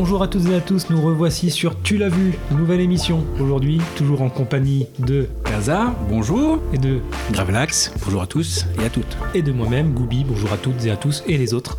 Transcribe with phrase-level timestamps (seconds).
[0.00, 3.26] Bonjour à toutes et à tous, nous revoici sur Tu l'as vu, nouvelle émission.
[3.40, 5.26] Aujourd'hui, toujours en compagnie de
[6.08, 6.60] Bonjour.
[6.72, 7.00] et de
[7.32, 9.16] Gravelax, bonjour à tous et à toutes.
[9.34, 10.24] et de moi-même, Goubi.
[10.24, 11.76] Bonjour à toutes et à tous et les autres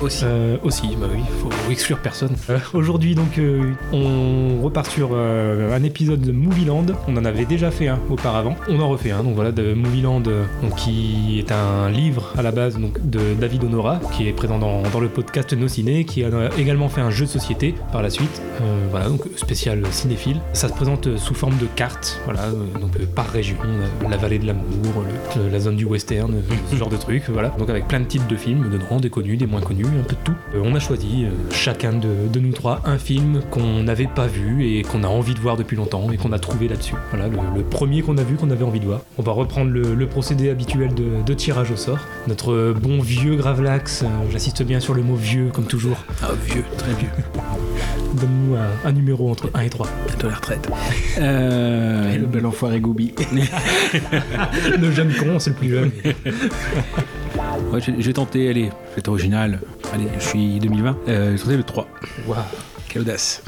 [0.00, 0.24] Aussi.
[0.24, 0.96] Euh, aussi.
[1.00, 2.34] Bah oui, faut exclure personne.
[2.50, 6.86] Euh, Aujourd'hui, donc, euh, on repart sur euh, un épisode de Movieland.
[7.06, 8.56] On en avait déjà fait un auparavant.
[8.68, 9.22] On en refait un.
[9.22, 13.20] Donc voilà, de Movieland, euh, donc, qui est un livre à la base donc de
[13.40, 17.00] David Honora, qui est présent dans, dans le podcast Nos Ciné, qui a également fait
[17.00, 18.42] un jeu de société par la suite.
[18.90, 20.40] Voilà, donc spécial cinéphile.
[20.52, 22.20] Ça se présente sous forme de cartes.
[22.24, 22.48] Voilà,
[22.80, 23.56] donc euh, par région,
[24.02, 24.64] la, la vallée de l'amour,
[25.36, 27.28] le- la zone du western, euh, ce genre de trucs.
[27.28, 30.02] Voilà, donc avec plein de titres de films dedans, des connus, des moins connus, un
[30.04, 30.34] peu de tout.
[30.54, 34.26] Euh, on a choisi euh, chacun de, de nous trois un film qu'on n'avait pas
[34.26, 36.94] vu et qu'on a envie de voir depuis longtemps et qu'on a trouvé là-dessus.
[37.10, 39.00] Voilà, le, le premier qu'on a vu, qu'on avait envie de voir.
[39.18, 41.98] On va reprendre le, le procédé habituel de, de tirage au sort.
[42.26, 46.64] Notre bon vieux Gravelax, euh, j'insiste bien sur le mot vieux comme toujours, Ah, vieux,
[46.78, 47.10] très vieux.
[48.14, 49.86] donne-nous un, un numéro entre 1 et 3.
[50.08, 50.68] Bientôt la retraite.
[51.18, 52.80] Euh, le bel enfoiré
[54.78, 55.90] Le jeune con, c'est le plus jeune.
[57.72, 59.60] ouais, j'ai tenté, allez, c'est original.
[59.92, 60.96] Allez, je suis 2020.
[61.08, 61.88] Euh, j'ai tenté le 3.
[62.26, 62.38] Waouh.
[62.88, 63.42] Quelle audace.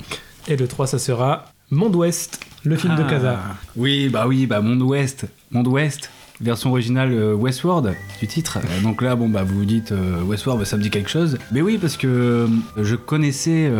[0.48, 3.38] Et le 3, ça sera Monde Ouest, le film de Ah, Kaza.
[3.76, 5.24] Oui, bah oui, bah Monde Ouest.
[5.50, 6.10] Monde Ouest.
[6.42, 8.58] Version originale euh, Westworld du titre.
[8.58, 11.08] Euh, donc là, bon bah vous vous dites euh, Westworld, bah, ça me dit quelque
[11.08, 11.38] chose.
[11.52, 13.70] Mais oui, parce que je connaissais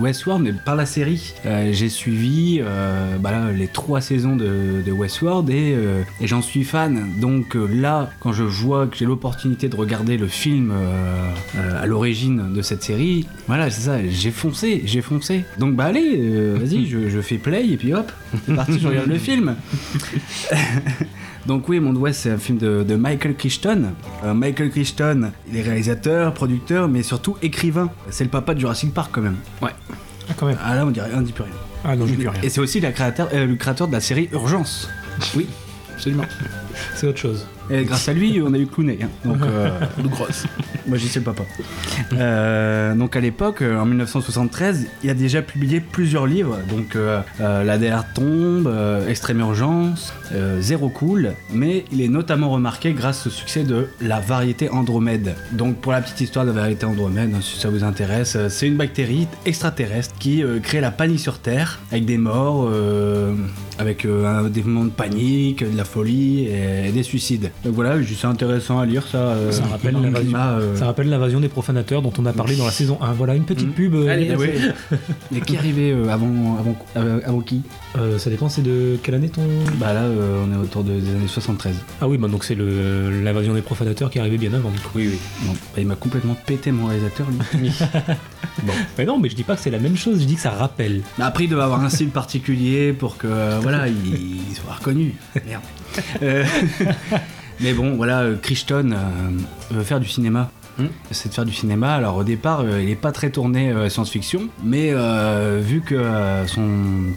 [0.00, 2.60] Westworld, mais par la série, j'ai suivi
[3.20, 5.76] bah là, les trois saisons de, de Westworld et,
[6.20, 7.08] et j'en suis fan.
[7.20, 10.72] Donc là, quand je vois que j'ai l'opportunité de regarder le film
[11.56, 15.44] à l'origine de cette série, voilà, c'est ça, j'ai foncé, j'ai foncé.
[15.58, 18.10] Donc bah allez, vas-y, je, je fais play et puis hop,
[18.46, 19.54] c'est parti, je regarde le film.
[21.48, 23.92] Donc oui, Monde Ouest, c'est un film de, de Michael Crichton.
[24.22, 27.88] Euh, Michael Crichton, il est réalisateur, producteur, mais surtout écrivain.
[28.10, 29.36] C'est le papa de Jurassic Park quand même.
[29.62, 29.70] Ouais.
[30.28, 30.58] Ah, quand même.
[30.62, 31.52] Ah là, on dirait, on dit plus rien.
[31.86, 32.42] Ah non, je dis plus rien.
[32.42, 34.90] Et c'est aussi la créateur, euh, le créateur de la série Urgence.
[35.34, 35.46] Oui,
[35.94, 36.24] absolument.
[36.94, 37.46] C'est autre chose.
[37.70, 38.98] Et grâce à lui, on a eu Clooney.
[39.02, 39.08] hein.
[39.24, 39.68] Donc, euh,
[40.04, 40.46] grosse.
[40.86, 41.42] Moi, j'y sais le papa.
[42.14, 46.58] Euh, donc, à l'époque, euh, en 1973, il a déjà publié plusieurs livres.
[46.70, 51.34] Donc, euh, La DR tombe, euh, Extrême Urgence, euh, Zéro Cool.
[51.52, 55.34] Mais il est notamment remarqué grâce au succès de La Variété Andromède.
[55.52, 58.66] Donc, pour la petite histoire de la Variété Andromède, hein, si ça vous intéresse, c'est
[58.66, 63.34] une bactérie extraterrestre qui euh, crée la panique sur Terre avec des morts, euh,
[63.78, 67.50] avec euh, un, des moments de panique, de la folie et, et des suicides.
[67.64, 69.18] Donc voilà, c'est intéressant à lire ça.
[69.18, 70.36] euh, Ça rappelle l'invasion.
[70.38, 73.12] euh, Ça rappelle l'invasion des profanateurs dont on a parlé dans la saison 1.
[73.12, 73.72] Voilà, une petite Mm.
[73.72, 73.94] pub.
[73.94, 74.34] euh, Allez.
[75.30, 76.76] Mais qui est arrivé avant, avant,
[77.24, 77.62] avant, qui?
[78.18, 79.42] Ça dépend, c'est de quelle année ton.
[79.80, 80.02] Bah là,
[80.46, 81.74] on est autour de- des années 73.
[82.00, 84.70] Ah oui, bah donc c'est l'invasion des profanateurs qui est arrivée bien avant.
[84.94, 85.18] Oui, oui.
[85.42, 87.26] Bon, bah, il m'a complètement pété mon réalisateur,
[87.58, 87.72] lui.
[88.98, 90.50] Mais non, mais je dis pas que c'est la même chose, je dis que ça
[90.50, 91.02] rappelle.
[91.16, 93.28] Mais après, il doit avoir un style particulier pour que,
[93.60, 93.94] voilà, il,
[94.50, 95.14] il soit reconnu.
[95.46, 95.62] Merde.
[96.22, 96.44] Euh,
[97.60, 100.50] mais bon, voilà, euh, Crichton euh, veut faire du cinéma.
[100.78, 100.86] Hmm.
[101.10, 101.92] C'est de faire du cinéma.
[101.94, 105.96] Alors au départ, euh, il n'est pas très tourné euh, science-fiction, mais euh, vu que
[106.46, 106.68] son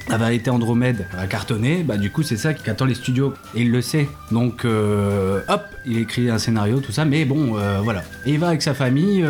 [0.10, 3.62] la variété Andromède a cartonné, bah du coup c'est ça qui attend les studios et
[3.62, 4.10] il le sait.
[4.32, 8.02] Donc hop, il écrit un scénario, tout ça, mais bon, voilà.
[8.26, 9.24] Et il va avec sa famille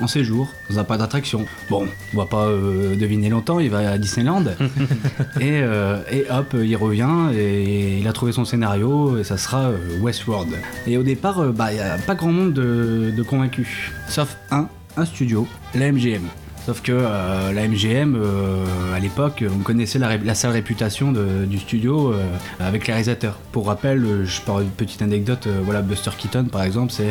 [0.00, 1.46] en séjour dans un parc d'attraction.
[1.70, 4.44] Bon, on va pas euh, deviner longtemps, il va à Disneyland
[5.40, 9.66] et, euh, et hop, il revient et il a trouvé son scénario et ça sera
[9.66, 10.52] euh, Westworld.
[10.86, 14.68] Et au départ, bah il y a pas grand monde de, de convaincus, sauf un,
[14.96, 16.28] un studio, la MGM.
[16.64, 18.64] Sauf que euh, la MGM, euh,
[18.94, 22.24] à l'époque, on connaissait la, sale réputation du studio euh,
[22.60, 23.36] avec les réalisateurs.
[23.50, 27.10] Pour rappel, je parle une petite anecdote, voilà, Buster Keaton par exemple, c'est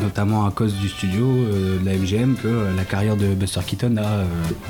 [0.00, 3.96] notamment à cause du studio de la MGM que la carrière de Buster Keaton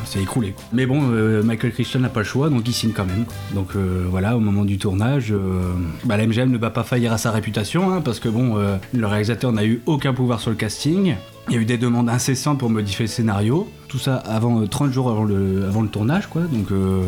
[0.04, 0.54] s'est écroulée.
[0.72, 1.00] Mais bon,
[1.44, 3.24] Michael Crichton n'a pas le choix, donc il signe quand même.
[3.54, 3.76] Donc
[4.10, 5.32] voilà, au moment du tournage,
[6.04, 8.56] bah, la MGM ne va pas faillir à sa réputation, hein, parce que bon,
[8.94, 11.14] le réalisateur n'a eu aucun pouvoir sur le casting.
[11.50, 13.68] Il y a eu des demandes incessantes pour modifier le scénario.
[13.88, 16.42] Tout ça avant euh, 30 jours avant le, avant le tournage, quoi.
[16.42, 17.02] Donc euh,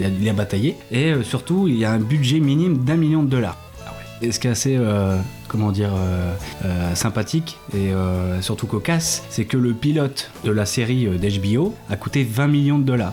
[0.00, 0.76] il, a, il a bataillé.
[0.90, 3.56] Et euh, surtout, il y a un budget minime d'un million de dollars.
[4.22, 6.32] Et ce qui est assez, euh, comment dire, euh,
[6.64, 11.74] euh, sympathique et euh, surtout cocasse, c'est que le pilote de la série euh, d'HBO
[11.90, 13.12] a coûté 20 millions de dollars.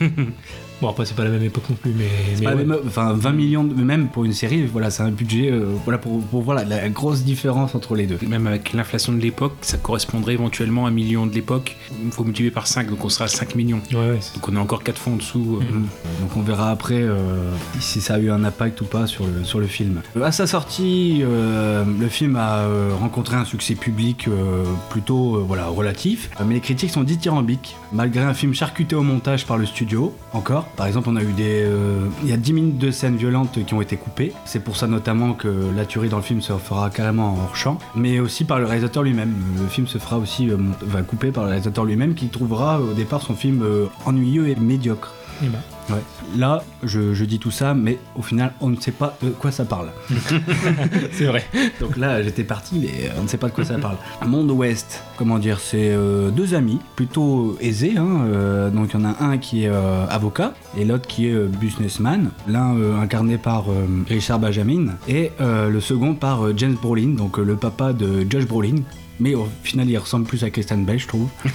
[0.82, 2.44] Bon, après, c'est pas la même époque non plus, mais.
[2.44, 5.50] Pas la même- enfin 20 millions, de- même pour une série, voilà, c'est un budget,
[5.50, 8.18] euh, voilà, pour, pour voir la, grosse différence entre les deux.
[8.28, 11.76] Même avec l'inflation de l'époque, ça correspondrait éventuellement à un million de l'époque.
[12.04, 13.80] Il faut multiplier par 5, donc on sera à 5 millions.
[13.92, 15.58] Ouais, ouais, Donc on a encore 4 fois en dessous.
[15.60, 15.86] euh, Mhm.
[16.20, 17.50] Donc on verra après euh,
[17.80, 20.02] si ça a eu un impact ou pas sur le, sur le film.
[20.22, 22.66] À sa sortie, euh, le film a
[23.00, 28.22] rencontré un succès public euh, plutôt euh, voilà, relatif, mais les critiques sont dithyrambiques, malgré
[28.24, 30.65] un film charcuté au montage par le studio, encore.
[30.76, 31.62] Par exemple, on a eu des...
[31.64, 34.76] euh, Il y a 10 minutes de scènes violentes qui ont été coupées, c'est pour
[34.76, 38.44] ça notamment que la tuerie dans le film se fera carrément en hors-champ, mais aussi
[38.44, 39.34] par le réalisateur lui-même.
[39.60, 42.92] Le film se fera aussi euh, va coupé par le réalisateur lui-même qui trouvera au
[42.92, 45.14] départ son film euh, ennuyeux et médiocre.
[45.42, 46.02] Eh ben, Ouais.
[46.36, 49.52] Là, je, je dis tout ça, mais au final, on ne sait pas de quoi
[49.52, 49.90] ça parle.
[51.12, 51.44] c'est vrai.
[51.80, 53.96] Donc là, j'étais parti, mais on ne sait pas de quoi ça parle.
[54.26, 57.94] Monde Ouest, comment dire, c'est euh, deux amis, plutôt aisés.
[57.96, 61.28] hein, euh, donc il y en a un qui est euh, avocat et l'autre qui
[61.28, 62.30] est euh, businessman.
[62.48, 67.14] L'un euh, incarné par euh, Richard Benjamin et euh, le second par euh, James Brolin,
[67.14, 68.76] donc euh, le papa de Josh Brolin.
[69.18, 71.28] Mais au final, il ressemble plus à Christian Bale, je trouve.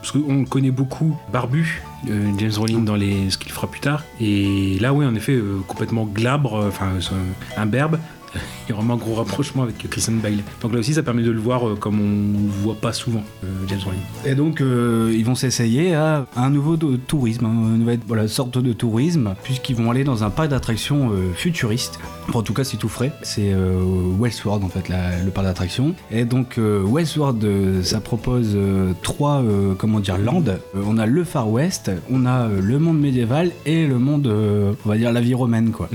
[0.00, 4.04] Parce qu'on connaît beaucoup Barbu, euh, James Rowling dans les, ce qu'il fera plus tard.
[4.20, 6.90] Et là, oui, en effet, euh, complètement glabre, euh, enfin,
[7.56, 7.98] imberbe.
[8.66, 10.38] Il y a vraiment un gros rapprochement avec Christian Bale.
[10.62, 12.92] Donc là aussi, ça permet de le voir euh, comme on ne le voit pas
[12.92, 14.00] souvent, euh, James Rowling.
[14.24, 18.56] Et donc, euh, ils vont s'essayer à un nouveau tourisme, hein, une nouvelle voilà, sorte
[18.58, 21.98] de tourisme, puisqu'ils vont aller dans un parc d'attractions euh, futuriste.
[22.28, 23.12] Enfin, en tout cas, c'est tout frais.
[23.22, 23.82] C'est euh,
[24.18, 25.94] Westworld, en fait, la- le parc d'attractions.
[26.10, 26.82] Et donc, euh,
[27.82, 28.56] ça propose
[29.02, 29.42] trois,
[29.78, 30.58] comment dire, landes.
[30.74, 34.96] On a le Far West, on a le monde médiéval et le monde, on va
[34.96, 35.88] dire, la vie romaine, quoi.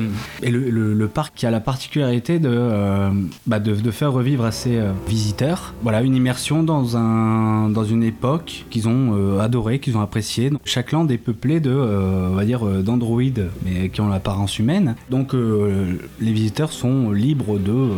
[0.44, 3.10] Et le, le- le parc qui a la particularité de, euh,
[3.48, 7.86] bah, de, de faire revivre à ses euh, visiteurs voilà, une immersion dans, un, dans
[7.86, 10.52] une époque qu'ils ont euh, adorée, qu'ils ont appréciée.
[10.66, 14.96] Chaque land est peuplé de, euh, on va dire, d'androïdes, mais qui ont l'apparence humaine.
[15.10, 17.90] Donc les visiteurs sont libres de,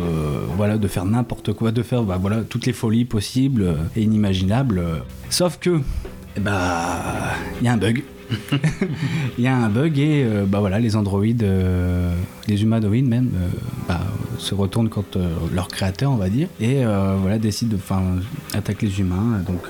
[0.56, 4.82] voilà, de faire n'importe quoi, de faire bah, voilà, toutes les folies possibles et inimaginables.
[5.28, 5.80] Sauf que,
[6.40, 8.02] bah, il y a un bug.
[9.38, 12.14] Il y a un bug et euh, bah voilà, les androïdes, euh,
[12.48, 13.48] les humanoïdes même, euh,
[13.88, 14.00] bah,
[14.38, 15.20] se retournent contre
[15.52, 16.84] leur créateur, on va dire, et
[17.20, 18.02] voilà, décident de enfin,
[18.54, 19.42] attaquer les humains.
[19.46, 19.68] Donc,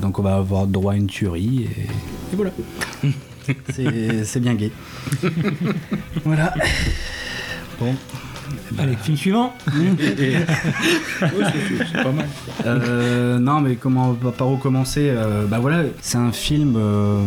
[0.00, 1.82] donc on va avoir droit à une tuerie et,
[2.32, 2.50] et voilà.
[3.74, 4.70] C'est c'est bien gay.
[6.24, 6.54] voilà.
[7.80, 7.92] Bon.
[8.78, 9.52] Allez, film suivant.
[11.20, 12.26] C'est pas mal.
[12.66, 17.22] Euh, non, mais comment par où commencer Euh, Bah voilà, c'est un film euh,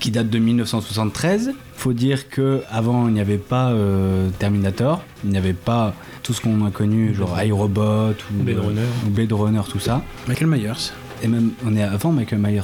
[0.00, 1.52] qui date de 1973.
[1.76, 6.32] Faut dire que avant il n'y avait pas euh, Terminator, il n'y avait pas tout
[6.32, 8.80] ce qu'on a connu, genre iRobot ou Blade Runner.
[9.06, 10.02] ou Blade Runner, tout ça.
[10.28, 10.92] Michael Myers.
[11.22, 12.62] Et même on est avant Michael Myers.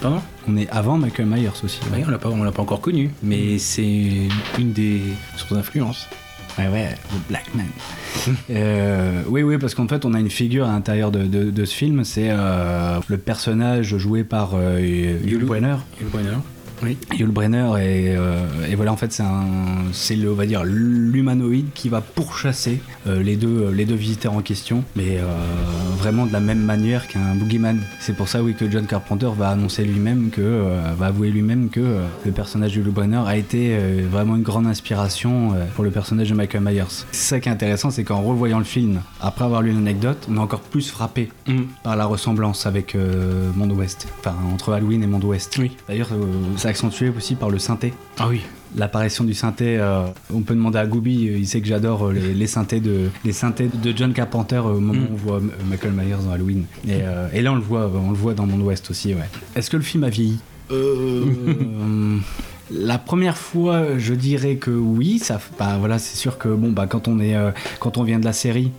[0.00, 0.20] Pardon?
[0.48, 1.80] On est avant Michael Myers aussi.
[1.92, 5.00] Oui, on l'a pas, on l'a pas encore connu, mais c'est une des
[5.36, 6.08] sources d'influence.
[6.58, 7.66] Ouais, ouais, le Black Man.
[8.50, 11.64] Euh, oui, oui, parce qu'en fait, on a une figure à l'intérieur de, de- de
[11.64, 14.80] ce film, c'est euh, le personnage joué par euh,
[15.24, 15.44] Yul.
[16.10, 16.34] Brynner.
[16.82, 16.96] Oui.
[17.18, 19.20] Yul Brenner et, euh, et voilà en fait
[19.92, 24.32] c'est le on va dire l'humanoïde qui va pourchasser euh, les deux les deux visiteurs
[24.32, 25.24] en question mais euh,
[25.98, 29.50] vraiment de la même manière qu'un boogeyman c'est pour ça oui que John Carpenter va
[29.50, 31.80] annoncer lui-même que va avouer lui-même que
[32.24, 33.76] le personnage de Yul Brenner a été
[34.10, 37.90] vraiment une grande inspiration pour le personnage de Michael Myers c'est ça qui est intéressant
[37.90, 41.62] c'est qu'en revoyant le film après avoir lu l'anecdote on est encore plus frappé Mm.
[41.82, 42.96] par la ressemblance avec
[43.56, 45.72] Monde Ouest enfin entre Halloween et Monde Ouest Oui.
[45.88, 46.08] D'ailleurs,
[46.56, 47.92] c'est accentué aussi par le synthé.
[48.18, 48.40] Ah oui.
[48.76, 52.32] L'apparition du synthé, euh, on peut demander à Gooby, il sait que j'adore euh, les,
[52.34, 55.04] les synthés de les synthés de John Carpenter euh, au moment Mm.
[55.04, 56.64] où on voit euh, Michael Myers dans Halloween.
[56.86, 59.12] Et, euh, et là, on le voit, on le voit dans Monde Ouest aussi.
[59.14, 59.28] Ouais.
[59.56, 60.38] Est-ce que le film a vieilli?
[60.70, 61.24] Euh,
[62.72, 65.18] La première fois, je dirais que oui.
[65.18, 67.50] Ça, bah, voilà, c'est sûr que bon, bah, quand on est, euh,
[67.80, 68.70] quand on vient de la série,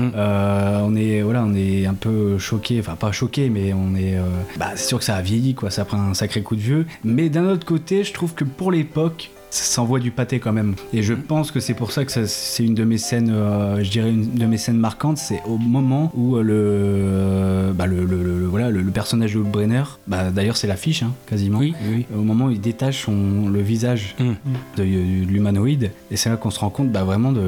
[0.00, 0.12] Mm.
[0.16, 4.22] Euh, on est un peu choqué, enfin pas choqué, mais on est, euh,
[4.56, 6.86] bah, c'est sûr que ça a vieilli quoi, ça prend un sacré coup de vieux.
[7.04, 10.74] Mais d'un autre côté, je trouve que pour l'époque, s'envoie du pâté quand même.
[10.92, 13.82] Et je pense que c'est pour ça que ça- c'est une de mes scènes, euh,
[13.82, 17.86] je dirais une de mes scènes marquantes, c'est au moment où euh, le, euh, bah,
[17.86, 21.58] le, le- le- voilà, le, le personnage de Brenner, bah, d'ailleurs c'est l'affiche hein, quasiment.
[21.58, 22.06] Oui, oui.
[22.16, 24.32] Au moment où il détache son, le visage Mm.
[24.76, 27.42] de, de l'humanoïde, et c'est là qu'on se rend compte bah, vraiment de.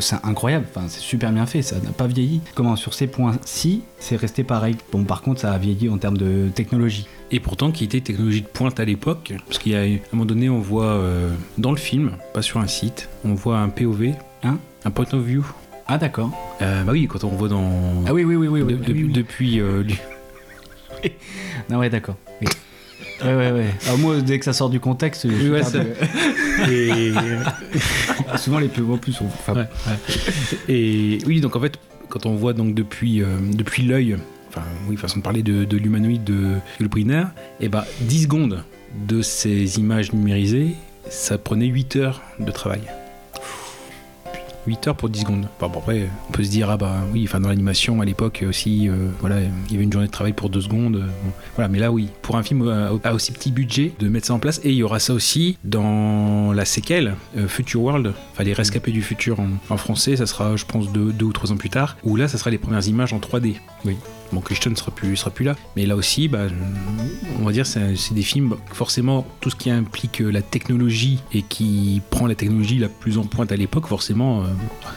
[0.00, 2.40] c'est incroyable, enfin, c'est super bien fait, ça n'a pas vieilli.
[2.54, 4.76] Comment sur ces points-ci, c'est resté pareil?
[4.92, 7.06] Bon, par contre, ça a vieilli en termes de technologie.
[7.32, 9.98] Et pourtant, qui était technologie de pointe à l'époque, parce qu'il y a à un
[10.12, 13.68] moment donné, on voit euh, dans le film, pas sur un site, on voit un
[13.68, 14.12] POV,
[14.44, 15.44] Hein un point of view.
[15.88, 16.30] Ah, d'accord.
[16.62, 18.04] Euh, bah oui, quand on voit dans.
[18.06, 18.60] Ah oui, oui, oui, oui.
[18.60, 19.12] de- oui, de- oui, oui.
[19.12, 19.60] Depuis.
[19.60, 19.98] euh, lui-
[21.70, 22.16] Ah ouais, d'accord.
[22.40, 22.46] Oui.
[23.24, 23.66] Ouais, ouais, ouais.
[23.86, 25.62] Alors moi, dès que ça sort du contexte, je Ouais.
[26.72, 27.12] Et.
[28.28, 29.12] Ah, souvent les plus en plus.
[29.12, 30.58] sont- Enfin, Ouais, ouais.
[30.74, 31.78] Et oui, donc en fait,
[32.08, 34.16] quand on voit donc depuis, euh, depuis l'œil,
[34.88, 37.24] oui, façon de parler de, de l'humanoïde de Gulbriner,
[37.60, 38.64] et bah 10 secondes
[39.06, 40.74] de ces images numérisées,
[41.08, 42.82] ça prenait 8 heures de travail.
[44.66, 45.48] 8 heures pour 10 secondes.
[45.60, 48.88] Bon, après, on peut se dire, ah bah oui, enfin dans l'animation à l'époque aussi,
[48.88, 50.96] euh, voilà, il y avait une journée de travail pour 2 secondes.
[50.96, 51.06] euh,
[51.54, 54.34] voilà, mais là oui, pour un film à, à aussi petit budget, de mettre ça
[54.34, 58.44] en place, et il y aura ça aussi dans la séquelle, euh, Future World, enfin
[58.44, 61.56] les rescapés du futur en, français, ça sera, je pense, deux, deux ou trois ans
[61.56, 63.54] plus tard, où là, ça sera les premières images en 3D.
[63.84, 63.96] Oui.
[64.32, 65.56] Bon, Christian sera plus, sera plus là.
[65.76, 66.46] Mais là aussi, bah,
[67.40, 71.42] on va dire, c'est des films, forcément, tout ce qui implique euh, la technologie et
[71.42, 74.46] qui prend la technologie la plus en pointe à l'époque, forcément, euh,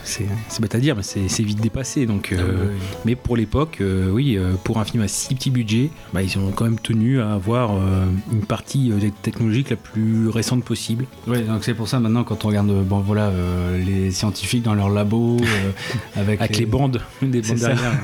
[0.04, 0.26] c'est
[0.62, 2.06] bête à dire, mais c'est vite dépassé.
[2.06, 2.70] Donc, euh, Ah ouais,
[3.06, 6.52] mais pour l'époque, euh, oui, pour un film à si petit budget, bah, ils ont
[6.52, 7.72] quand même tenu à avoir
[8.32, 11.06] une partie technologique la plus récente possible.
[11.28, 13.32] Ouais, donc c'est pour ça maintenant quand on regarde bon voilà
[13.86, 15.38] les scientifiques dans leur labo
[16.16, 18.00] avec, Avec les bandes, des bandes derrière.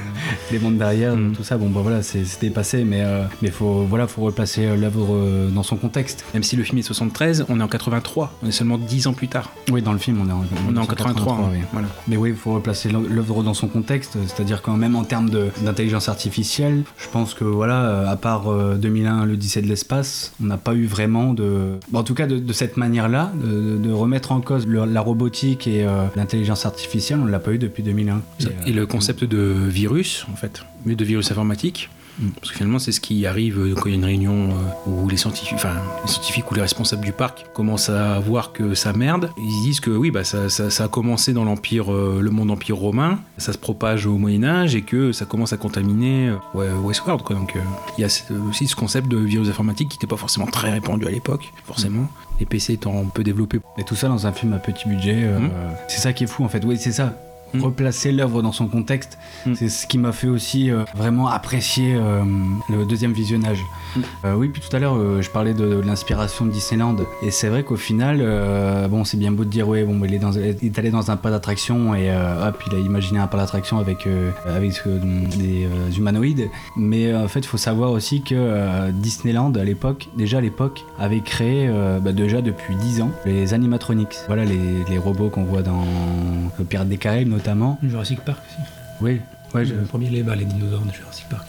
[0.51, 1.31] les bandes derrière Mm.
[1.33, 4.65] tout ça bon bah voilà c'est c'est dépassé mais euh, mais faut voilà faut replacer
[4.65, 6.25] euh, l'œuvre euh, dans son contexte.
[6.33, 9.13] Même si le film est 73, on est en 83, on est seulement 10 ans
[9.13, 9.51] plus tard.
[9.71, 11.33] Oui dans le film on est en, On est en 83.
[11.33, 11.37] hein.
[11.51, 11.59] oui.
[11.71, 11.87] Voilà.
[12.07, 15.49] Mais oui, il faut replacer l'œuvre dans son contexte, c'est-à-dire quand même en termes de-
[15.63, 20.57] d'intelligence artificielle, je pense que voilà, à part euh, 2001, l'Odyssée de l'espace, on n'a
[20.57, 24.31] pas eu vraiment de, bon, en tout cas de, de cette manière-là, de, de remettre
[24.31, 28.21] en cause le- la robotique et euh, l'intelligence artificielle, on l'a pas eu depuis 2001.
[28.39, 32.29] Ça- Et, Et euh, le concept de virus, en fait, mais de virus informatique, Mm.
[32.39, 34.89] parce que finalement c'est ce qui arrive euh, quand il y a une réunion euh,
[34.89, 35.73] où les scientifiques, enfin
[36.05, 39.31] les scientifiques ou les responsables du parc commencent à voir que ça merde.
[39.37, 42.51] Ils disent que oui, bah ça, ça- ça a commencé dans l'empire, euh, le monde
[42.51, 47.21] empire romain, ça se propage au Moyen Âge et que ça commence à contaminer Westworld.
[47.21, 47.35] Quoi.
[47.35, 47.53] Donc
[47.97, 48.07] il y a
[48.49, 52.07] aussi ce concept de virus informatique qui n'était pas forcément très répandu à l'époque, forcément.
[52.39, 53.59] Les PC étant peu développés.
[53.77, 55.49] Et tout ça dans un film à petit budget, euh, Mm.
[55.89, 56.63] c'est ça qui est fou en fait.
[56.63, 57.13] Oui, c'est ça.
[57.55, 57.63] Mm.
[57.63, 59.53] Replacer l'œuvre dans son contexte, Mm.
[59.55, 62.23] c'est ce qui m'a fait aussi euh, vraiment apprécier euh,
[62.69, 63.59] le deuxième visionnage.
[63.95, 63.99] Mm.
[64.25, 67.47] Euh, oui, puis tout à l'heure, je parlais de, de l'inspiration de Disneyland, et c'est
[67.47, 68.17] vrai qu'au final,
[68.89, 71.11] bon, c'est bien beau de dire, ouais, bon, il est, dans, il est allé dans
[71.11, 74.07] un parc d'attraction et hop, il a imaginé un parc d'attraction avec,
[74.45, 74.73] avec
[75.37, 80.41] des humanoïdes, mais en fait, il faut savoir aussi que Disneyland à l'époque, déjà à
[80.41, 81.69] l'époque, avait créé
[82.01, 84.15] bah, déjà depuis 10 ans les animatronics.
[84.27, 85.83] Voilà les, les robots qu'on voit dans
[86.57, 87.77] le Pirate des Caraïbes notamment.
[87.83, 88.67] Jurassic Park aussi.
[89.01, 89.21] Oui,
[89.53, 91.45] ouais, je- Le premier, les, bah, les dinosaures de Jurassic Park.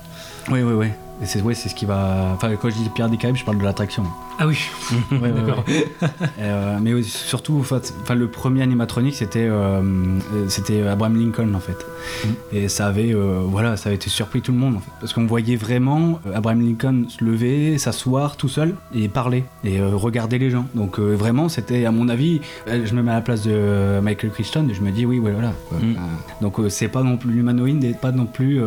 [0.50, 0.88] oui, oui, oui.
[1.22, 2.32] Et c'est ouais, c'est ce qui va.
[2.34, 4.04] Enfin, quand je dis Pirate des Caraïbes, je parle de l'attraction.
[4.38, 4.58] Ah oui,
[5.12, 5.64] Ouais, ouais, d'accord.
[5.66, 5.86] ouais.
[6.40, 7.80] Euh, mais surtout, enfin,
[8.14, 9.80] le premier animatronique, c'était euh,
[10.48, 11.86] c'était Abraham Lincoln en fait.
[12.52, 15.14] Et ça avait, euh, voilà, ça avait été surpris tout le monde en fait, parce
[15.14, 20.50] qu'on voyait vraiment Abraham Lincoln se lever, s'asseoir tout seul et parler et regarder les
[20.50, 20.66] gens.
[20.74, 24.66] Donc vraiment, c'était à mon avis, je me mets à la place de Michael Crichton
[24.70, 25.52] et je me dis oui, voilà.
[25.70, 25.78] quoi.
[25.78, 25.96] Mm.
[26.42, 28.60] Donc c'est pas non plus l'humanoïde n'est pas non plus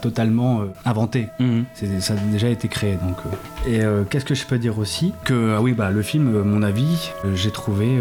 [0.00, 1.26] totalement inventé.
[1.74, 3.16] C'est- ça a déjà été créé donc.
[3.26, 3.68] euh.
[3.70, 6.44] Et euh, qu'est-ce que je peux dire aussi Que ah oui bah le film, euh,
[6.44, 7.98] mon avis, j'ai trouvé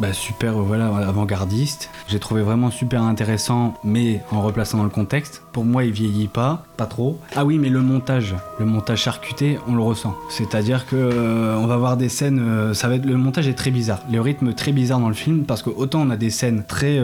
[0.00, 1.90] bah, super voilà avant-gardiste.
[2.08, 5.42] J'ai trouvé vraiment super intéressant, mais en replaçant dans le contexte.
[5.52, 7.18] Pour moi, il vieillit pas, pas trop.
[7.36, 10.16] Ah oui, mais le montage, le montage charcuté, on le ressent.
[10.30, 14.00] C'est-à-dire que on va voir des scènes, ça va être le montage est très bizarre,
[14.10, 17.00] le rythme très bizarre dans le film parce que autant on a des scènes très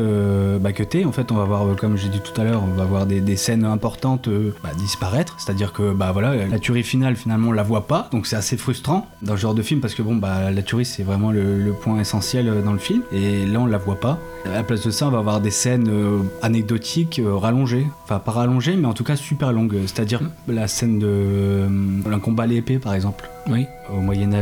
[0.74, 3.06] cutées, en fait on va voir comme j'ai dit tout à l'heure, on va voir
[3.06, 4.28] des, scènes importantes
[4.62, 8.26] bah, disparaître, c'est-à-dire que bah voilà la tuerie finale finalement on la voit pas, donc
[8.26, 11.02] c'est assez frustrant dans ce genre de film parce que bon bah la tuerie c'est
[11.02, 13.02] vraiment le, le point essentiel euh, dans le film.
[13.12, 14.18] Et là on la voit pas.
[14.46, 18.18] À la place de ça on va avoir des scènes euh, anecdotiques euh, rallongées, enfin
[18.18, 21.68] pas rallongées mais en tout cas super longues, c'est-à-dire la scène de euh,
[22.10, 23.28] un combat à l'épée par exemple.
[23.48, 23.66] Oui.
[23.92, 24.32] au Moyen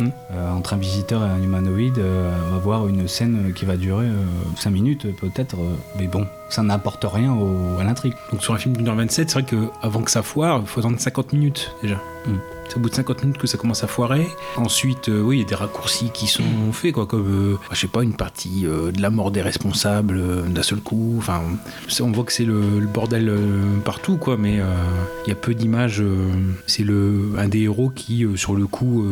[0.00, 0.08] Hmm.
[0.32, 3.76] Euh, entre un visiteur et un humanoïde, euh, on va voir une scène qui va
[3.76, 4.06] durer
[4.56, 8.14] 5 minutes peut-être, euh, mais bon, ça n'apporte rien au- à l'intrigue.
[8.30, 9.44] Donc sur un film d'une heure 27, c'est vrai
[9.82, 11.96] qu'avant que ça foire, il faut attendre 50 minutes déjà.
[12.26, 12.36] Mm.
[12.68, 14.28] C'est au bout de 50 minutes que ça commence à foirer.
[14.56, 17.76] Ensuite, euh, oui, il y a des raccourcis qui sont faits, quoi, comme, euh, je
[17.76, 21.14] sais pas, une partie euh, de la mort des responsables d'un seul coup.
[21.18, 21.40] Enfin,
[22.00, 22.60] on voit que c'est le,
[22.92, 23.32] bordel
[23.84, 24.60] partout, quoi, mais
[25.26, 26.02] il y a peu d'images.
[26.66, 29.04] c'est le un des héros qui, sur le coup,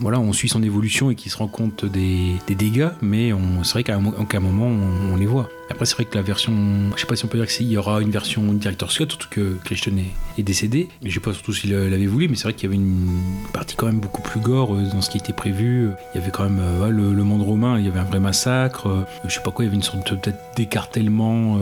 [0.00, 3.84] voilà, on suit son évolution et qui se rend compte des, dégâts, mais c'est vrai
[3.84, 4.70] qu'à un, moment,
[5.12, 5.48] on les voit.
[5.72, 6.52] Après, c'est vrai que la version,
[6.94, 9.28] je sais pas si on peut dire qu'il y aura une version director Scott, surtout
[9.30, 12.52] que Christian est, décédé, mais je sais pas surtout s'il l'avait voulu, mais c'est vrai
[12.52, 13.08] qu'il y avait une
[13.54, 15.88] partie quand même beaucoup plus gore euh, dans ce qui était prévu.
[16.14, 18.86] Il y avait quand même euh, le, monde romain, il y avait un vrai massacre,
[18.86, 21.58] euh, je sais pas quoi, il y avait une sorte peut-être d'écartèlement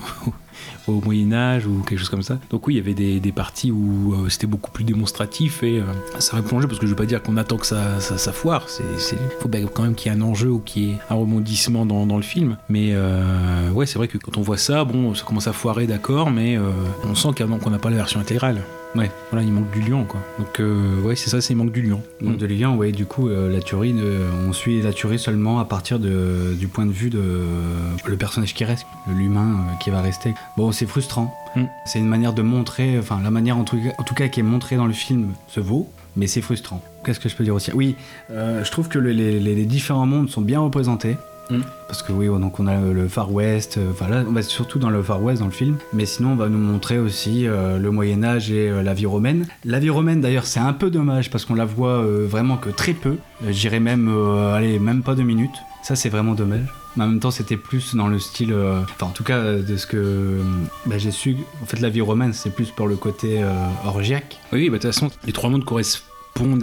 [0.90, 2.38] au Moyen Âge ou quelque chose comme ça.
[2.50, 5.84] Donc oui, il y avait des, parties où euh, c'était beaucoup plus démonstratif et euh,
[6.18, 8.68] ça plongé parce que je veux pas dire qu'on attend que ça, ça, ça foire.
[8.68, 11.14] C'est, c'est, faut quand même qu'il y ait un enjeu ou qu'il y ait un
[11.14, 12.56] rebondissement dans, dans le film.
[12.68, 15.86] Mais euh, ouais, c'est vrai que quand on voit ça, bon, ça commence à foirer,
[15.86, 16.70] d'accord, mais euh,
[17.04, 18.62] on sent qu'on n'a pas la version intégrale.
[18.96, 19.10] Ouais.
[19.30, 20.20] Voilà, il manque du lion, quoi.
[20.38, 22.02] Donc euh, ouais, c'est ça, c'est il manque du lion.
[22.20, 24.18] Donc de Lilian, ouais, du coup, euh, la tuerie, de-
[24.48, 27.20] on suit la tuerie seulement à partir de, du point de vue de
[28.04, 30.34] le personnage qui reste, l'humain euh, qui va rester.
[30.56, 31.32] Bon, c'est frustrant.
[31.54, 31.62] Mm.
[31.86, 34.40] C'est une manière de montrer, enfin, la manière en tout, cas, en tout cas qui
[34.40, 36.82] est montrée dans le film se vaut, mais c'est frustrant.
[37.04, 37.70] Qu'est-ce que je peux dire aussi?
[37.72, 37.94] Oui,
[38.30, 41.16] euh, je trouve que le- les, les- les différents mondes sont bien représentés.
[41.50, 41.60] Mm.
[41.88, 44.78] Parce que oui, donc on a le Far West, euh, enfin là on va surtout
[44.78, 47.78] dans le Far West dans le film, mais sinon on va nous montrer aussi euh,
[47.78, 49.46] le Moyen Âge et euh, la vie romaine.
[49.64, 52.70] La vie romaine d'ailleurs c'est un peu dommage parce qu'on la voit euh, vraiment que
[52.70, 53.16] très peu,
[53.48, 54.08] j'irais même,
[54.54, 56.66] allez, même pas deux minutes, ça c'est vraiment dommage.
[56.96, 59.62] Mais en même temps c'était plus dans le style, euh, enfin en tout cas euh,
[59.62, 60.42] de ce que euh,
[60.86, 63.44] bah, j'ai su, en fait la vie romaine c'est plus pour le côté
[63.84, 64.38] orgiaque.
[64.52, 66.09] Oui, bah, de toute façon, les trois mondes correspondent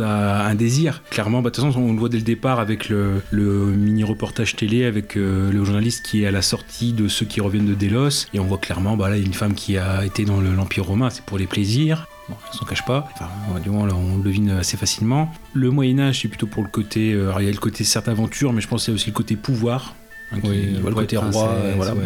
[0.02, 1.04] à un désir.
[1.10, 4.56] Clairement, bah, de toute façon, on le voit dès le départ avec le, le mini-reportage
[4.56, 7.74] télé, avec euh, le journaliste qui est à la sortie de ceux qui reviennent de
[7.76, 8.26] Délos.
[8.34, 10.40] Et on voit clairement, bah, là, il y a une femme qui a été dans
[10.42, 12.08] le- l'Empire romain, c'est pour les plaisirs.
[12.30, 13.08] Bon, on s'en cache pas.
[13.14, 15.32] Enfin, du moins, là, on le devine assez facilement.
[15.54, 17.14] Le Moyen-Âge, c'est plutôt pour le côté.
[17.14, 18.96] euh, alors, il y a le côté certes aventure, mais je pense qu'il y a
[18.96, 19.96] aussi le côté pouvoir.
[20.34, 22.02] hein, qui- Oui, le côté roi, euh, voilà, ouais.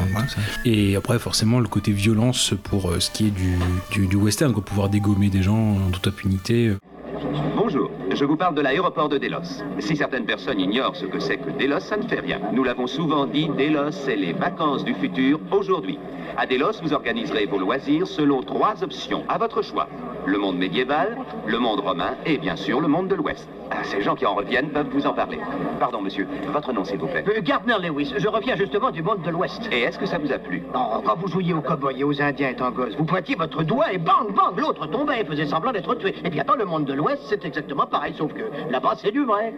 [0.65, 3.55] Et après, forcément, le côté violence pour euh, ce qui est du,
[3.91, 6.71] du, du western, quoi, pouvoir dégommer des gens en toute impunité.
[7.23, 9.63] Bonjour, je vous parle de l'aéroport de Delos.
[9.79, 12.39] Si certaines personnes ignorent ce que c'est que Delos, ça ne fait rien.
[12.51, 15.99] Nous l'avons souvent dit, Delos, c'est les vacances du futur aujourd'hui.
[16.37, 19.87] À Delos, vous organiserez vos loisirs selon trois options, à votre choix.
[20.25, 23.49] Le monde médiéval, le monde romain et bien sûr le monde de l'Ouest.
[23.71, 25.39] Ah, Ces gens qui en reviennent peuvent vous en parler.
[25.79, 27.23] Pardon, monsieur, votre nom s'il vous plaît.
[27.27, 29.67] Euh, Gardner Lewis, je reviens justement du monde de l'Ouest.
[29.71, 30.61] Et est-ce que ça vous a plu?
[30.73, 33.91] Non, quand vous jouiez aux cow-boys et aux Indiens étant gosse, vous pointiez votre doigt
[33.93, 36.13] et bang, bang, l'autre tombait et faisait semblant d'être tué.
[36.25, 39.23] Et bien dans le monde de l'Ouest, c'est exactement pareil, sauf que là-bas, c'est du
[39.23, 39.53] vrai.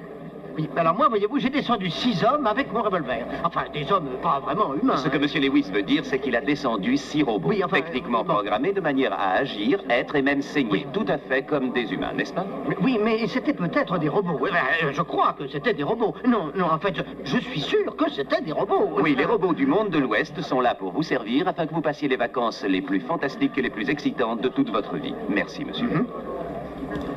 [0.56, 3.26] Oui, alors moi, voyez-vous, j'ai descendu six hommes avec mon revolver.
[3.44, 4.98] Enfin, des hommes pas vraiment humains.
[4.98, 5.20] Ce que hein.
[5.20, 8.36] monsieur Lewis veut dire, c'est qu'il a descendu six robots, Oui, enfin, techniquement bon.
[8.36, 10.86] programmés de manière à agir, être et même saigner, Oui.
[10.94, 12.46] tout à fait comme des humains, n'est-ce pas?
[12.70, 14.40] Mais- Oui, mais c'était peut-être des robots.
[14.48, 16.14] Eh ben, je crois que c'était des robots.
[16.28, 18.90] Non, non, en fait, je, je suis sûr que c'était des robots.
[19.02, 21.82] Oui, les robots du monde de l'Ouest sont là pour vous servir afin que vous
[21.82, 25.16] passiez les vacances les plus fantastiques et les plus excitantes de toute votre vie.
[25.30, 25.88] Merci, monsieur.
[25.88, 26.06] Mhm.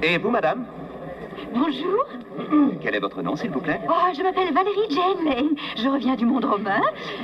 [0.02, 0.64] Et vous, madame?
[1.54, 2.04] Bonjour.
[2.80, 5.56] Quel est votre nom, s'il vous plaît Oh, je m'appelle Valérie Jane Lane.
[5.76, 6.80] Je reviens du monde romain.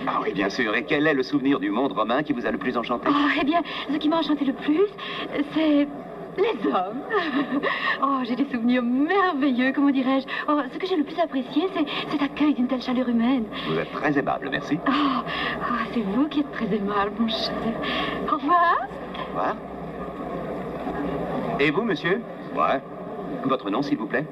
[0.06, 0.74] Ah oui, bien sûr.
[0.74, 3.28] Et quel est le souvenir du monde romain qui vous a le plus enchanté Oh,
[3.40, 4.86] eh bien, ce qui m'a enchanté le plus,
[5.54, 5.86] c'est
[6.38, 7.02] les hommes.
[8.02, 10.26] Oh, j'ai des souvenirs merveilleux, comment dirais-je.
[10.48, 13.44] Oh, ce que j'ai le plus apprécié, c'est cet accueil d'une telle chaleur humaine.
[13.68, 14.78] Vous êtes très aimable, merci.
[14.88, 17.52] Oh, oh, c'est vous qui êtes très aimable, mon cher.
[18.30, 18.76] Au revoir.
[19.20, 19.56] Au revoir.
[21.60, 22.22] Et vous, monsieur?
[22.56, 22.80] Ouais.
[23.44, 24.24] Votre nom, s'il vous plaît?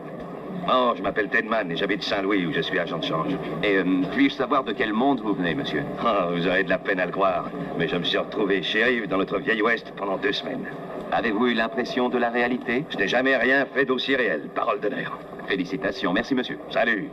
[0.68, 3.32] Oh, je m'appelle Tedman et j'habite Saint-Louis où je suis agent de change.
[3.62, 5.82] Et euh, puis-je savoir de quel monde vous venez, monsieur?
[6.04, 9.08] Oh, vous aurez de la peine à le croire, mais je me suis retrouvé shérif
[9.08, 10.66] dans notre vieil Ouest pendant deux semaines.
[11.12, 12.84] Avez-vous eu l'impression de la réalité?
[12.90, 15.18] Je n'ai jamais rien fait d'aussi réel, parole d'honneur.
[15.48, 16.12] Félicitations.
[16.12, 16.58] Merci, monsieur.
[16.70, 17.10] Salut.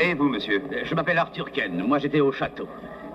[0.00, 0.62] Et vous, monsieur?
[0.82, 1.84] Je m'appelle Arthur Ken.
[1.86, 2.66] Moi, j'étais au château.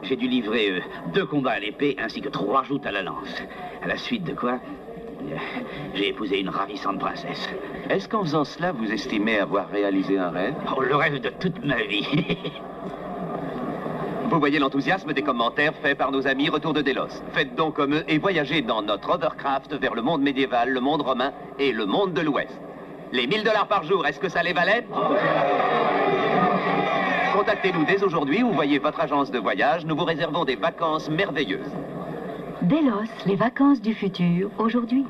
[0.04, 0.80] J'ai dû livrer euh,
[1.14, 3.42] deux combats à l'épée ainsi que trois joutes à la lance.
[3.84, 4.89] À la suite de quoi, euh,
[5.94, 7.50] j'ai épousé une ravissante princesse.
[7.90, 10.56] Est-ce qu'en faisant cela, vous estimez avoir réalisé un rêve?
[10.76, 12.08] Oh, le rêve de toute ma vie.
[14.30, 17.24] Vous voyez l'enthousiasme des commentaires faits par nos amis Retour de Délos.
[17.34, 21.02] Faites donc comme eux et voyagez dans notre Overcraft vers le monde médiéval, le monde
[21.02, 22.56] romain et le monde de l'Ouest.
[23.12, 24.86] Les 1000 dollars par jour, est-ce que ça les valait?
[27.34, 29.84] Contactez-nous dès aujourd'hui ou voyez votre agence de voyage.
[29.86, 31.72] Nous vous réservons des vacances merveilleuses.
[32.62, 35.04] Délos, les vacances du futur, aujourd'hui.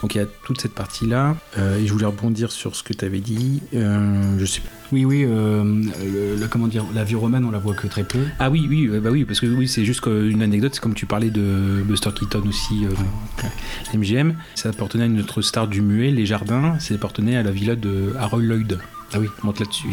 [0.00, 1.36] Donc il y a toute cette partie-là.
[1.58, 3.60] Euh, et je voulais rebondir sur ce que tu avais dit.
[3.74, 4.68] Euh, je sais pas.
[4.90, 8.04] Oui, oui, euh, le, le- comment dire, la vie romaine, on la voit que très
[8.04, 8.18] peu.
[8.38, 11.06] Ah oui, oui, bah oui, parce que oui, c'est juste une anecdote, c'est comme tu
[11.06, 14.34] parlais de Buster Keaton aussi, euh, MGM.
[14.54, 17.74] Ça appartenait à une autre star du muet, Les Jardins, ça appartenait à la villa
[17.76, 18.78] de Harold Lloyd.
[19.14, 19.88] Ah oui, monte là-dessus.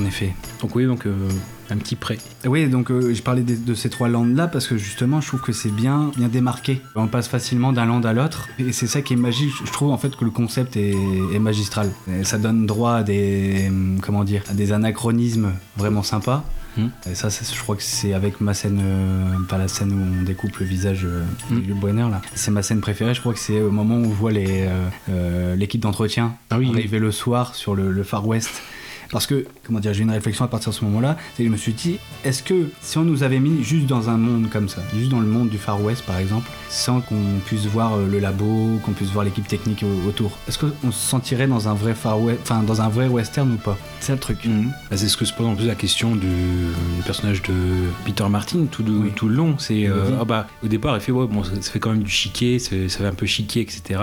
[0.00, 0.32] En effet.
[0.60, 1.12] Donc oui, donc euh,
[1.70, 2.18] un petit prêt.
[2.46, 5.40] Oui, donc euh, je parlais de, de ces trois landes-là parce que justement, je trouve
[5.40, 6.80] que c'est bien, bien démarqué.
[6.94, 9.52] On passe facilement d'un land à l'autre et c'est ça qui est magique.
[9.64, 10.94] Je trouve en fait que le concept est,
[11.34, 11.90] est magistral.
[12.12, 16.44] Et ça donne droit à des, hum, comment dire, à des anachronismes vraiment sympas.
[16.76, 16.88] Hmm.
[17.10, 20.22] Et ça, je crois que c'est avec ma scène, euh, pas la scène où on
[20.22, 21.60] découpe le visage euh, Hmm.
[21.60, 22.20] du Brenner là.
[22.34, 23.14] C'est ma scène préférée.
[23.14, 26.68] Je crois que c'est au moment où on voit euh, euh, l'équipe d'entretien Ah oui,
[26.72, 28.62] arriver le soir sur le, le Far West.
[29.10, 31.52] Parce que, comment dire, j'ai une réflexion à partir de ce moment-là, c'est que je
[31.52, 34.68] me suis dit, est-ce que si on nous avait mis juste dans un monde comme
[34.68, 37.16] ça, juste dans le monde du Far West par exemple, sans qu'on
[37.46, 40.98] puisse voir euh, le labo, qu'on puisse voir l'équipe technique au- autour, est-ce qu'on se
[41.08, 43.78] sentirait dans un vrai Far West, enfin dans un vrai western ou pas?
[44.00, 44.44] C'est le truc.
[44.44, 44.70] Mhm.
[44.90, 47.54] Bah, c'est ce que se pose en plus la question du, du personnage de
[48.04, 49.12] Peter Martin tout, de- Oui.
[49.16, 49.56] tout le long.
[49.58, 52.02] C'est euh, ah bah, au départ, il fait ouais, bon, ça, ça fait quand même
[52.02, 54.00] du chiquet, ça, ça fait un peu chiquet, etc.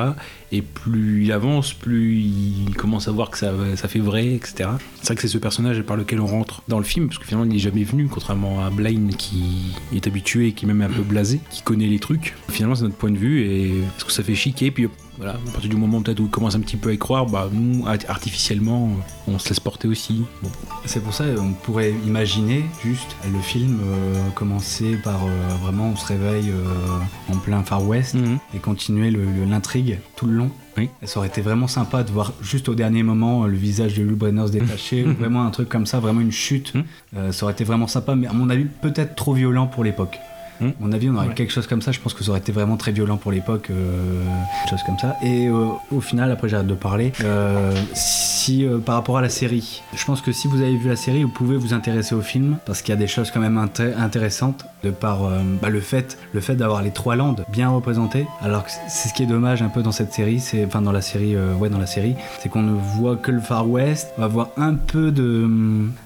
[0.56, 3.52] Et plus il avance, plus il commence à voir que ça,
[3.90, 4.70] fait vrai, etc.
[5.02, 7.26] C'est vrai que c'est ce personnage par lequel on rentre dans le film, parce que
[7.26, 10.88] finalement il n'est jamais venu, contrairement à Blaine qui est habitué, qui est même un
[10.88, 12.36] peu blasé, qui connaît les trucs.
[12.50, 15.52] Finalement, c'est notre point de vue et est-ce que ça fait chiquer Puis voilà, à
[15.52, 17.86] partir du moment peut-être où il commence un petit peu à y croire, bah nous,
[17.88, 18.90] art- artificiellement,
[19.28, 20.24] on se laisse porter aussi.
[20.44, 20.50] Bon.
[20.86, 25.30] C'est pour ça on pourrait imaginer juste le film euh, commencer par euh,
[25.64, 28.38] vraiment on se réveille euh, en plein Far West Mhm.
[28.54, 29.12] et continuer
[29.48, 30.50] l'intrigue tout le long.
[30.78, 30.90] Oui.
[31.04, 34.04] Ça aurait été vraiment sympa de voir juste au dernier moment euh, le visage de
[34.04, 36.74] Lou Brenner se détacher, ou vraiment un truc comme ça, vraiment une chute.
[36.76, 36.84] Mhm.
[37.16, 40.18] Euh, ça aurait été vraiment sympa, mais à mon avis peut-être trop violent pour l'époque.
[40.62, 41.34] À mon avis, on aurait Ouais.
[41.34, 41.92] quelque chose comme ça.
[41.92, 44.24] Je pense que ça aurait été vraiment très violent pour l'époque, euh,
[44.64, 45.16] quelque chose comme ça.
[45.24, 47.12] Et euh, au final, après j'arrête de parler.
[47.24, 50.96] euh, si par rapport à la série, je pense que si vous avez vu la
[50.96, 53.58] série, vous pouvez vous intéresser au film parce qu'il y a des choses quand même
[53.58, 55.22] inté- intéressantes de par
[55.62, 58.28] bah, le fait, le fait d'avoir les trois landes bien représentées.
[58.42, 60.92] Alors que c'est ce qui est dommage un peu dans cette série, c'est enfin dans
[60.92, 64.10] la série, euh, ouais dans la série, c'est qu'on ne voit que le Far West.
[64.18, 65.50] On va voir un peu de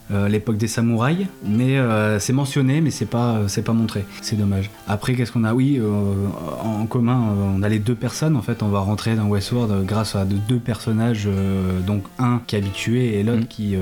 [0.10, 4.06] l'époque des samouraïs, mais euh, c'est mentionné, mais c'est pas euh, c'est pas montré.
[4.22, 4.70] C'est dommage.
[4.88, 5.54] Après, qu'est-ce qu'on a?
[5.54, 5.86] Oui, euh,
[6.64, 8.36] en commun, euh, on a les deux personnes.
[8.36, 12.04] En fait, on va rentrer dans Westworld euh, grâce à de- deux personnages, euh, donc
[12.18, 13.48] un qui est habitué et l'autre Mm.
[13.48, 13.80] qui euh,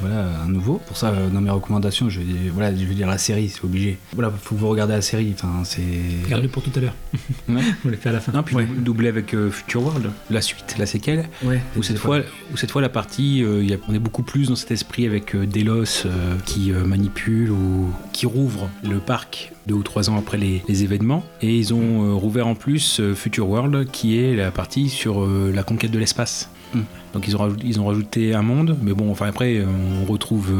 [0.00, 0.80] voilà un nouveau.
[0.86, 3.48] Pour ça, euh, dans mes recommandations, je vais dire, voilà, je vais dire la série,
[3.48, 3.98] c'est obligé.
[4.14, 5.32] Voilà, faut que vous regardez la série.
[5.34, 5.82] Enfin, c'est
[6.28, 6.94] Garde-le pour tout à l'heure.
[7.48, 7.62] Ouais.
[7.84, 8.32] On les fait à la fin.
[8.32, 8.66] Non, puis Ouais.
[8.78, 11.26] doublé avec euh, Future World, la suite, la séquelle.
[11.44, 11.60] ouais.
[11.76, 12.20] Où cette fois,
[12.52, 14.70] où cette fois la partie, euh, il y a- on est beaucoup plus dans cet
[14.72, 19.82] esprit avec euh, Delos euh, qui euh, manipule ou qui rouvre le parc deux ou
[19.82, 21.24] trois ans après les, les événements.
[21.42, 25.22] Et ils ont euh, rouvert en plus euh, Future World qui est la partie sur
[25.22, 26.50] euh, la conquête de l'espace.
[26.74, 26.80] Mm.
[27.14, 30.52] Donc ils ont, rajouté, ils ont rajouté un monde, mais bon, enfin après, on retrouve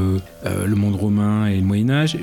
[0.45, 2.17] le monde romain et le Moyen-Âge.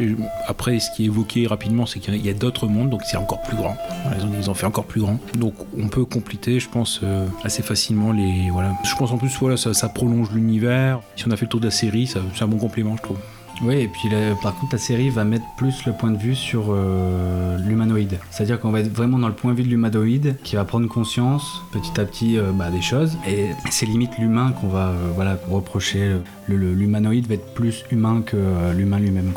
[0.48, 3.43] Après, ce qui est évoqué rapidement, c'est qu'il y a- d'autres mondes, donc c'est encore
[3.43, 3.78] plus grand.
[4.17, 5.19] Ils ont, ils ont fait encore plus grand.
[5.38, 7.02] Donc on peut compléter, je pense,
[7.43, 8.50] assez facilement les.
[8.52, 8.72] Voilà.
[8.84, 11.02] Je pense en plus, voilà, ça, ça prolonge l'univers.
[11.15, 13.17] Si on a fait le tour de la série, c'est un bon complément, je trouve.
[13.62, 16.36] Oui, et puis là, par contre, la série va mettre plus le point de vue
[16.36, 18.20] sur euh, l'humanoïde.
[18.32, 20.88] C'est-à-dire qu'on va être vraiment dans le point de vue de l'humanoïde qui va prendre
[20.89, 23.18] conscience petit à petit euh, bah, des choses.
[23.28, 26.18] Et c'est limite l'humain qu'on va euh, voilà, reprocher.
[26.50, 29.32] L'humanoïde va être plus humain que euh, l'humain lui-même.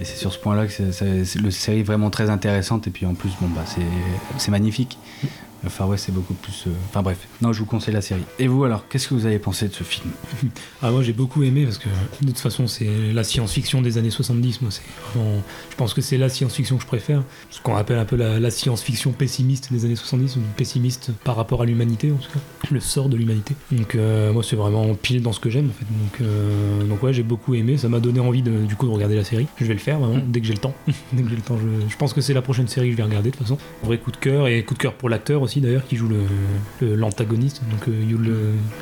[0.00, 2.86] Et c'est sur ce point-là que c'est- le série est vraiment très intéressante.
[2.86, 3.64] Et puis en plus, bon, bah,
[4.38, 4.98] c'est magnifique.
[5.62, 6.64] Le Far West, c'est beaucoup plus.
[6.66, 8.22] euh, Enfin bref, non, je vous conseille la série.
[8.38, 10.10] Et vous alors, qu'est-ce que vous avez pensé de ce film?
[10.80, 11.88] Ah moi j'ai beaucoup aimé parce que
[12.22, 14.82] de toute façon c'est la science-fiction des années 70 moi c'est
[15.16, 17.22] je pense que c'est la science-fiction que je préfère.
[17.50, 21.62] Ce qu'on appelle un peu la, science-fiction pessimiste des années 70 ou pessimiste par rapport
[21.62, 22.38] à l'humanité en tout cas
[22.70, 23.54] le sort de l'humanité.
[23.72, 25.84] Donc euh, moi c'est vraiment pile dans ce que j'aime en fait.
[25.90, 27.76] Donc euh, donc ouais j'ai beaucoup aimé.
[27.76, 29.46] Ça m'a donné envie de, du coup de regarder la série.
[29.56, 30.74] Je vais le faire vraiment dès que j'ai le temps.
[31.12, 32.96] Dès que j'ai le temps je, je pense que c'est la prochaine série que je
[32.98, 33.58] vais regarder de toute façon.
[33.82, 36.20] Vrai coup de cœur et coup de cœur pour l'acteur aussi d'ailleurs qui joue le
[36.80, 38.30] le- l'antagoniste donc euh, Yul,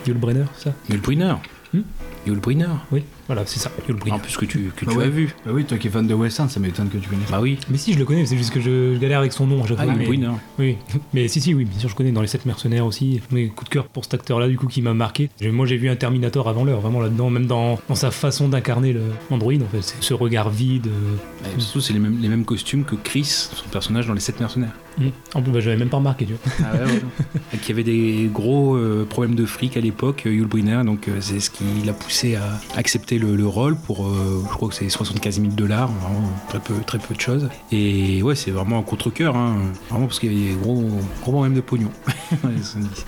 [0.06, 0.72] Yul Brenner ça?
[0.90, 1.34] Yul Brynner.
[1.72, 1.80] Hmm?
[2.26, 2.66] Yul Brynner.
[2.92, 5.04] oui voilà c'est ça Yul Brynner En plus que tu, que Bah tu ouais.
[5.04, 5.34] as vu.
[5.44, 7.30] Bah oui, toi qui es fan de western, ça m'étonne que tu connaisses.
[7.30, 7.58] Bah oui.
[7.70, 9.66] Mais si, je le connais, c'est juste que je, je galère avec son nom à
[9.66, 9.92] chaque Ah, fois.
[9.92, 10.30] Yul mais- Brynner.
[10.58, 10.76] Oui,
[11.14, 13.20] mais si, si, oui, bien sûr, je connais dans les 7 mercenaires aussi.
[13.30, 15.30] Mais coup de cœur pour cet acteur-là, du coup, qui m'a marqué.
[15.42, 18.92] Moi, j'ai vu un Terminator avant l'heure, vraiment là-dedans, même dans, dans sa façon d'incarner
[18.92, 19.82] le Android, en fait.
[19.82, 20.86] C'est ce regard vide.
[20.88, 24.40] euh, surtout, c'est les mêmes, les mêmes costumes que Chris, son personnage dans Les 7
[24.40, 24.72] mercenaires.
[25.00, 25.10] hum.
[25.34, 26.66] En plus, bah, j'avais même pas remarqué, tu vois.
[26.72, 26.84] Ah
[27.54, 31.16] Et qui avait des gros euh, problèmes de fric à l'époque, Yul Brynner, donc euh,
[31.20, 34.74] c'est ce qui l'a poussé à accepter le, le rôle pour, euh, je crois que
[34.74, 37.48] c'est 75 000 dollars, vraiment très peu, très peu de choses.
[37.72, 39.56] Et ouais, c'est vraiment un contre-cœur, hein,
[39.90, 40.82] vraiment parce qu'il y avait gros,
[41.22, 41.90] gros problème de pognon.
[42.30, 43.06] Les 70.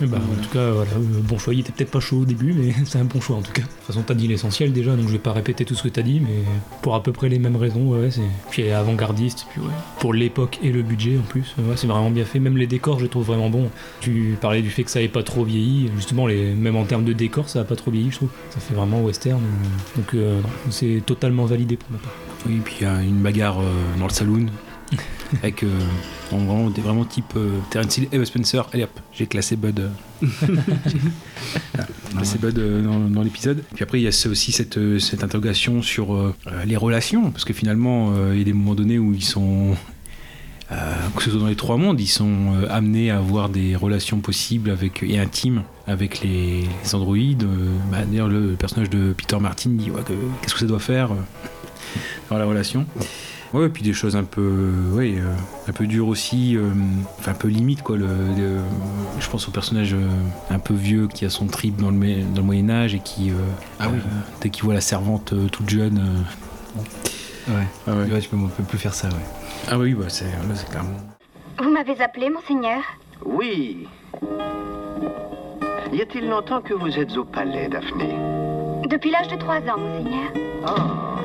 [0.00, 0.70] Mais bah, En tout cas,
[1.24, 1.54] bon choix.
[1.54, 3.62] Il était peut-être pas chaud au début, mais c'est un bon choix en tout cas.
[3.62, 5.88] De toute façon, t'as dit l'essentiel déjà, donc je vais pas répéter tout ce que
[5.88, 6.44] t'as dit, mais
[6.82, 8.20] pour à peu près les mêmes raisons, ouais, c'est.
[8.50, 9.62] Puis avant-gardiste, puis.
[10.00, 12.38] Pour l'époque et le budget en plus, c'est vraiment bien fait.
[12.38, 13.70] Même les décors, je les trouve vraiment bons.
[14.00, 16.54] Tu parlais du fait que ça ait pas trop vieilli, justement, les...
[16.54, 18.30] même en termes de décors, ça a pas trop vieilli, je trouve.
[18.50, 22.12] Ça fait vraiment western, euh, donc euh, c'est totalement validé pour ma part.
[22.46, 23.64] Oui, puis il y a une bagarre euh,
[23.98, 24.46] dans le saloon.
[25.42, 25.68] avec euh,
[26.32, 28.66] en vraiment, des- vraiment type euh, Terence Hill et Spencer.
[28.72, 29.90] Allez hop, j'ai classé Bud.
[30.22, 30.26] euh,
[32.10, 33.62] classé Bud dans, dans l'épisode.
[33.74, 37.30] Puis après, il y a aussi cette, cette interrogation sur les relations.
[37.30, 39.76] Parce que finalement, il y a des moments donnés où ils sont.
[40.70, 43.74] Euh, que ce soit dans les trois mondes, ils sont euh, amenés à avoir des
[43.76, 47.44] relations possibles avec, et intimes avec les, les androïdes.
[47.44, 50.78] Euh, bah, D'ailleurs, le personnage de Peter Martin dit ouais, que- qu'est-ce que ça doit
[50.78, 51.10] faire
[52.30, 52.84] dans la relation.
[53.54, 55.34] Ouais, et puis des choses un peu, ouais, euh,
[55.68, 56.68] un peu dures aussi, euh,
[57.18, 57.96] enfin un peu limite quoi.
[57.96, 58.04] Le,
[58.36, 58.58] le-
[59.20, 60.06] je pense au personnage euh,
[60.50, 61.96] un peu vieux qui a son trip dans le,
[62.34, 63.30] dans le Moyen Âge et qui,
[63.80, 64.00] Ah oui.
[64.42, 66.02] dès qu'il voit la servante toute jeune.
[67.48, 67.64] Ouais.
[67.86, 68.12] ah ouais.
[68.12, 69.14] Ouais, je peux, on peut plus faire ça, ouais.
[69.70, 70.98] Ah oui, bah c'est, là c'est clairement.
[71.58, 72.80] Vous m'avez appelé, monseigneur
[73.24, 73.88] Oui.
[75.92, 78.14] Y a-t-il longtemps que vous êtes au palais, Daphné
[78.88, 80.30] Depuis l'âge de trois ans, monseigneur.
[80.66, 81.16] Ah,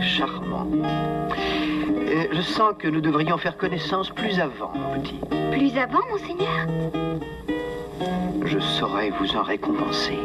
[0.00, 0.66] charmant.
[2.08, 5.20] Euh, je sens que nous devrions faire connaissance plus avant, mon petit.
[5.52, 6.66] Plus avant, monseigneur
[8.46, 10.18] Je saurais vous en récompenser.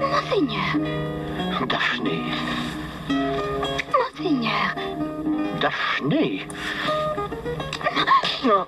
[0.00, 1.17] Monseigneur
[1.66, 2.22] Daphné.
[3.08, 4.74] Monseigneur
[5.60, 6.46] Daphné
[8.44, 8.66] Non.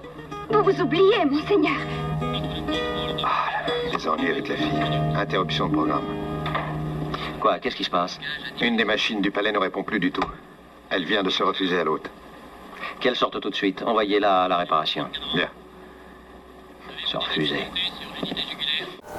[0.51, 1.77] Vous vous oubliez, monseigneur
[3.93, 4.83] Les ennuis avec la fille.
[5.15, 6.05] Interruption de programme.
[7.41, 8.19] Quoi Qu'est-ce qui se passe?
[8.61, 10.29] Une des machines du palais ne répond plus du tout.
[10.91, 12.11] Elle vient de se refuser à l'hôte.
[12.99, 13.83] Qu'elle sorte tout de suite.
[13.87, 15.09] Envoyez-la à la réparation.
[15.35, 15.49] Bien.
[17.07, 17.65] Se refuser.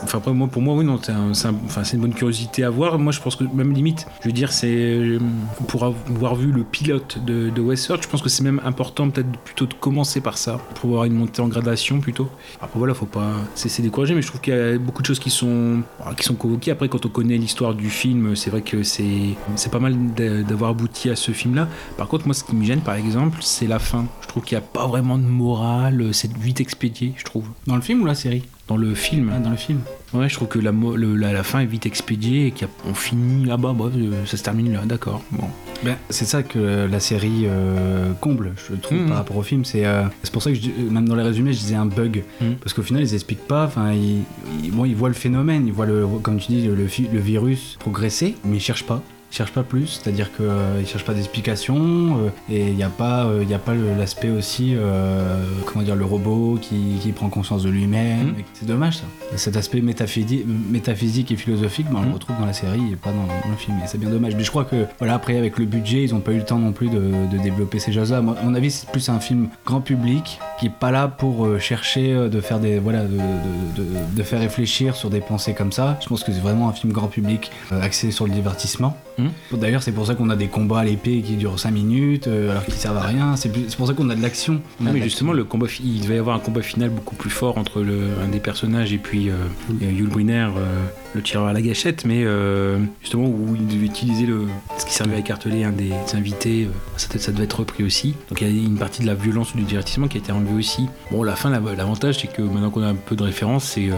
[0.03, 2.97] Enfin pour moi oui non c'est une bonne curiosité à voir.
[2.99, 5.19] Moi je pense que même limite je veux dire c'est euh,
[5.67, 9.29] pour avoir vu le pilote de, de Westworld je pense que c'est même important peut-être
[9.45, 12.27] plutôt de commencer par ça pour avoir une montée en gradation plutôt.
[12.61, 15.19] Après voilà faut pas cesser décourager mais je trouve qu'il y a beaucoup de choses
[15.19, 16.71] qui sont voilà, qui sont convoquées.
[16.71, 20.41] Après quand on connaît l'histoire du film c'est vrai que c'est c'est pas mal d'a-
[20.43, 21.67] d'avoir abouti à ce film là.
[21.97, 24.05] Par contre moi ce qui me gêne par exemple c'est la fin.
[24.21, 27.45] Je trouve qu'il n'y a pas vraiment de morale c'est vite expédié je trouve.
[27.67, 28.43] Dans le film ou la série?
[28.67, 29.31] Dans le film.
[29.35, 29.79] Ah, Dans le film.
[30.13, 33.45] Ouais, je trouve que la, le- la, la fin est vite expédiée et qu'on finit
[33.45, 35.21] là-bas, bah, euh, ça se termine là, d'accord.
[35.31, 35.47] Bon.
[35.83, 39.07] Ben, c'est ça que la série euh, comble, je trouve, Mhm.
[39.07, 39.65] par rapport au film.
[39.65, 42.23] C'est euh, pour ça que je même dans les résumés, je disais un bug.
[42.41, 42.55] Mhm.
[42.55, 43.65] Parce qu'au final, ils expliquent pas.
[43.65, 44.23] Enfin, ils,
[44.63, 47.77] ils- bon, ils voient le phénomène, ils voient, le, comme tu dis, le, le virus
[47.79, 49.01] progresser, mais ils cherchent pas.
[49.31, 52.89] Ils cherchent pas plus, c'est-à-dire qu'ils ne cherchent pas d'explication euh, et il n'y a
[52.89, 57.13] pas, euh, il y a pas l'aspect aussi, euh, comment dire, le robot qui, qui
[57.13, 58.35] prend conscience de lui-même.
[58.37, 59.03] Et C'est dommage ça.
[59.33, 62.97] Et cet aspect métaphysique, métaphysique et philosophique, ben, on le retrouve dans la série et
[62.97, 63.77] pas dans, dans le film.
[63.81, 64.35] Et c'est bien dommage.
[64.35, 66.59] Mais je crois que voilà, après avec le budget, ils n'ont pas eu le temps
[66.59, 68.17] non plus de, de développer ces choses-là.
[68.17, 71.57] À mon avis, c'est plus un film grand public qui est pas là pour euh,
[71.57, 75.71] chercher euh, de faire des voilà, de, de- de- faire réfléchir sur des pensées comme
[75.71, 75.97] ça.
[76.01, 78.97] Je pense que c'est vraiment un film grand public euh, axé sur le divertissement.
[79.21, 79.59] Mhm.
[79.59, 82.51] D'ailleurs, c'est pour ça qu'on a des combats à l'épée qui durent 5 minutes, euh,
[82.51, 83.35] alors qu'ils servent à rien.
[83.35, 84.61] C'est pour ça qu'on a de l'action.
[84.79, 86.89] On a Non, de mais justement, le combat, il devait y avoir un combat final
[86.89, 89.35] beaucoup plus fort entre le, un des personnages et puis euh,
[89.81, 94.25] Yul Brynner, euh, le tireur à la gâchette, mais euh, justement où il devait utiliser
[94.25, 97.83] le, ce qui servait à écarteler un des invités, ça, devait- ça devait être repris
[97.83, 98.15] aussi.
[98.29, 100.31] Donc il y a une partie de la violence ou du divertissement qui a été
[100.31, 100.87] enlevée aussi.
[101.11, 103.89] Bon, la fin, la- l'avantage, c'est que maintenant qu'on a un peu de référence, c'est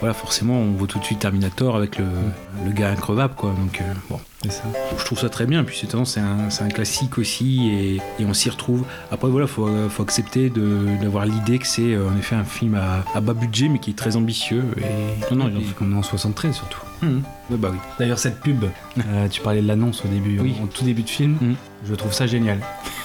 [0.00, 2.04] voilà, forcément, on voit tout de suite Terminator avec le,
[2.64, 3.50] le gars increvable, quoi.
[3.50, 4.18] Donc bon.
[4.50, 4.62] Ça.
[4.98, 8.34] Je trouve ça très bien, puis c'est un, c'est un classique aussi, et, et on
[8.34, 8.84] s'y retrouve.
[9.10, 12.74] Après, voilà, faut, faut accepter de- d'avoir l'idée que c'est euh, en effet un film
[12.74, 14.64] à, à bas budget, mais qui est très ambitieux.
[14.78, 15.34] Et...
[15.34, 16.80] Non, non, comme en 73 surtout.
[17.02, 17.78] Ouais, bah oui.
[17.98, 18.64] D'ailleurs, cette pub,
[18.98, 20.54] euh, tu parlais de l'annonce au début, Oui.
[20.60, 21.54] en, en tout début de film, Mhm.
[21.88, 22.58] je trouve ça génial.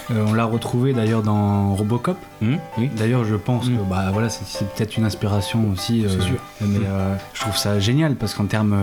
[0.09, 2.17] Euh, on l'a retrouvé d'ailleurs dans Robocop.
[2.41, 2.57] Oui.
[2.95, 6.05] D'ailleurs, je pense que bah, voilà, c'est, peut-être une inspiration aussi.
[6.05, 6.37] euh, C'est sûr.
[6.61, 8.73] Mais euh, je trouve ça génial parce qu'en termes.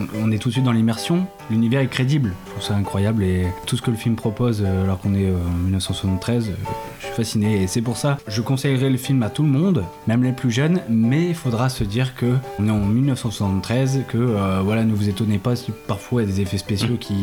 [0.00, 2.32] on- on est tout de suite dans l'immersion, l'univers est crédible.
[2.46, 5.58] Je trouve ça incroyable et tout ce que le film propose, alors qu'on est en
[5.64, 6.52] 1973, euh,
[6.91, 7.62] je suis fasciné.
[7.62, 10.50] Et c'est pour ça, je conseillerais le film à tout le monde, même les plus
[10.50, 14.92] jeunes, mais il faudra se dire que on est en 1973, que euh, voilà, ne
[14.94, 17.14] vous étonnez pas si parfois il y a des effets spéciaux qui.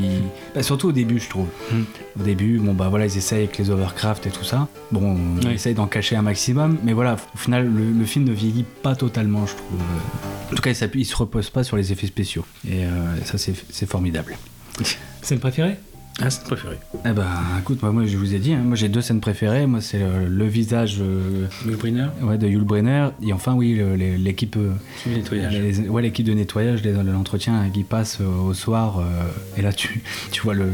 [0.55, 1.47] Bah, surtout au début, je trouve.
[1.71, 1.85] Mhm.
[2.19, 4.67] Au début, bon bah voilà, ils essayent avec les overcraft et tout ça.
[4.91, 5.55] Bon, on Ouais.
[5.55, 8.95] essaye d'en cacher un maximum, mais voilà, au final, le, le film ne vieillit pas
[8.95, 9.79] totalement, je trouve.
[10.51, 12.45] En tout cas, il, se repose pas sur les effets spéciaux.
[12.67, 12.89] Et euh,
[13.23, 14.37] ça, c'est c'est formidable.
[15.21, 15.77] Scène préférée
[16.21, 16.77] Ah, c'est préféré.
[17.05, 17.25] Eh ben,
[17.61, 19.65] écoute, moi, moi, je vous ai dit, hein, moi j'ai deux scènes préférées.
[19.67, 21.47] Moi, c'est le, le visage euh,
[22.23, 23.09] ouais, de Yul Brenner.
[23.21, 24.71] Et enfin, oui, le- les- l'équipe euh,
[25.07, 25.53] le nettoyage.
[25.57, 28.99] les- ouais, l'équipe de nettoyage, les- l'entretien hein, qui passe euh, au soir.
[28.99, 29.03] euh,
[29.57, 30.01] et là, tu,
[30.31, 30.65] tu vois le,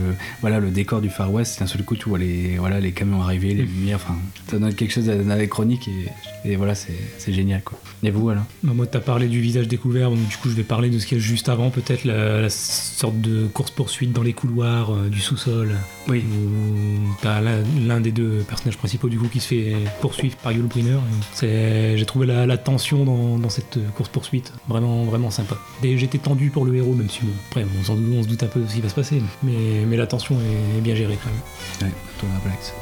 [0.41, 1.59] voilà, le décor du Far West.
[1.59, 3.97] D'un seul coup, tu vois les, voilà, les camions arriver, les lumières.
[4.03, 4.15] Enfin,
[4.49, 5.87] ça donne quelque chose d'anachronique.
[5.87, 7.61] Et, et voilà, c'est c'est génial.
[7.63, 7.77] Quoi.
[8.03, 10.63] Et vous, alors Bah, Moi, t'as parlé du visage découvert, donc du coup, je vais
[10.63, 14.23] parler de ce qu'il y a juste avant, peut-être la, la sorte de course-poursuite dans
[14.23, 15.75] les couloirs euh, du sous-sol.
[16.07, 16.23] Oui.
[17.21, 20.97] T'as l'un des deux personnages principaux, du coup, qui se fait poursuivre par Yul Brynner.
[21.41, 25.57] J'ai trouvé la, la tension dans, dans cette course-poursuite vraiment, vraiment sympa.
[25.83, 28.61] Et j'étais tendu pour le héros, même si, bon, après, on, se doute un peu
[28.61, 31.29] de ce qui va se passer, mais, mais la tension est, est bien gérée quand
[31.29, 31.91] même.
[31.91, 31.97] Ouais,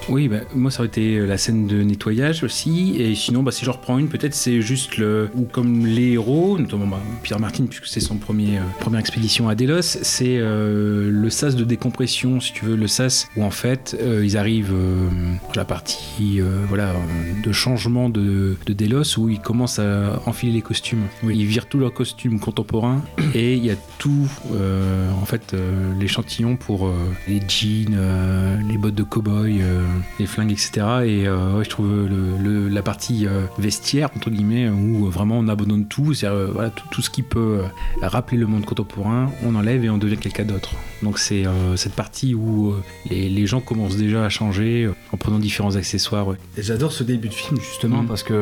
[0.10, 2.96] Oui, bah, moi ça aurait été la scène de nettoyage aussi.
[3.00, 5.30] Et sinon, bah, si je reprends une, peut-être c'est juste le.
[5.36, 9.50] Ou comme les héros, notamment bah, Pierre Martin, puisque c'est son premier, euh, première expédition
[9.50, 13.52] à Delos, c'est euh, le sas de décompression, si tu veux, le sas où en
[13.52, 15.10] fait euh, ils arrivent euh,
[15.52, 16.96] à la partie euh, voilà, euh,
[17.44, 21.04] de changement de, de Delos où ils commencent à enfiler les costumes.
[21.24, 23.02] Ils virent tous leurs costumes contemporains
[23.36, 26.94] et il y a tout, euh, en fait, euh, l'échantillon pour euh,
[27.28, 29.84] les jeans, euh, les bottes de cow-boy, euh,
[30.20, 30.72] les flingues, etc.
[31.06, 35.38] Et euh, ouais, je trouve le, le- la partie euh, vestiaire, entre guillemets, où vraiment
[35.40, 37.62] on abandonne tout, c'est voilà, tout, tout ce qui peut
[38.02, 40.72] rappeler le monde contemporain, on enlève et on devient quelqu'un d'autre.
[41.02, 41.44] Donc c'est
[41.76, 42.74] cette partie où
[43.10, 46.28] les, les gens commencent déjà à changer en prenant différents accessoires.
[46.28, 46.38] ouais.
[46.58, 48.08] Et j'adore ce début de film justement Mhm.
[48.08, 48.34] parce que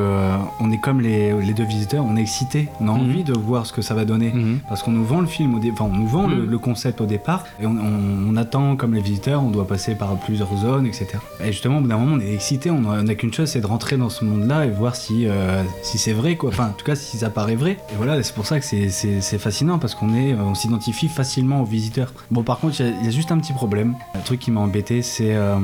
[0.59, 2.99] on est comme les, les deux visiteurs, on est excité, on a Mhm.
[2.99, 4.33] envie de voir ce que ça va donner.
[4.69, 7.01] Parce qu'on nous vend le film, au dé- enfin on nous vend le, le concept
[7.01, 10.51] au départ, et on, on- on attend comme les visiteurs, on doit passer par plusieurs
[10.85, 11.07] etc.
[11.43, 13.67] Et justement, au bout d'un moment, on est excité, on n'a qu'une chose, c'est de
[13.67, 16.49] rentrer dans ce monde-là et voir si, euh, si c'est vrai, quoi.
[16.49, 17.71] Enfin, en tout cas, si ça paraît vrai.
[17.91, 18.89] Et voilà, c'est pour ça que c'est-
[19.37, 22.13] fascinant parce qu'on euh, on s'identifie facilement aux visiteurs.
[22.29, 23.95] Bon, par contre, il y, a- juste un petit problème.
[24.15, 25.55] Le truc qui m'a embêté, c'est euh,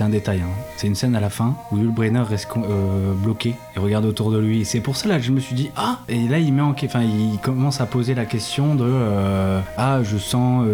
[0.00, 0.40] un détail.
[0.40, 0.48] hein.
[0.76, 1.92] C'est une scène à la fin où Yul
[2.28, 2.48] reste
[3.22, 4.64] bloqué et regarde autour de lui.
[4.64, 6.00] C'est pour ça là que je me suis dit ah.
[6.08, 8.90] Et là, il met en, enfin, il commence à poser la question de
[9.78, 10.66] ah, je sens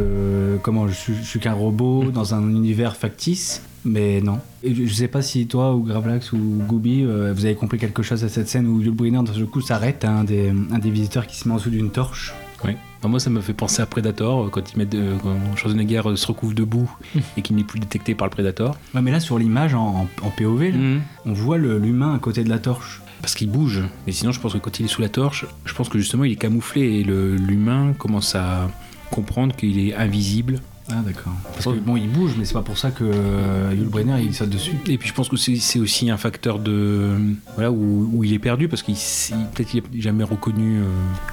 [0.62, 3.51] comment je suis qu'un robot dans un univers factice.
[3.84, 4.38] Mais non.
[4.62, 8.02] Et je sais pas si toi ou Gravelax ou Gooby, euh, vous avez compris quelque
[8.02, 10.90] chose à cette scène où Yul Brynner, d'un seul coup, s'arrête, un des, un des
[10.90, 12.32] visiteurs qui se met en dessous d'une torche.
[12.64, 12.72] Oui.
[13.04, 16.26] Moi, ça me fait penser à Predator, euh, quand ils mettent, euh, quand Schwarzenegger se
[16.28, 16.88] recouvre debout
[17.36, 18.76] et qu'il n'est plus détecté par le Predator.
[18.94, 21.00] Ouais, mais là, sur l'image en, en- en POV, là, Mhm.
[21.26, 23.02] on voit l'humain à côté de la torche.
[23.20, 23.82] Parce qu'il bouge.
[24.06, 26.22] Mais sinon, je pense que quand il est sous la torche, je pense que justement,
[26.24, 28.68] il est camouflé et l'humain commence à
[29.10, 30.60] comprendre qu'il est invisible.
[30.90, 31.32] Ah, d'accord.
[31.52, 34.34] Parce que bon, il bouge, mais c'est pas pour ça que euh, Yul Brynner il
[34.34, 34.72] saute dessus.
[34.86, 37.16] Et puis je pense que c'est aussi un facteur de
[37.54, 40.84] voilà où, où il est perdu parce qu'il il- peut-être qu'il n'a jamais reconnu euh,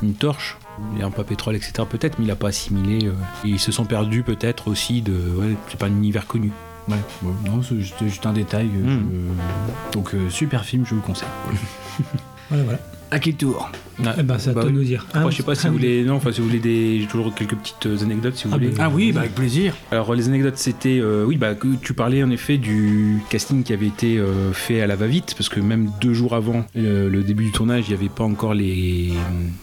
[0.04, 0.58] une torche.
[0.96, 1.74] Il un à pétrole, etc.
[1.90, 3.08] Peut-être, mais il n'a pas assimilé.
[3.08, 3.12] euh,
[3.44, 5.14] et ils se sont perdus peut-être aussi de.
[5.38, 6.52] Ouais, c'est pas un univers connu.
[6.88, 6.96] Ouais,
[7.46, 8.70] non, c'est juste, juste un détail.
[8.76, 11.28] euh, je- Donc, super film, je vous le conseille.
[12.50, 12.80] Voilà, voilà.
[13.12, 13.72] À quel tour
[14.20, 14.82] Eh ben, c'est à Bah toi de oui.
[14.82, 15.04] nous dire.
[15.10, 15.82] Après, Ah, je sais pas si ah vous oui.
[15.82, 16.04] voulez.
[16.04, 17.00] Non, enfin, si vous voulez des.
[17.02, 18.70] J'ai toujours quelques petites euh, anecdotes si vous Ah, voulez.
[18.70, 19.74] bah, Ah oui, bah, avec plaisir.
[19.92, 23.88] Alors les anecdotes c'était euh, oui bah tu parlais en effet du casting qui avait
[23.88, 27.46] été euh, fait à la va-vite parce que même deux jours avant le, le début
[27.46, 29.10] du tournage il n'y avait pas encore les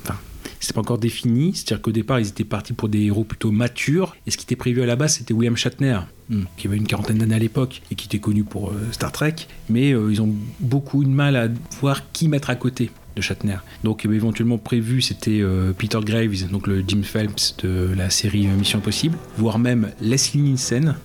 [0.04, 0.16] enfin
[0.60, 4.16] c'était pas encore défini c'est-à-dire qu'au départ ils étaient partis pour des héros plutôt matures
[4.26, 6.42] et ce qui était prévu à la base c'était William Shatner Hmm.
[6.56, 9.36] qui avait une quarantaine d'années à l'époque et qui était connu pour euh, Star Trek
[9.68, 11.46] mais euh, ils ont beaucoup de mal à
[11.80, 13.58] voir qui mettre à côté de Shatner.
[13.84, 15.40] Donc euh, éventuellement prévu c'était
[15.78, 20.96] Peter Graves, donc le Jim Phelps de la série Mission Impossible, voire même Leslie Nielsen.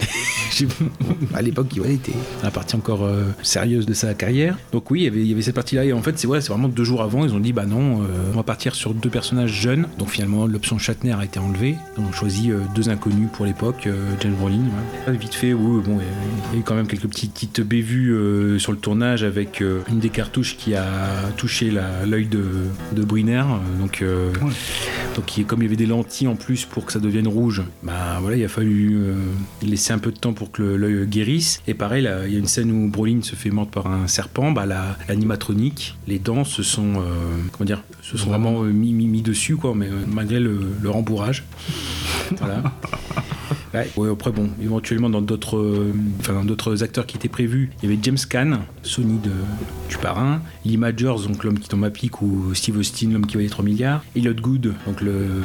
[1.34, 4.58] À l'époque, il était la partie encore euh, sérieuse de sa carrière.
[4.70, 5.84] Donc oui, il y avait, il y avait cette partie-là.
[5.84, 8.02] Et en fait, c'est voilà, c'est vraiment deux jours avant, ils ont dit bah non,
[8.02, 9.86] euh, on va partir sur deux personnages jeunes.
[9.98, 11.76] Donc finalement, l'option Shatner a été enlevée.
[11.96, 13.88] On a choisi euh, deux inconnus pour l'époque,
[14.20, 14.64] James Brolin.
[15.06, 15.16] ouais.
[15.16, 15.98] Vite fait, oui, bon,
[16.50, 18.14] il y a eu quand même quelques petites, petites bévues
[18.58, 20.86] sur le tournage avec une des cartouches qui a
[21.36, 21.72] touché
[22.06, 22.44] l'œil de,
[22.92, 23.44] de Briner.
[23.80, 24.04] Donc,
[25.14, 28.18] donc comme il y avait des lentilles en plus pour que ça devienne rouge, bah
[28.20, 29.14] voilà, il a fallu euh,
[29.82, 31.60] laisser un peu de temps pour que l'œil guérisse.
[31.66, 34.52] Et pareil, il y a une scène où Brolin se fait mordre par un serpent,
[34.52, 37.02] bah la- l'animatronique, les dents se sont, euh,
[37.50, 41.42] comment dire, se sont vraiment euh, mis, dessus, quoi, mais euh, malgré le, rembourrage.
[42.38, 42.62] voilà.
[43.74, 43.90] Ouais.
[43.96, 48.60] Ouais, après bon, éventuellement dans d'autres, acteurs qui étaient prévus, il y avait James Caan,
[48.82, 49.18] Sony
[49.88, 53.36] du parrain, Lee Majors, donc l'homme qui tombe à pic, ou Steve Austin, l'homme qui
[53.36, 55.42] valait 3 milliards, Elliot Good, donc le,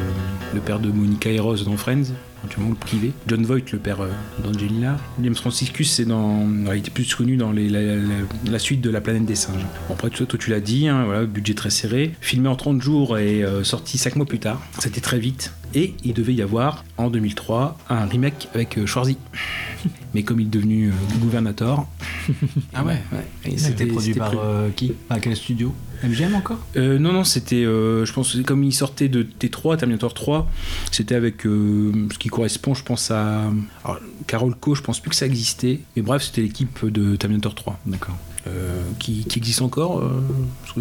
[0.65, 4.09] père de Monica et Rose dans Friends, éventuellement le privé, John Voight, le père euh,
[4.43, 9.01] d'Angelina, James Franciscus, c'est dans, alors, il était plus connu dans la, suite de La
[9.01, 9.65] planète des singes.
[9.87, 12.81] Bon, après toi, toi, tu l'as dit, hein, voilà, budget très serré, filmé en 30
[12.81, 15.53] jours et euh, sorti 5 mois plus tard, c'était très vite.
[15.73, 19.17] Et il devait y avoir en 2003 un remake avec euh, Schwarzy.
[20.17, 21.85] Mais comme il est devenu euh, gouvernateur,
[22.73, 23.03] Ah ouais,
[23.45, 24.93] et C'était produit par euh, qui?
[25.11, 25.75] À quel studio?
[26.03, 26.57] MGM encore?
[26.75, 30.49] Euh, non, non, c'était, euh, je pense, comme il sortait de T3, Terminator 3,
[30.91, 33.51] c'était avec euh, ce qui correspond, je pense, à.
[33.85, 37.53] Alors, Carol Co, je pense plus que ça existait, mais bref, c'était l'équipe de Terminator
[37.53, 37.79] 3.
[37.85, 38.17] D'accord.
[38.47, 40.23] Euh, qui, qui existe encore euh,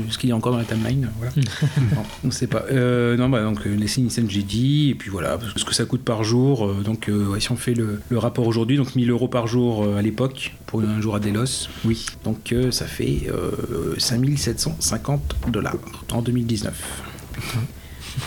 [0.09, 1.33] Est-ce qu'il est encore dans la timeline voilà.
[1.95, 2.65] Non, On ne sait pas.
[2.71, 5.75] Euh, non, bah, donc les scènes, j'ai dit, et puis voilà, parce que ce que
[5.75, 6.75] ça coûte par jour.
[6.83, 10.03] donc, ouais, si on fait le, le rapport aujourd'hui, donc 1000 euros par jour à
[10.03, 12.07] l'époque, pour un jour à Delos, oui.
[12.25, 15.77] Donc, ça fait euh, 5750 dollars
[16.13, 17.03] en 2019.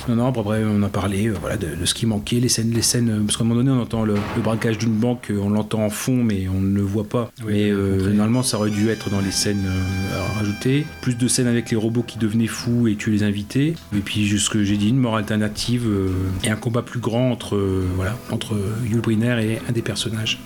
[0.07, 2.71] Non, non, après, on a parlé euh, voilà, de, de ce qui manquait, les scènes,
[2.71, 5.27] les scènes, euh, parce qu'à un moment donné, on entend le, le braquage d'une banque,
[5.31, 7.31] euh, on l'entend en fond, mais on ne le voit pas.
[7.45, 10.85] mais euh, normalement, ça aurait dû être dans les scènes euh, à rajouter.
[11.01, 13.75] Plus de scènes avec les robots qui devenaient fous et tuer les invités.
[13.95, 16.09] Et puis, juste ce que j'ai dit, une mort alternative euh,
[16.43, 18.55] et un combat plus grand entre, euh, voilà, entre
[18.85, 20.39] Yul Brynner et un des personnages.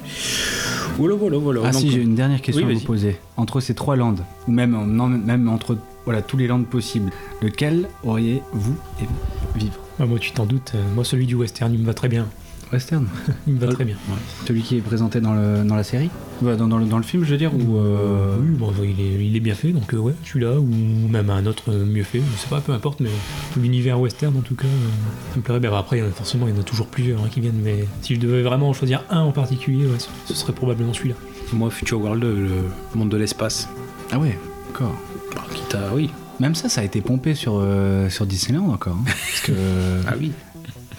[0.98, 1.62] Voilà, voilà, voilà.
[1.66, 3.18] Ah Donc, si, j'ai une dernière question oui, à vous poser.
[3.38, 7.12] Entre ces trois landes, ou même, en- non, même entre voilà, tous les landes possibles,
[7.42, 9.10] lequel auriez-vous aimé
[9.56, 9.80] vivre?
[10.00, 12.28] Ah, moi, tu t'en doutes, euh, moi, celui du western, il me va très bien.
[12.72, 13.08] Western?
[13.48, 13.96] Il me va très bien.
[14.48, 16.10] Celui qui est présenté dans, le, dans la série?
[16.42, 19.00] Ouais, dans, dans le, dans le film, je veux dire ou euh, Oui, bon, il,
[19.00, 20.66] est, il est bien fait, donc euh, ouais, celui-là, ou
[21.08, 23.12] même un autre euh, mieux fait, je sais pas, peu importe, mais
[23.58, 24.90] l'univers western en tout cas, euh,
[25.32, 25.70] ça me plairait bien.
[25.70, 28.16] Bah, après, euh, forcément, il y en a toujours plusieurs hein, qui viennent, mais si
[28.16, 31.16] je devais vraiment en choisir un en particulier, ouais, ce, ce serait probablement celui-là.
[31.54, 32.50] Moi, Future World, le
[32.96, 33.70] monde de l'espace.
[34.12, 34.36] Ah ouais,
[34.68, 34.96] d'accord.
[35.36, 36.10] Bah, quitte à- oui.
[36.40, 38.96] Même ça, ça a été pompé sur, euh, sur Disneyland encore.
[38.98, 39.04] hein.
[39.06, 39.52] parce que...
[40.08, 40.32] Ah oui.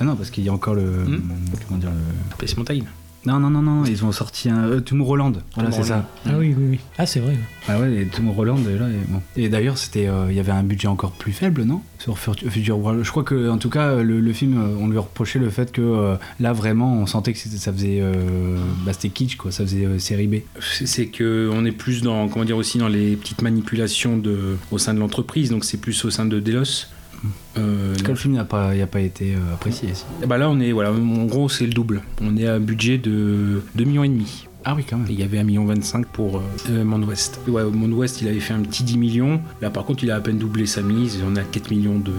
[0.00, 0.82] Ah non, parce qu'il y a encore le...
[1.04, 1.22] Hmm.
[1.68, 2.34] Comment dire le...
[2.36, 2.80] Space Mountain.
[3.26, 4.64] Non, non, non, non, ils ont sorti un...
[4.64, 5.32] Euh, Tomorrowland.
[5.54, 6.06] Voilà, c'est ça.
[6.26, 6.80] Ah oui, oui, oui.
[6.98, 7.36] Ah, c'est vrai.
[7.68, 9.22] Ah ouais, et Tomorrowland, et là, et, bon.
[9.36, 11.80] et d'ailleurs, c'était, euh, il y avait un budget encore plus faible, non?
[11.98, 13.02] Sur Fut- Future World.
[13.02, 15.72] Je crois que, en tout cas, le, le film, euh, on lui reprochait le fait
[15.72, 19.50] que euh, là, vraiment, on sentait que c'était- ça faisait, euh, bah, c'était kitsch, quoi.
[19.52, 20.34] Ça faisait euh, série B.
[20.60, 24.58] C'est- c'est que on est plus dans comment dire aussi dans les petites manipulations de
[24.70, 26.86] au sein de l'entreprise donc c'est plus au sein de Delos
[27.58, 29.90] Euh, Parce que le film n'a pas, a pas été euh, apprécié.
[30.22, 32.60] Et bah là on est voilà en gros c'est le double on est à un
[32.60, 35.06] budget de 2 millions et demi Ah oui, quand même.
[35.10, 35.66] Il y avait 1,25 million
[36.12, 37.38] pour euh, euh, Monde Ouest.
[37.46, 39.40] Ouais, Monde Ouest, il avait fait un petit 10 millions.
[39.60, 41.98] Là, par contre, il a à peine doublé sa mise et on a 4 millions
[41.98, 42.12] de,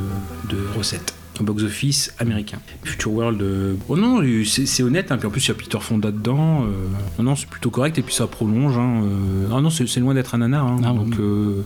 [0.50, 1.14] de recettes.
[1.44, 2.60] Box-office américain.
[2.84, 5.12] Future World, euh, oh non, c'est c'est honnête.
[5.12, 5.18] hein.
[5.18, 6.64] Puis en plus, il y a Peter Fonda dedans.
[6.64, 6.68] euh,
[7.18, 7.98] non, non, c'est plutôt correct.
[7.98, 8.78] Et puis ça prolonge.
[8.78, 10.66] Hein, euh, non, non, c'est loin d'être un nanar.
[10.68, 10.78] hein.
[10.84, 11.16] Ah, donc, oui.
[11.20, 11.62] euh,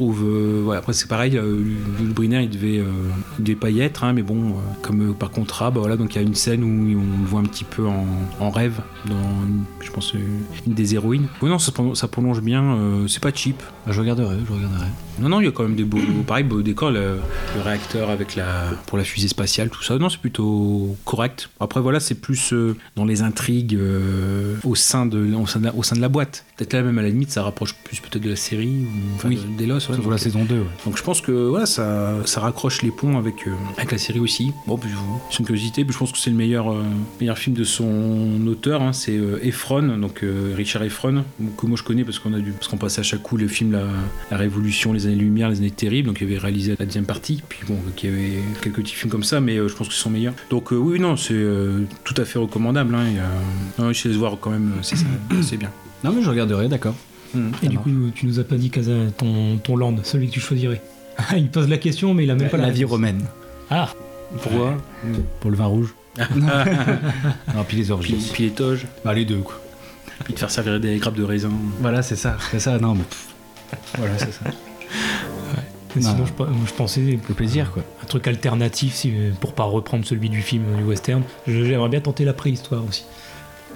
[0.00, 1.36] euh, ouais, après, c'est pareil.
[1.36, 1.62] Euh,
[2.00, 2.84] le Briner, il devait, euh,
[3.38, 4.04] il devait pas y être.
[4.04, 6.34] hein, mais bon, euh, comme euh, par contrat, bah, voilà, donc il y a une
[6.34, 6.66] scène où
[6.98, 8.06] on le voit un petit peu en,
[8.40, 9.14] en rêve dans,
[9.46, 10.18] une- je pense, euh,
[10.66, 11.28] une des héroïnes.
[11.42, 12.62] Oui, non, ça, prolonge- ça prolonge bien.
[12.62, 13.62] euh, c'est pas cheap.
[13.86, 14.86] Bah, je regarderai, je regarderai.
[15.20, 17.16] Non, non, il y a quand même des beaux, pareil, beaux décors, le,
[17.56, 19.98] le réacteur avec la, pour la fusée spatiale, tout ça.
[19.98, 21.50] Non, c'est plutôt correct.
[21.60, 25.66] Après, voilà, c'est plus euh, dans les intrigues euh, au, sein de, au, sein de
[25.66, 26.44] la, au sein de la boîte.
[26.56, 29.28] Peut-être là, même à la limite, ça rapproche plus peut-être de la série ou enfin,
[29.28, 29.36] Oui.
[29.36, 29.74] de- d'Elos.
[29.74, 29.80] ouais.
[29.80, 30.64] Sur donc, la saison 2, ouais.
[30.84, 34.20] donc je pense que voilà, ça, ça raccroche les ponts avec, euh, avec la série
[34.20, 34.52] aussi.
[34.66, 36.74] Bon, puis vous- c'est une curiosité, puis je pense que c'est le meilleur,
[37.20, 40.24] meilleur film de son auteur, hein, c'est Efron, donc
[40.56, 41.24] Richard Efron,
[41.56, 43.48] que moi je connais parce qu'on a dû, parce qu'on passe à chaque coup le
[43.48, 43.82] film la,
[44.30, 47.60] la Révolution, les années-lumière, les années terribles, donc il avait réalisé la deuxième partie, puis
[47.66, 49.94] bon, donc il y avait quelques petits films comme ça, mais euh, je pense que
[49.94, 50.34] c'est son meilleur.
[50.50, 52.94] Donc euh, oui, non, c'est euh, tout à fait recommandable.
[52.94, 53.06] Hein,
[53.78, 53.82] a...
[53.82, 55.06] non, je sais se voir quand même, c'est ça,
[55.42, 55.70] c'est bien.
[56.04, 56.94] Non, mais je regarderai, d'accord.
[57.34, 57.52] Mhm.
[57.62, 57.84] Et du marche.
[57.84, 58.70] coup, tu nous as pas dit
[59.16, 60.80] ton, ton land, celui que tu choisirais.
[61.36, 63.22] il pose la question, mais il a même pas la, la vie romaine.
[63.70, 63.90] Ah,
[64.42, 64.76] Pourquoi
[65.40, 65.94] Pour le vin rouge.
[67.54, 68.14] non, puis les orgies.
[68.14, 69.60] puis, puis les toges, Bah, les deux, quoi.
[70.24, 71.50] puis de faire servir des grappes de raisin.
[71.80, 72.36] Voilà, c'est ça.
[72.50, 73.04] C'est ça, non, mais.
[73.98, 74.44] Voilà, c'est ça.
[75.94, 76.32] Sinon, je,
[76.68, 77.82] je pensais Le plaisir, quoi.
[78.02, 81.22] un truc alternatif si, pour pas reprendre celui du film du western.
[81.46, 83.04] J'aimerais bien tenter la préhistoire aussi.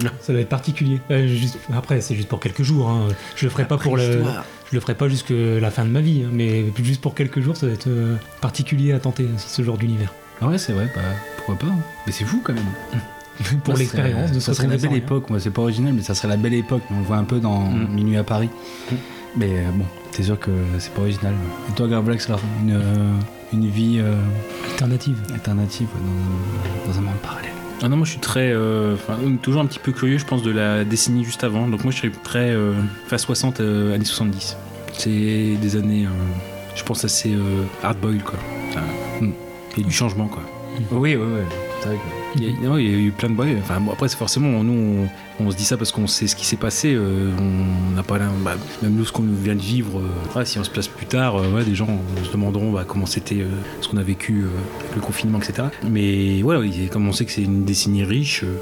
[0.03, 0.11] Non.
[0.21, 1.01] Ça va être particulier.
[1.11, 2.89] Euh, juste- après, c'est juste pour quelques jours.
[2.89, 3.09] hein.
[3.37, 4.23] Je le ferai pas pour le.
[4.71, 7.41] Je le ferai pas jusqu'à la fin de ma vie, hein, mais juste pour quelques
[7.41, 10.11] jours, ça va être euh, particulier à tenter ce genre d'univers.
[10.41, 11.03] Ah ouais, c'est vrai, bah,
[11.37, 11.67] pourquoi pas.
[11.67, 11.79] hein.
[12.07, 12.65] Mais c'est fou quand même.
[13.65, 14.99] pour Ça l'expérience serait- de Ça se serait la belle rien.
[14.99, 16.83] époque, moi c'est pas original, mais ça serait la belle époque.
[16.91, 17.89] On le voit un peu dans Mm.
[17.95, 18.49] Minuit à Paris.
[19.37, 21.35] Mais euh, bon, t'es sûr que c'est pas original.
[21.71, 23.13] Et toi, Garblex, alors une, euh,
[23.53, 24.15] une vie euh,
[24.73, 25.17] Alternative.
[25.33, 26.01] alternative ouais,
[26.87, 27.51] dans, dans un monde parallèle
[27.83, 28.51] Ah non, moi je suis très.
[28.53, 28.97] euh,
[29.43, 31.67] toujours un petit peu curieux, je pense, de la décennie juste avant.
[31.69, 32.51] Donc moi je serais très.
[32.51, 32.75] Euh,
[33.07, 34.57] fin 60, euh, années 70.
[34.93, 36.05] C'est des années.
[36.07, 36.09] euh,
[36.75, 38.39] je pense assez euh, hard-boiled, quoi.
[38.71, 38.81] Enfin,
[39.21, 39.33] hmm.
[39.79, 40.43] Et du changement, quoi.
[40.91, 41.41] Oui, oui, oui.
[42.37, 43.47] Il y, a, non, il y a eu plein de boys.
[43.59, 45.09] Enfin, bon, après, c'est forcément, nous,
[45.41, 46.95] on, on se dit ça parce qu'on sait ce qui s'est passé.
[46.95, 49.99] euh, on n'a pas bah, même nous, ce qu'on vient de vivre.
[50.01, 51.89] euh, ouais, si on se place plus tard, euh, ouais, des gens
[52.25, 53.47] se demanderont bah, comment c'était, euh,
[53.81, 55.69] ce qu'on a vécu euh, avec le confinement, etc.
[55.91, 58.45] Mais voilà, il- comme on sait que c'est une décennie riche.
[58.45, 58.57] euh,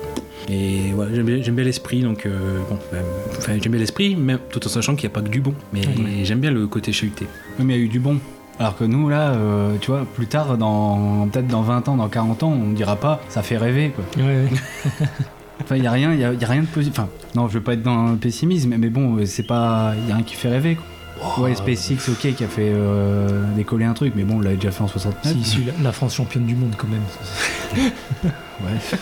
[0.49, 2.79] et voilà, j'aime bien, l'esprit, donc euh, bon,
[3.47, 5.55] j'aime bien l'esprit, même tout en sachant qu'il n'y a pas que du bon.
[5.73, 5.83] Mais
[6.25, 7.27] j'aime bien le côté chahuté.
[7.59, 8.18] Oui, mais il y a eu du bon.
[8.61, 12.09] Alors que nous, là, euh, tu vois, plus tard, dans peut-être dans 20 ans, dans
[12.09, 14.05] 40 ans, on dira pas, ça fait rêver, quoi.
[14.23, 14.49] Ouais, ouais.
[15.63, 16.99] Enfin, il y a rien, il y a, y a rien de positif.
[16.99, 20.09] Enfin, non, je veux pas être dans le pessimisme, mais bon, euh, c'est pas, il
[20.09, 21.45] y a rien qui fait rêver, quoi.
[21.45, 24.71] ouais, SpaceX, ok, qui a fait euh, décoller un truc, mais bon, on l'avait déjà
[24.71, 25.33] fait en 69.
[25.35, 27.91] Si, si, la, la France championne du monde quand même.
[28.63, 28.99] Ouais.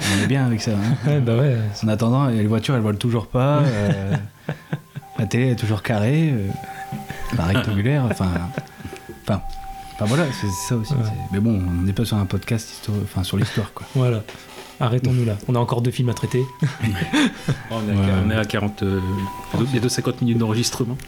[0.00, 0.72] on est bien avec ça.
[0.72, 0.96] hein.
[1.08, 1.56] Ouais, bah ouais.
[1.84, 3.58] En attendant, les voitures, elles volent toujours pas.
[3.58, 4.14] euh,
[5.18, 6.48] la télé est toujours carrée, euh,
[7.32, 8.04] enfin, rectangulaire.
[8.10, 8.28] Enfin,
[9.22, 9.42] enfin,
[9.94, 10.92] enfin, voilà, c'est ça aussi.
[10.94, 11.00] Ouais.
[11.32, 13.86] Mais bon, on n'est pas sur un podcast enfin, sur l'histoire, quoi.
[13.94, 14.22] Voilà.
[14.82, 15.36] Arrêtons-nous là.
[15.46, 16.42] On a encore deux films à traiter.
[17.70, 18.12] on, est à, Ouais.
[18.26, 18.82] on est à 40.
[18.82, 19.00] euh,
[19.70, 20.96] bientôt 50 minutes d'enregistrement.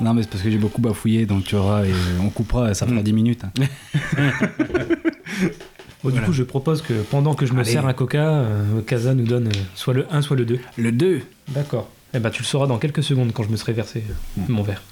[0.00, 1.92] Non, mais c'est parce que j'ai beaucoup bafouillé, donc tu auras, et
[2.22, 3.42] on coupera, ça fera 10 minutes.
[3.44, 3.50] hein.
[6.04, 7.72] Bon, du coup, je propose que pendant que je me Allez.
[7.72, 10.60] sers un coca, euh, Casa nous donne euh, soit le 1, soit le 2.
[10.76, 11.90] Le 2 D'accord.
[12.14, 14.62] Eh ben, tu le sauras dans quelques secondes quand je me serai versé euh, mon
[14.62, 14.82] verre.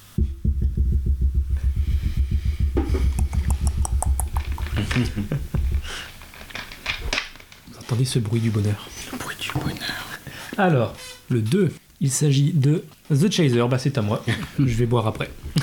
[7.71, 10.19] Vous entendez ce bruit du bonheur Le bruit du bonheur.
[10.57, 10.93] Alors,
[11.29, 11.71] le 2,
[12.01, 13.63] il s'agit de The Chaser.
[13.69, 14.23] Bah, c'est à moi.
[14.59, 15.29] Je vais boire après.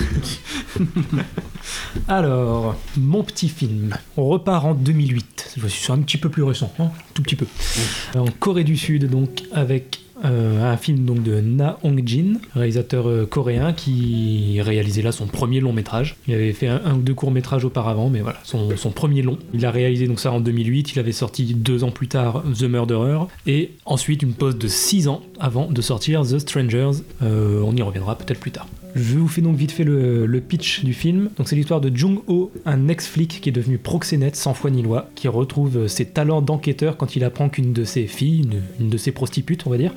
[2.09, 3.97] Alors, mon petit film.
[4.16, 5.49] On repart en 2008.
[5.49, 7.47] Cette fois-ci, c'est un petit peu plus récent, hein, tout petit peu.
[8.14, 13.27] En Corée du Sud, donc, avec euh, un film donc, de Na Hong-jin, réalisateur euh,
[13.27, 16.16] coréen qui réalisait là son premier long métrage.
[16.27, 19.39] Il avait fait un, ou deux courts métrages auparavant, mais voilà, son, son premier long.
[19.53, 20.93] Il a réalisé donc ça en 2008.
[20.93, 25.09] Il avait sorti deux ans plus tard The Murderer et ensuite une pause de six
[25.09, 27.03] ans avant de sortir The Strangers.
[27.22, 28.66] Euh, on y reviendra peut-être plus tard.
[28.95, 31.30] Je vous fais donc vite fait le, le pitch du film.
[31.36, 35.11] Donc c'est l'histoire de Jung-ho, un ex-flic qui est devenu proxénète sans foi ni loi,
[35.14, 38.97] qui retrouve ses talents d'enquêteur quand il apprend qu'une de ses filles, une, une de
[38.97, 39.92] ses prostitutes on va dire,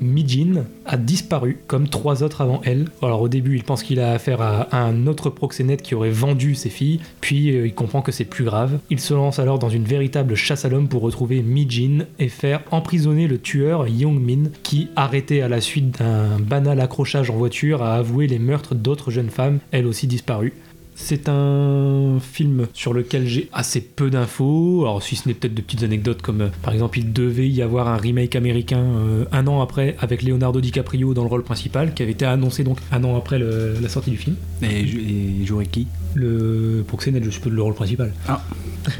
[0.00, 2.86] Mi-jin, a disparu comme trois autres avant elle.
[3.02, 6.10] Alors au début il pense qu'il a affaire à, à un autre proxénète qui aurait
[6.10, 8.78] vendu ses filles, puis euh, il comprend que c'est plus grave.
[8.90, 12.62] Il se lance alors dans une véritable chasse à l'homme pour retrouver Mi-jin et faire
[12.70, 17.94] emprisonner le tueur Young-min, qui, arrêté à la suite d'un banal accrochage en voiture, a
[17.96, 20.54] avoué les meurtres d'autres jeunes femmes, elles aussi disparues.
[20.94, 25.62] C'est un film sur lequel j'ai assez peu d'infos, alors si ce n'est peut-être de
[25.62, 29.46] petites anecdotes comme euh, par exemple il devait y avoir un remake américain euh, un
[29.46, 33.02] an après avec Leonardo DiCaprio dans le rôle principal qui avait été annoncé donc un
[33.04, 34.36] an après la sortie du film.
[34.62, 35.86] Et, et qui?
[36.14, 38.12] Le Proxénète, je suppose le rôle principal.
[38.28, 38.42] Ah,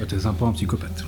[0.09, 1.05] t'es sympa, un psychopathe.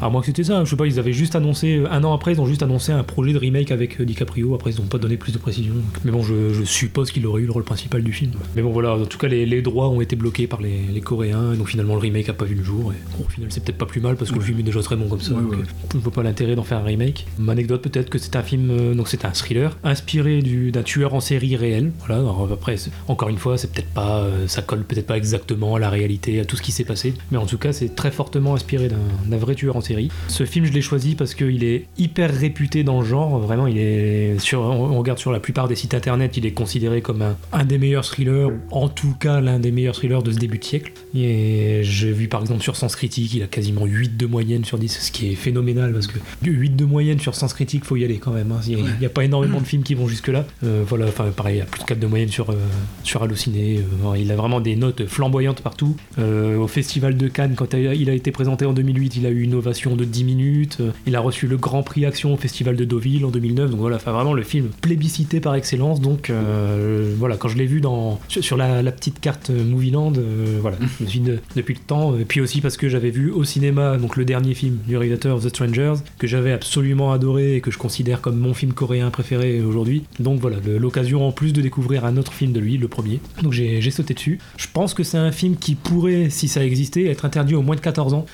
[0.00, 2.12] À moins que c'était ça, je sais pas, ils avaient juste annoncé, euh, un an
[2.12, 4.84] après, ils ont juste annoncé un projet de remake avec euh, DiCaprio, après ils ont
[4.86, 5.74] pas donné plus de précision.
[6.04, 8.32] Mais bon, je, je suppose qu'il aurait eu le rôle principal du film.
[8.56, 11.00] Mais bon, voilà, en tout cas, les, les droits ont été bloqués par les, les
[11.00, 12.92] Coréens, et donc finalement le remake a pas vu le jour.
[12.92, 14.82] Et bon, au final, c'est peut-être pas plus mal parce que le film est déjà
[14.82, 15.34] très bon comme ça.
[15.34, 15.58] Ouais, donc, ouais.
[15.58, 17.26] euh, je vois pas l'intérêt d'en faire un remake.
[17.38, 20.82] Mon anecdote, peut-être que c'est un film, euh, donc c'est un thriller, inspiré du- d'un
[20.82, 21.92] tueur en série réel.
[22.00, 22.74] Voilà, alors après,
[23.06, 26.44] encore une fois, c'est peut-être pas, euh, ça peut-être pas exactement à la réalité, à
[26.44, 28.88] tout ce qui s'est passé, mais en tout cas, c'est très fortement inspiré
[29.26, 30.10] d'un vrai tueur en série.
[30.28, 33.38] Ce film, je l'ai choisi parce qu'il est hyper réputé dans le genre.
[33.38, 37.22] Vraiment, il est on regarde sur la plupart des sites internet, il est considéré comme
[37.52, 40.64] un, des meilleurs thrillers, en tout cas l'un des meilleurs thrillers de ce début de
[40.64, 40.92] siècle.
[41.14, 44.78] Et j'ai vu par exemple sur Sens Critique, il a quasiment 8 de moyenne sur
[44.78, 48.04] 10, ce qui est phénoménal parce que 8 de moyenne sur Sens Critique, faut y
[48.04, 48.52] aller quand même.
[48.52, 48.60] hein.
[48.66, 50.46] Il n'y a, pas énormément de films qui vont jusque-là.
[50.64, 52.56] Euh, voilà, enfin pareil, il y a plus de 4 de moyenne sur, euh,
[53.02, 53.80] sur Allociné.
[54.04, 55.96] Euh, il a vraiment des notes flamboyantes partout.
[56.18, 59.42] Euh, au Festival de Cannes, quand il a été présenté en 2008, il a eu
[59.42, 60.78] une ovation de 10 minutes.
[60.80, 63.70] Euh, Il a reçu le Grand Prix Action au Festival de Deauville en 2009.
[63.70, 66.00] Donc voilà, enfin vraiment le film plébiscité par excellence.
[66.00, 70.76] Donc euh, voilà, quand je l'ai vu dans, sur, la, petite carte Movieland, euh, voilà,
[70.98, 72.16] je me suis de- depuis le temps.
[72.18, 75.40] Et puis aussi parce que j'avais vu au cinéma donc le dernier film du réalisateur
[75.40, 79.60] The Strangers que j'avais absolument adoré et que je considère comme mon film coréen préféré
[79.62, 80.04] aujourd'hui.
[80.20, 83.20] Donc voilà, l'occasion en plus de découvrir un autre film de lui, le premier.
[83.42, 84.38] Donc j'ai sauté dessus.
[84.56, 87.76] Je pense que c'est un film qui pourrait, si ça existait, être interdit aux moins
[87.76, 88.26] de 14 ans.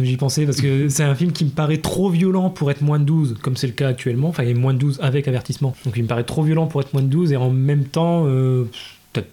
[0.00, 2.98] J'y pensais parce que c'est un film qui me paraît trop violent pour être moins
[2.98, 4.28] de 12, comme c'est le cas actuellement.
[4.28, 5.74] Enfin, il est moins de 12 avec avertissement.
[5.84, 8.24] Donc il me paraît trop violent pour être moins de 12 et en même temps.
[8.26, 8.64] euh,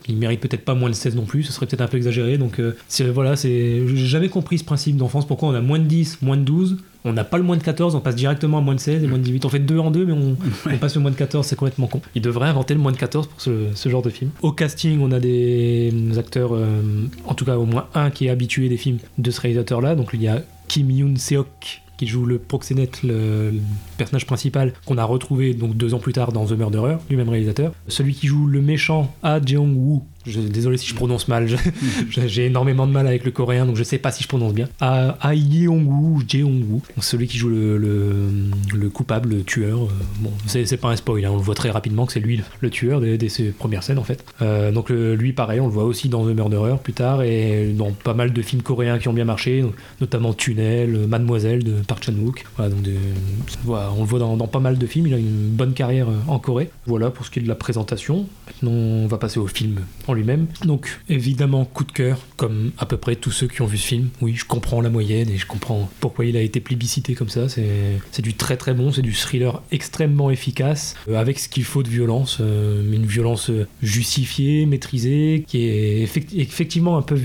[0.07, 2.37] il mérite peut-être pas moins de 16 non plus, ce serait peut-être un peu exagéré.
[2.37, 2.73] Donc euh,
[3.13, 6.37] voilà, c'est, j'ai jamais compris ce principe d'enfance, pourquoi on a moins de 10, moins
[6.37, 6.77] de 12.
[7.05, 9.07] On n'a pas le moins de 14, on passe directement à moins de 16 et
[9.07, 9.45] moins de 18.
[9.45, 10.35] On fait deux en deux, mais on,
[10.71, 12.01] on passe le moins de 14, c'est complètement con.
[12.15, 14.31] Il devrait inventer le moins de 14 pour ce, ce genre de film.
[14.41, 16.81] Au casting, on a des acteurs, euh,
[17.25, 19.95] en tout cas au moins un qui est habitué des films de ce réalisateur-là.
[19.95, 23.59] Donc il y a Kim Yoon Seok qui joue le proxénète, le, le
[23.97, 27.29] personnage principal qu'on a retrouvé donc deux ans plus tard dans The Murderer, du même
[27.29, 27.71] réalisateur.
[27.87, 30.03] Celui qui joue le méchant, Ah Jeong-woo.
[30.25, 31.47] Je- désolé si je prononce mal,
[32.09, 34.69] j'ai énormément de mal avec le coréen, donc je sais pas si je prononce bien.
[34.79, 36.21] Ah, ah Jeong-woo,
[36.99, 38.29] celui qui joue le, le,
[38.75, 39.83] le coupable, le tueur.
[39.83, 39.87] euh,
[40.19, 42.69] bon, c'est pas un spoil, hein, on le voit très rapidement que c'est lui le,
[42.69, 44.23] tueur dès, dès ses premières scènes en fait.
[44.41, 47.91] Euh, donc lui, pareil, on le voit aussi dans The Murderer plus tard et dans
[47.91, 49.63] pas mal de films coréens qui ont bien marché,
[50.01, 52.43] notamment Tunnel, euh, Mademoiselle de Park Chan-wook.
[52.57, 52.85] Voilà, donc
[53.67, 56.39] on le voit dans, dans pas mal de films, il a une bonne carrière en
[56.39, 56.69] Corée.
[56.85, 58.25] Voilà pour ce qui est de la présentation.
[58.47, 60.47] Maintenant, on va passer au film en lui-même.
[60.63, 63.87] Donc, évidemment, coup de cœur, comme à peu près tous ceux qui ont vu ce
[63.87, 64.09] film.
[64.21, 67.47] Oui, je comprends la moyenne et je comprends pourquoi il a été plébiscité comme ça.
[67.49, 71.83] C'est du très très bon, c'est du thriller extrêmement efficace, euh, avec ce qu'il faut
[71.83, 77.15] de violence, euh, une violence euh, justifiée, maîtrisée, qui est effect- effectivement un peu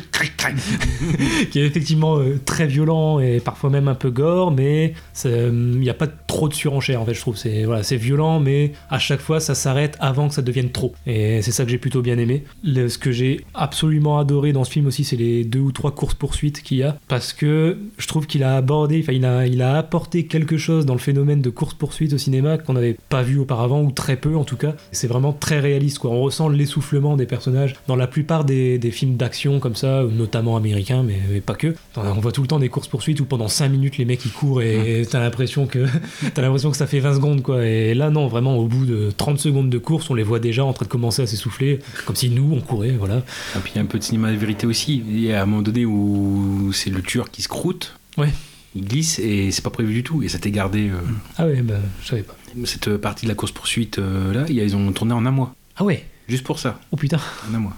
[1.50, 4.94] qui est effectivement euh, très violent et parfois même un peu gore, mais
[5.26, 7.36] euh, il n'y a pas trop de surenchère en fait, je trouve.
[7.36, 10.94] C'est voilà, violent, mais à chaque fois ça s'arrête avant que ça devienne trop.
[11.06, 12.44] Et c'est ça que j'ai plutôt bien aimé.
[12.64, 16.14] Ce que j'ai absolument adoré dans ce film aussi, c'est les deux ou trois courses
[16.14, 19.62] poursuites qu'il y a, parce que je trouve qu'il a abordé, enfin il a, il
[19.62, 23.22] a apporté quelque chose dans le phénomène de course poursuite au cinéma qu'on n'avait pas
[23.22, 24.74] vu auparavant ou très peu en tout cas.
[24.92, 26.10] C'est vraiment très réaliste quoi.
[26.10, 31.02] On ressent l'essoufflement des personnages dans la plupart des films d'action comme ça, notamment américains,
[31.02, 31.74] mais, mais pas que.
[31.96, 34.32] On voit tout le temps des courses poursuites où pendant 5 minutes les mecs ils
[34.32, 35.86] courent et t'as l'impression que
[36.34, 37.64] t'as l'impression que ça fait 20 secondes quoi.
[37.66, 40.64] Et là non, vraiment au bout de 30 secondes de course, on les voit déjà
[40.64, 43.18] en train de commencer à s'essouffler, comme si nous on courait, voilà.
[43.56, 45.02] Et puis il y a un peu de cinéma de vérité aussi.
[45.08, 47.94] Il y a un moment donné où c'est le tueur qui se croûte.
[48.18, 48.28] Ouais.
[48.74, 50.22] Il glisse et c'est pas prévu du tout.
[50.22, 50.88] Et ça t'est gardé.
[50.88, 50.94] euh,
[51.36, 52.34] Ah ouais, bah je savais pas.
[52.64, 55.54] Cette partie de la course-poursuite euh, là, ils ont tourné en un mois.
[55.76, 56.78] Ah ouais, Juste pour ça.
[56.92, 57.18] oh putain,
[57.50, 57.74] En un mois.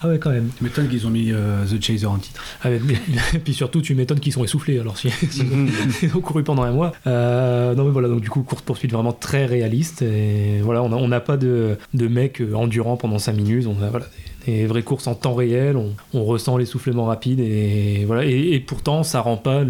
[0.00, 0.50] Ah ouais quand même.
[0.56, 2.42] Tu m'étonnes qu'ils ont mis euh, The Chaser en titre.
[2.62, 2.94] Ah, mais-
[3.34, 5.44] et puis surtout, tu m'étonnes qu'ils sont essoufflés alors si, si-
[6.02, 6.92] ils ont couru pendant un mois.
[7.06, 10.02] Euh, non mais voilà, donc du coup, course poursuite vraiment très réaliste.
[10.02, 13.66] Et voilà, on a- on n'a pas de, de mec euh, endurant pendant 5 minutes.
[13.66, 15.76] On a voilà, des, des vraies courses en temps réel.
[16.14, 18.24] On, ressent l'essoufflement rapide et voilà.
[18.24, 19.62] Et, pourtant, ça rend pas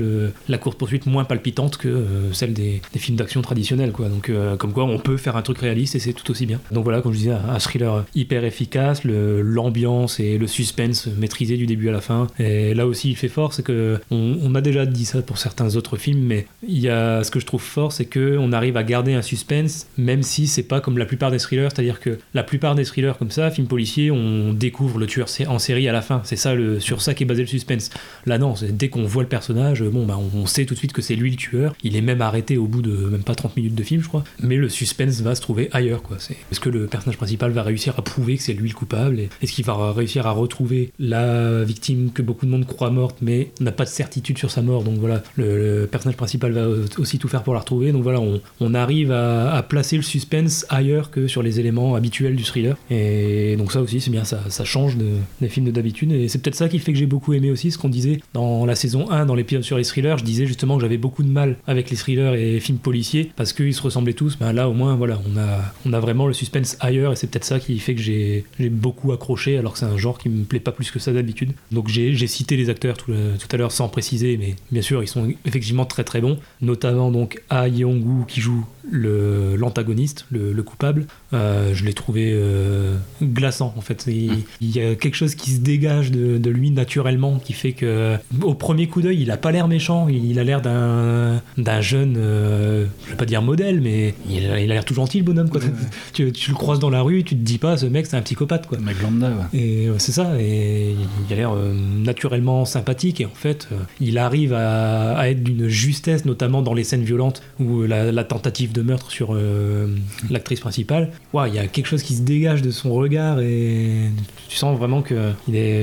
[0.48, 3.92] la course poursuite moins palpitante que euh, celle des, films d'action traditionnels.
[3.92, 4.08] Quoi.
[4.08, 6.60] Donc euh, comme quoi, on peut faire un truc réaliste et c'est tout aussi bien.
[6.70, 11.66] Donc voilà, comme je disais, un, thriller hyper efficace, l'ambiance et le suspense maîtrisé du
[11.66, 12.26] début à la fin.
[12.38, 15.38] Et là aussi, il fait fort, c'est que on, on a déjà dit ça pour
[15.38, 18.52] certains autres films, mais il y a ce que je trouve fort, c'est que on
[18.52, 22.00] arrive à garder un suspense, même si c'est pas comme la plupart des thrillers, c'est-à-dire
[22.00, 25.88] que la plupart des thrillers comme ça, films policiers, on découvre le tueur en série
[25.88, 26.20] à la fin.
[26.24, 27.90] C'est ça, le, sur ça qui est basé le suspense.
[28.26, 31.02] Là, non, dès qu'on voit le personnage, bon, bah, on, sait tout de suite que
[31.02, 31.74] c'est lui le tueur.
[31.82, 34.24] Il est même arrêté au bout de même pas 30 minutes de film, je crois.
[34.40, 36.16] Mais le suspense va se trouver ailleurs, quoi.
[36.50, 39.20] Est-ce que le personnage principal va réussir à prouver que c'est lui le coupable?
[39.42, 43.50] Est-ce qu'il va réussir à retrouver la victime que beaucoup de monde croit morte, mais
[43.60, 44.82] n'a pas de certitude sur sa mort?
[44.82, 46.66] Donc voilà, le, personnage principal va
[46.98, 47.92] aussi tout faire pour la retrouver.
[47.92, 52.44] Donc voilà, on, arrive à placer le suspense ailleurs que sur les éléments habituels du
[52.44, 52.76] thriller.
[52.90, 56.12] Et donc ça aussi, c'est bien, ça, ça change de- des films de d'habitude.
[56.12, 58.66] Et c'est peut-être ça qui fait que j'ai beaucoup aimé aussi ce qu'on disait dans
[58.66, 60.16] la saison 1, dans l'épisode sur les thrillers.
[60.18, 63.30] Je disais justement que j'avais beaucoup de mal avec les thrillers et les films policiers
[63.36, 64.36] parce qu'ils se ressemblaient tous.
[64.38, 67.28] Ben là, au moins, voilà, on a, on a vraiment le suspense ailleurs et c'est
[67.28, 70.44] peut-être ça qui fait que j'ai beaucoup accroché alors que c'est un genre qui me
[70.44, 71.52] plaît pas plus que ça d'habitude.
[71.72, 75.02] Donc j'ai cité les acteurs tout, le- tout à l'heure sans préciser, mais bien sûr,
[75.02, 76.38] ils sont effectivement très très bons.
[76.60, 81.06] Notamment donc Ah Yeong-woo qui joue l'antagoniste, le, le coupable.
[81.32, 84.04] Euh, je l'ai trouvé euh, glaçant en fait.
[84.06, 87.72] Il, il y a quelque chose qui se dégage de, de lui naturellement qui fait
[87.72, 90.08] que au premier coup d'œil, il a pas l'air méchant.
[90.08, 94.56] Il a l'air d'un d'un jeune, euh, je vais pas dire modèle, mais il a
[94.66, 95.50] l'air tout gentil le bonhomme.
[95.50, 95.60] Quoi.
[96.12, 98.22] tu, tu le croises dans la rue, tu te dis pas ce mec c'est un
[98.22, 98.78] psychopathe quoi.
[98.78, 99.58] Mec lambda, ouais.
[99.58, 100.94] Et c'est ça, et
[101.28, 103.68] il a l'air euh, naturellement sympathique, et en fait,
[104.00, 108.69] il arrive à, à être d'une justesse, notamment dans les scènes violentes la, la tentative
[108.72, 109.94] de meurtre sur euh,
[110.30, 111.10] l'actrice principale.
[111.34, 114.10] Il y a quelque chose qui se dégage de son regard, et
[114.48, 115.32] tu sens vraiment que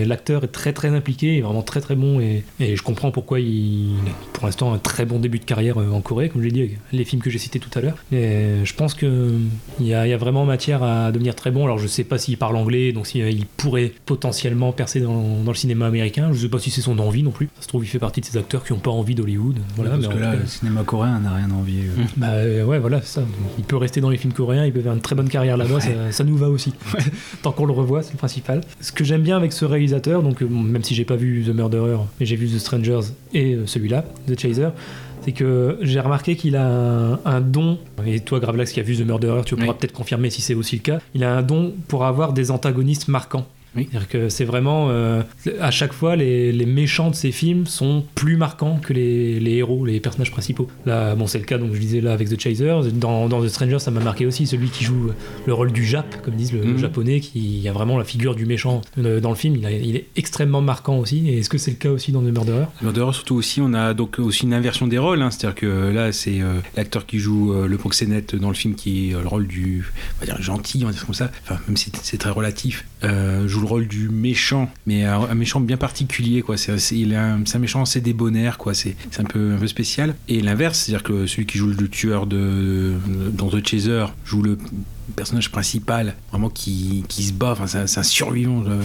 [0.05, 3.39] l'acteur est très très impliqué, est vraiment très très bon, et, et je comprends pourquoi
[3.39, 6.51] il a pour l'instant un très bon début de carrière euh, en Corée, comme j'ai
[6.51, 7.97] dit, avec les films que j'ai cités tout à l'heure.
[8.11, 9.31] Et je pense que
[9.79, 11.65] il y, a, il y a vraiment matière à devenir très bon.
[11.65, 15.57] Alors je sais pas s'il parle anglais, donc s'il pourrait potentiellement percer dans, dans le
[15.57, 16.29] cinéma américain.
[16.33, 17.49] Je sais pas si c'est son envie non plus.
[17.57, 19.57] Ça se trouve, il fait partie de ces acteurs qui n'ont pas envie d'Hollywood.
[19.75, 21.47] Voilà, parce mais que là, cas- le cinéma coréen n'a rien
[21.87, 22.03] euh.
[22.17, 23.21] bah euh, ouais, ouais, voilà, ça.
[23.57, 25.79] Il peut rester dans les films coréens, il peut faire une très bonne carrière là-bas,
[25.79, 26.73] ça, ça nous va aussi.
[27.41, 28.61] Tant qu'on le revoit, c'est le principal.
[28.81, 31.49] Ce que j'aime bien avec ce réalisateur, donc euh, même si j'ai pas vu The
[31.55, 34.69] Murderer, mais j'ai vu The Strangers et euh, celui-là, The Chaser,
[35.23, 38.95] c'est que j'ai remarqué qu'il a un, un don, et toi Gravelax qui a vu
[38.95, 39.73] The Murderer, tu pourras Oui.
[39.79, 43.07] peut-être confirmer si c'est aussi le cas, il a un don pour avoir des antagonistes
[43.07, 43.45] marquants.
[43.75, 43.87] Oui.
[43.91, 44.87] C'est-à-dire que c'est vraiment.
[44.89, 45.21] euh,
[45.59, 49.55] à chaque fois, les, les méchants de ces films sont plus marquants que les, les
[49.55, 50.67] héros, les personnages principaux.
[50.85, 52.73] Là, bon, c'est le cas, donc je disais là avec The Chaser.
[52.93, 54.47] Dans, dans The Stranger, ça m'a marqué aussi.
[54.47, 55.11] Celui qui joue
[55.45, 56.77] le rôle du Jap, comme disent le, le Mhm.
[56.79, 59.55] japonais, qui a vraiment la figure du méchant euh, dans le film.
[59.55, 61.29] Il, a- il est extrêmement marquant aussi.
[61.29, 62.65] Et est-ce que c'est le cas aussi dans The Murderer?
[62.81, 65.21] Murderer, surtout aussi, on a donc aussi une inversion des rôles.
[65.21, 65.29] hein.
[65.31, 69.09] C'est-à-dire que là, c'est euh, l'acteur qui joue euh, le proxénète dans le film qui
[69.09, 69.85] est euh, le rôle du,
[70.17, 71.29] on va dire gentil, on va dire comme ça.
[71.43, 75.35] Enfin, même si c'est très relatif, euh, joue le rôle du méchant, mais un, un
[75.35, 76.57] méchant bien particulier, quoi.
[76.57, 78.73] C'est un, un méchant assez débonnaire, quoi.
[78.73, 80.15] C'est un peu un peu spécial.
[80.27, 82.93] Et l'inverse, c'est-à-dire que celui qui joue le tueur de
[83.33, 84.57] dans The Chaser joue le
[85.15, 88.63] personnage principal, vraiment qui, qui se bat, enfin, c'est un, survivant.
[88.67, 88.81] euh,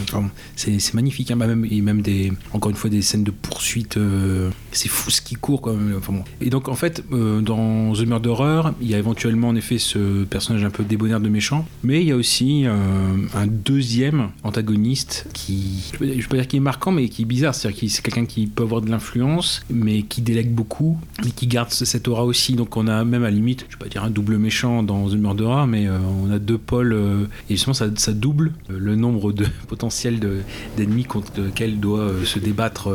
[0.56, 3.30] c'est c'est magnifique, hein, bah, même, et même des, encore une fois des scènes de
[3.30, 5.60] poursuite, euh, c'est fou ce qui court.
[5.62, 6.24] Quoi, enfin, bon.
[6.40, 10.24] Et donc en fait, euh, dans The Murderer, il y a éventuellement en effet ce
[10.24, 15.90] personnage un peu débonnaire de méchant, mais il y a aussi un deuxième antagoniste qui,
[15.92, 18.02] je peux, je peux dire qu'il est marquant, mais qui est bizarre, c'est-à-dire que c'est
[18.02, 22.08] quelqu'un qui peut avoir de l'influence, mais qui délègue beaucoup, mais qui garde ce- cette
[22.08, 22.54] aura aussi.
[22.54, 25.14] Donc on a même à limite, je vais pas dire un double méchant dans The
[25.14, 29.46] Murderer, mais on a deux pôles, euh, et justement ça, double euh, le nombre de
[29.68, 30.40] potentiels de-
[30.76, 32.88] d'ennemis contre lesquels doit euh, se débattre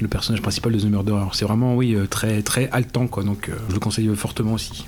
[0.00, 1.26] le personnage principal de The Murderer.
[1.32, 3.24] C'est vraiment, oui, très, très haletant, quoi.
[3.24, 4.86] Donc je le conseille fortement aussi.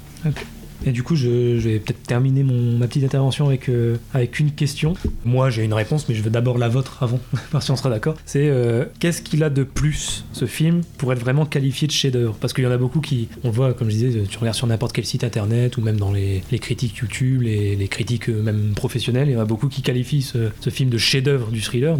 [0.86, 4.52] Et du coup, je, vais peut-être terminer mon, ma petite intervention avec, euh, avec une
[4.52, 4.94] question.
[5.24, 7.18] Moi, j'ai une réponse, mais je veux d'abord la vôtre avant,
[7.50, 8.14] parce si on sera d'accord.
[8.24, 12.36] C'est euh, qu'est-ce qu'il a de plus, ce film, pour être vraiment qualifié de chef-d'œuvre?
[12.40, 14.56] Parce qu'il y en a beaucoup qui, on le voit, comme je disais, tu regardes
[14.56, 18.28] sur n'importe quel site internet ou même dans les, les critiques YouTube, les, les critiques
[18.28, 21.60] euh, même professionnelles, il y en a beaucoup qui qualifient ce, film de chef-d'œuvre du
[21.62, 21.96] thriller,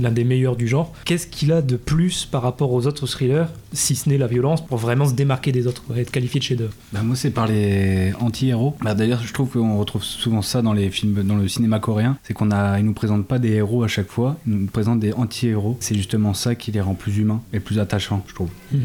[0.00, 0.92] l'un des meilleurs du genre.
[1.04, 4.64] Qu'est-ce qu'il a de plus par rapport aux autres thrillers, si ce n'est la violence,
[4.64, 6.72] pour vraiment se démarquer des autres, être qualifié de chef-d'œuvre?
[6.92, 8.74] Bah, moi, c'est par les anti-héros.
[8.82, 12.16] Bah, D'ailleurs, je trouve qu'on retrouve souvent ça dans les films, dans le cinéma coréen.
[12.22, 15.00] C'est qu'on a, ils nous présentent pas des héros à chaque fois, ils nous présentent
[15.00, 15.76] des anti-héros.
[15.80, 18.50] C'est justement ça qui les rend plus humains et plus attachants, je trouve.
[18.72, 18.80] Mhm.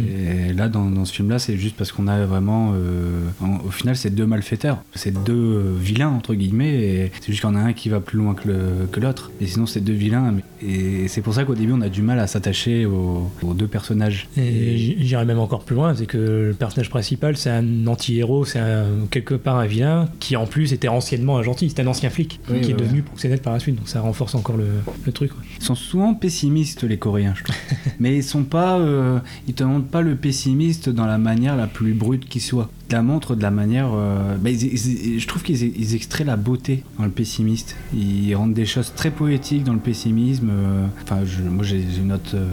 [0.49, 3.71] Et là, dans, dans ce film-là, c'est juste parce qu'on a vraiment, euh, en- au
[3.71, 6.73] final, c'est deux malfaiteurs, c'est deux euh, vilains entre guillemets.
[6.75, 9.31] Et c'est juste qu'il y en a un qui va plus loin que l'autre.
[9.41, 10.35] Et sinon, c'est deux vilains.
[10.61, 13.67] Et c'est pour ça qu'au début, on a du mal à s'attacher aux, aux deux
[13.67, 14.27] personnages.
[14.37, 16.17] Et j'irais même encore plus loin, c'est que
[16.49, 20.73] le personnage principal, c'est un anti-héros, c'est un- quelque part un vilain qui en plus
[20.73, 23.53] était anciennement un gentil, c'était un ancien flic Oui, qui est ouais, devenu proxénète par
[23.53, 24.67] la suite, donc ça renforce encore le,
[25.05, 25.31] le truc.
[25.31, 25.41] quoi.
[25.59, 27.55] Ils sont souvent pessimistes les Coréens, je trouve.
[27.99, 31.67] Mais ils sont pas, euh, ils te montrent pas le pessimiste dans la manière la
[31.67, 32.69] plus brute qui soit.
[32.87, 36.23] Te la montrent de la manière, euh, bah, ils- ils- je trouve qu'ils ils extraient
[36.23, 37.75] la beauté dans le pessimiste.
[37.93, 40.49] Ils rendent des choses très poétiques dans le pessimisme.
[40.51, 41.19] euh, Enfin,
[41.51, 42.47] moi j'ai une autre euh,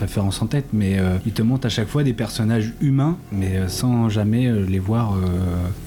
[0.00, 3.56] référence en tête, mais euh, ils te montrent à chaque fois des personnages humains, mais
[3.58, 5.18] euh, sans jamais euh, les voir euh,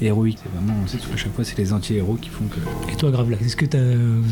[0.01, 0.37] héroïques.
[0.43, 2.91] C'est vraiment, à chaque fois c'est les anti-héros qui font que.
[2.91, 3.79] Et toi, Gravelax, est-ce que t'as,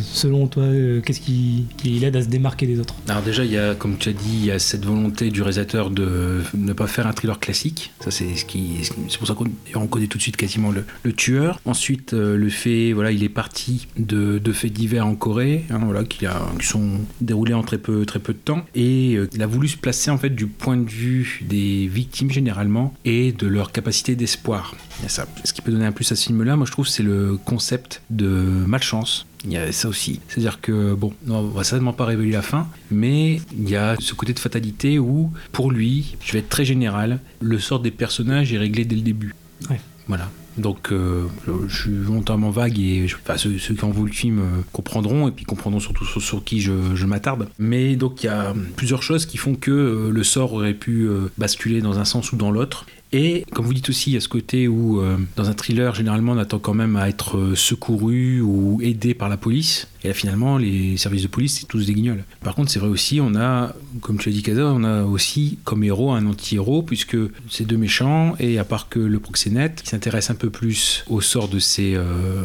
[0.01, 2.95] selon toi, euh, qu'est-ce qui, qui l'aide à se démarquer des autres?
[3.09, 5.41] Alors déjà, il y a, comme tu as dit, il y a cette volonté du
[5.41, 7.91] réalisateur de ne pas faire un thriller classique.
[7.99, 8.77] Ça, c'est ce qui-
[9.09, 9.45] c'est pour ça qu'on
[9.75, 11.59] on connaît tout de suite quasiment le, tueur.
[11.65, 16.03] Ensuite, euh, le fait, voilà, il est parti de, faits divers en Corée, hein, voilà,
[16.03, 16.25] qui,
[16.61, 19.77] sont déroulés en très peu, très peu de temps, et euh, il a voulu se
[19.77, 24.75] placer en fait du point de vue des victimes généralement et de leur capacité d'espoir.
[25.07, 25.27] Ça.
[25.43, 28.01] Ce qui peut donner un plus à ce film-là, moi je trouve, c'est le concept
[28.09, 29.27] de malchance.
[29.45, 30.19] Il y a ça aussi.
[30.27, 34.13] C'est-à-dire que, bon, on va certainement pas révéler la fin, mais il y a ce
[34.13, 38.51] côté de fatalité où, pour lui, je vais être très général, le sort des personnages
[38.53, 39.35] est réglé dès le début.
[39.69, 39.79] Ouais.
[40.07, 40.29] Voilà.
[40.57, 41.25] Donc, euh,
[41.67, 45.31] je suis volontairement vague et je- ceux, qui ont vu le film euh, comprendront et
[45.31, 47.47] puis comprendront surtout sur, sur qui je, je m'attarde.
[47.59, 51.07] Mais donc, il y a plusieurs choses qui font que euh, le sort aurait pu
[51.37, 52.85] basculer dans un sens ou dans l'autre.
[53.13, 55.01] Et comme vous dites aussi, il y a ce côté où,
[55.37, 59.37] dans un thriller, généralement, on attend quand même à être secouru ou aidé par la
[59.37, 59.87] police.
[60.07, 62.23] Et finalement, les services de police, c'est tous des guignols.
[62.41, 65.59] Par contre, c'est vrai aussi, on a, comme tu as dit, Kaza, on a aussi
[65.65, 67.17] comme héros un anti-héros, puisque
[67.49, 71.19] c'est deux méchants, et à part que le proxénète, qui s'intéresse un peu plus au
[71.19, 72.43] sort de ses, euh,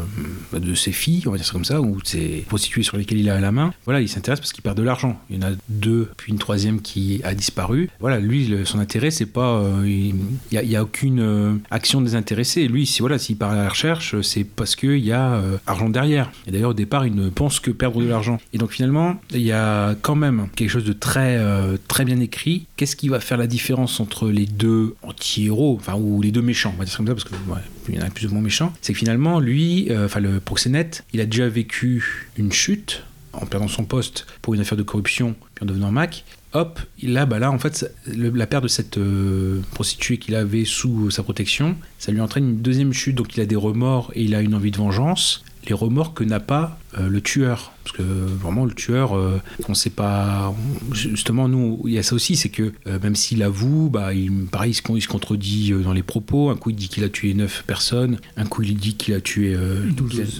[0.52, 3.18] de ses filles, on va dire ça comme ça, ou de ses prostituées sur lesquelles
[3.18, 5.20] il a la main, voilà, il s'intéresse parce qu'il perd de l'argent.
[5.30, 7.88] Il y en a deux, puis une troisième qui a disparu.
[8.00, 9.58] Voilà, lui, son intérêt, c'est pas.
[9.58, 10.14] euh, il
[10.50, 12.66] n'y a, aucune euh, action désintéressée.
[12.66, 16.32] Lui, si, voilà, s'il part à la recherche, c'est parce qu'il y a argent derrière.
[16.46, 18.38] Et d'ailleurs, au départ, il ne pense que perdre de l'argent.
[18.52, 22.20] Et donc finalement, il y a quand même quelque chose de très, euh, très bien
[22.20, 22.66] écrit.
[22.76, 26.72] Qu'est-ce qui va faire la différence entre les deux anti-héros, enfin, ou les deux méchants,
[26.74, 28.72] on va dire comme ça, parce qu'il y en a plus ou moins méchants.
[28.80, 33.46] C'est que finalement, lui, euh, enfin, le proxénète, il a déjà vécu une chute en
[33.46, 36.24] perdant son poste pour une affaire de corruption, puis en devenant Mac.
[36.54, 41.10] Hop, là, bah là, en fait, la perte de cette euh, prostituée qu'il avait sous
[41.10, 44.34] sa protection, ça lui entraîne une deuxième chute, donc il a des remords et il
[44.34, 45.44] a une envie de vengeance.
[45.66, 47.71] Les remords que n'a pas le tueur.
[47.84, 50.54] Parce que vraiment, le tueur, euh, on sait pas.
[50.54, 54.14] on- justement, nous, il y a ça aussi, c'est que euh, même s'il avoue, bah,
[54.14, 56.50] il, pareil, il se, con- il se contredit euh, dans les propos.
[56.50, 58.18] Un coup, il dit qu'il a tué 9 personnes.
[58.36, 59.88] Un coup, il dit qu'il a tué euh,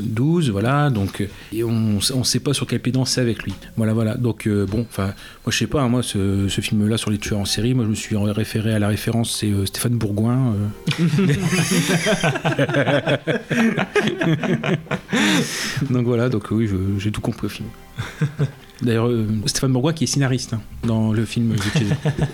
[0.01, 0.51] 12.
[0.51, 0.91] voilà.
[0.91, 3.55] Donc, euh, et on ne sait pas sur quel pied danser avec lui.
[3.77, 4.15] Voilà, voilà.
[4.17, 7.41] Donc, bon, enfin, moi, je sais pas, hein, moi, ce, ce film-là sur les tueurs
[7.41, 10.55] en série, moi, je me suis référé à la référence, c'est Stéphane Bourgoin.
[15.91, 16.69] donc voilà, donc oui,
[16.99, 17.69] j'ai tout compris au film.
[18.83, 21.55] D'ailleurs, euh, Stéphane Bourgoin qui est scénariste hein, dans le film.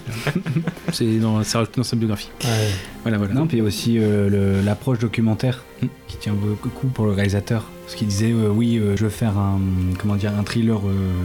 [0.92, 2.30] C'est dans, sa biographie.
[3.02, 3.34] Voilà, voilà.
[3.34, 5.86] Non, puis il y a aussi euh, l'approche documentaire Mm.
[6.08, 7.64] qui tient beaucoup pour le réalisateur.
[7.84, 9.60] Parce qu'il disait, euh, oui, euh, je veux faire un,
[9.98, 10.80] comment dire, un thriller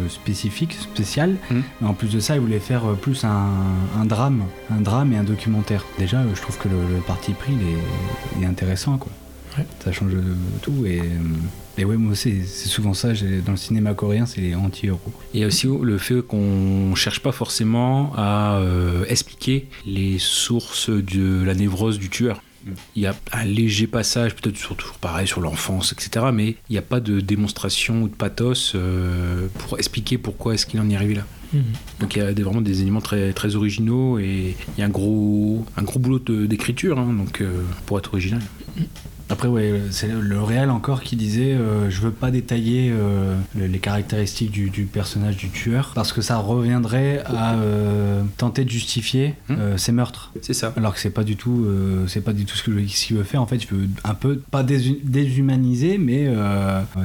[0.09, 1.35] spécifique, spécial.
[1.49, 1.59] Mm.
[1.81, 3.49] Mais en plus de ça, il voulait faire plus un,
[3.97, 5.85] un drame, un drame et un documentaire.
[5.97, 7.81] Déjà, je trouve que le, le parti pris, il est,
[8.37, 9.11] il est intéressant, quoi.
[9.57, 9.65] Ouais.
[9.83, 10.13] Ça change
[10.61, 11.01] tout et,
[11.77, 13.09] et ouais, moi aussi, c'est souvent ça.
[13.45, 14.99] Dans le cinéma coréen, c'est les anti-héros.
[15.33, 20.89] Il y a aussi le fait qu'on cherche pas forcément à euh, expliquer les sources
[20.89, 22.41] de la névrose du tueur.
[22.95, 26.27] Il y a un léger passage, peut-être toujours pareil sur l'enfance, etc.
[26.33, 30.65] Mais il n'y a pas de démonstration ou de pathos euh, pour expliquer pourquoi est-ce
[30.65, 31.25] qu'il en est arrivé là.
[31.53, 31.63] Mhm.
[31.99, 34.85] Donc il y a des- vraiment des éléments très, très originaux et il y a
[34.85, 38.41] un gros, un gros boulot d'écriture hein, donc, euh, pour être original.
[39.33, 43.79] Après, ouais, c'est réel encore qui disait euh, Je veux pas détailler euh, le- les
[43.79, 49.33] caractéristiques du, du personnage du tueur parce que ça reviendrait à euh, tenter de justifier
[49.49, 49.55] Hmm.
[49.59, 50.31] euh, ses meurtres.
[50.41, 50.71] C'est ça.
[50.77, 53.41] Alors que c'est pas du tout, euh, c'est pas du tout ce qu'il veut faire.
[53.41, 56.29] En fait, il veut un peu pas déshumaniser, mais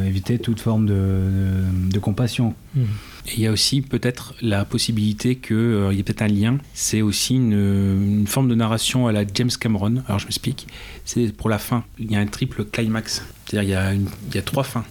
[0.06, 2.54] éviter toute forme de, de- de compassion.
[2.76, 2.84] Mhm.
[3.28, 6.58] Et il y a aussi peut-être la possibilité qu'il y ait peut-être un lien.
[6.74, 10.02] C'est aussi une, une forme de narration à la James Cameron.
[10.06, 10.66] Alors je m'explique.
[11.04, 11.84] C'est pour la fin.
[11.98, 13.22] Il y a un triple climax.
[13.46, 14.84] C'est-à-dire il y a, une- il y a trois fins.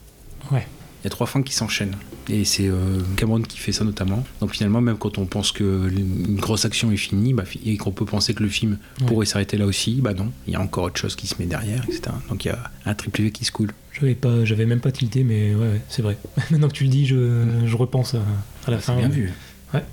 [0.51, 0.67] Ouais.
[1.01, 1.95] Il y a trois fins qui s'enchaînent.
[2.29, 4.25] Et c'est euh, Cameron qui fait ça notamment.
[4.41, 7.91] Donc finalement, même quand on pense que une grosse action est finie, bah, et qu'on
[7.91, 9.05] peut penser que le film Ouais.
[9.07, 11.45] pourrait s'arrêter là aussi, bah non, il y a encore autre chose qui se met
[11.45, 12.01] derrière, etc.
[12.29, 13.71] Donc il y a un triple V qui se coule.
[13.99, 16.17] J'avais pas, j'avais même pas tilté, mais ouais, ouais, c'est vrai.
[16.51, 18.21] Maintenant que tu le dis, je, je repense à,
[18.67, 18.95] à la fin.
[18.95, 19.15] Bien ouais.
[19.15, 19.33] vu.
[19.73, 19.83] Ouais,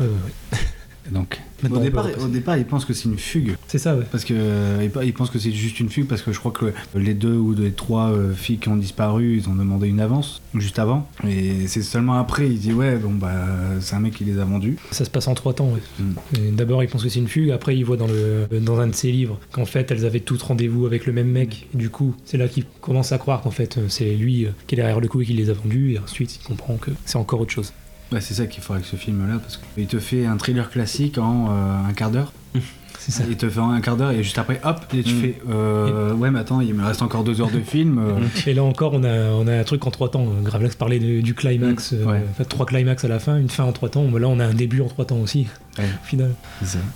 [0.00, 0.58] ouais, ouais.
[1.10, 3.56] Donc, Maintenant, au départ, au départ, il pense que c'est une fugue.
[3.68, 4.04] C'est ça, ouais.
[4.10, 6.52] Parce que euh, il- il pense que c'est juste une fugue parce que je crois
[6.52, 10.00] que les deux ou les trois euh, filles qui ont disparu, ils ont demandé une
[10.00, 11.08] avance juste avant.
[11.28, 13.32] Et c'est seulement après, il dit ouais bon bah
[13.80, 14.76] c'est un mec qui les a vendus.
[14.90, 15.80] Ça se passe en trois temps, ouais.
[15.98, 16.12] Mm.
[16.36, 18.86] Et D'abord, il pense que c'est une fugue, après, il voit dans, le, dans un
[18.86, 21.66] de ses livres qu'en fait, elles avaient toutes rendez-vous avec le même mec.
[21.74, 24.50] Et du coup, c'est là qu'il commence à croire qu'en fait, euh, c'est lui euh,
[24.66, 25.92] qui est derrière le coup et qui les a vendus.
[25.94, 27.72] Et ensuite, il comprend que c'est encore autre chose.
[28.20, 31.18] C'est ça qu'il faut avec ce film là parce qu'il te fait un thriller classique
[31.18, 32.32] en euh, un quart d'heure.
[33.06, 33.24] C'est ça.
[33.28, 35.20] Il te fait un quart d'heure et juste après hop et tu Mm.
[35.20, 37.98] fais euh, ouais mais attends il me reste encore deux heures de film.
[37.98, 40.26] euh, Et là encore, on a, on a un truc en trois temps.
[40.42, 42.22] Gravelax parlait de- du climax, euh, Ouais.
[42.30, 44.04] en fait, trois climax à la fin, une fin en trois temps.
[44.10, 45.46] Mais là, on a un début en trois temps aussi,
[45.78, 45.84] Ouais.
[45.84, 46.30] au final.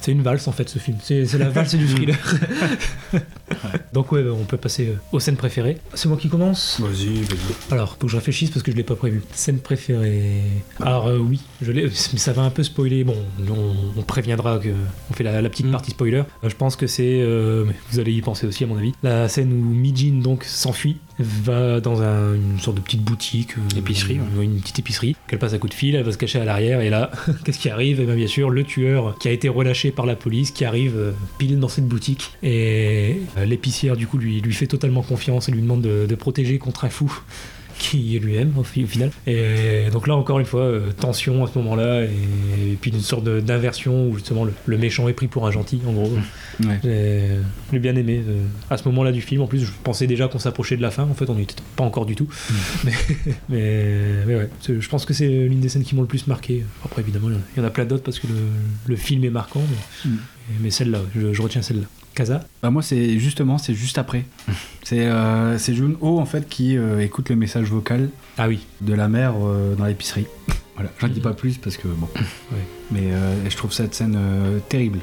[0.00, 0.96] c'est une valse en fait ce film.
[1.02, 2.16] C'est c'est la valse du thriller.
[3.92, 5.78] Donc ouais, on peut passer euh, aux scènes préférées.
[5.94, 6.80] C'est moi qui commence?
[6.80, 7.72] Vas-y vas-y.
[7.72, 9.22] Alors, faut que je réfléchisse parce que je l'ai pas prévu.
[9.32, 10.42] Scène préférée.
[10.80, 11.82] Alors euh, oui, je l'ai.
[11.84, 13.04] Mais ça va un peu spoiler.
[13.04, 13.16] Bon,
[13.50, 14.68] on, on préviendra que
[15.10, 15.72] on fait la, la petite Mm.
[15.72, 16.22] partie spoiler.
[16.44, 17.20] Euh, je pense que c'est.
[17.20, 18.92] euh, vous allez y penser aussi à mon avis.
[19.02, 23.78] La scène où Mijin donc s'enfuit, va dans un- une sorte de petite boutique, euh,
[23.78, 25.16] Épicerie, ouais, une petite épicerie.
[25.26, 27.10] Qu'elle passe à coup de fil, elle va se cacher à l'arrière et là,
[27.44, 28.00] qu'est-ce qui arrive?
[28.00, 30.96] Et bien, bien sûr, le tueur qui a été relâché par la police qui arrive
[30.96, 35.48] euh, pile dans cette boutique et euh, l'épicière du coup lui lui fait totalement confiance
[35.48, 37.12] et lui demande de, de protéger contre un fou
[37.78, 39.10] qui est lui-même au, fi- au final.
[39.26, 42.08] Et donc là encore une fois, euh, tension à ce moment-là, et,
[42.72, 45.80] et puis une sorte d'inversion où justement le, le méchant est pris pour un gentil,
[45.86, 46.10] en gros.
[46.64, 47.38] Ouais.
[47.72, 49.42] J'ai bien aimé euh, à ce moment-là du film.
[49.42, 51.04] En plus, je pensais déjà qu'on s'approchait de la fin.
[51.04, 52.28] En fait, on n'y était pas encore du tout.
[52.84, 52.92] mais,
[53.48, 56.64] mais, mais ouais, je pense que c'est l'une des scènes qui m'ont le plus marqué.
[56.84, 58.34] Après, évidemment, il y en a plein d'autres parce que le,
[58.86, 60.16] le film est marquant, mais, Mm.
[60.60, 61.86] mais celle-là, je, je retiens celle-là.
[62.62, 64.24] Bah moi c'est justement c'est juste après.
[64.82, 68.08] c'est euh, c'est Jun Ho en fait qui euh, écoute le message vocal
[68.38, 68.60] Ah oui.
[68.80, 70.26] de la mère euh, dans l'épicerie.
[70.76, 72.08] Voilà, j'en dis pas plus parce que bon.
[72.16, 72.58] Ouais.
[72.92, 75.00] Mais euh, je trouve cette scène euh, terrible.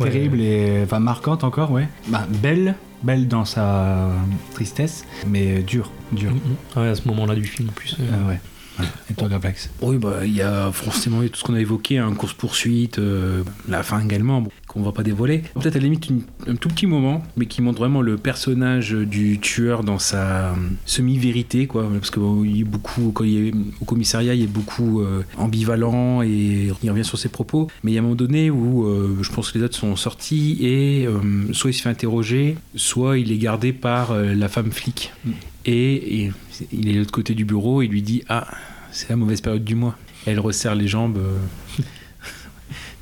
[0.00, 0.10] Ouais.
[0.10, 1.86] terrible et enfin marquante encore, ouais.
[2.08, 4.08] Bah, belle, belle dans sa
[4.54, 6.30] tristesse, mais dure, dure.
[6.32, 6.80] Mm, mm.
[6.80, 7.96] Ouais, à ce moment-là du film en plus.
[8.00, 8.40] euh, Ah ouais.
[8.76, 8.90] Voilà.
[9.10, 12.12] Et toi, Gravelax Oui, bah, il y a forcément tout ce qu'on a évoqué, un
[12.14, 15.42] course-poursuite, euh, la fin également, bon, qu'on va pas dévoiler.
[15.54, 16.08] Peut-être à la limite
[16.46, 20.54] un tout petit moment, mais qui montre vraiment le personnage du tueur dans sa euh,
[20.84, 21.88] semi-vérité, quoi.
[21.92, 26.70] Parce que est beaucoup, quand il est au commissariat, il est beaucoup euh, ambivalent et
[26.82, 27.68] il revient sur ses propos.
[27.82, 29.96] Mais il y a un moment donné où euh, je pense que les autres sont
[29.96, 31.08] sortis et
[31.52, 35.12] soit il se fait interroger, soit il est gardé par la femme flic.
[35.64, 36.30] Et,
[36.72, 38.46] il est de l'autre côté du bureau et lui dit Ah,
[38.90, 39.96] c'est la mauvaise période du mois.
[40.26, 41.18] Elle resserre les jambes.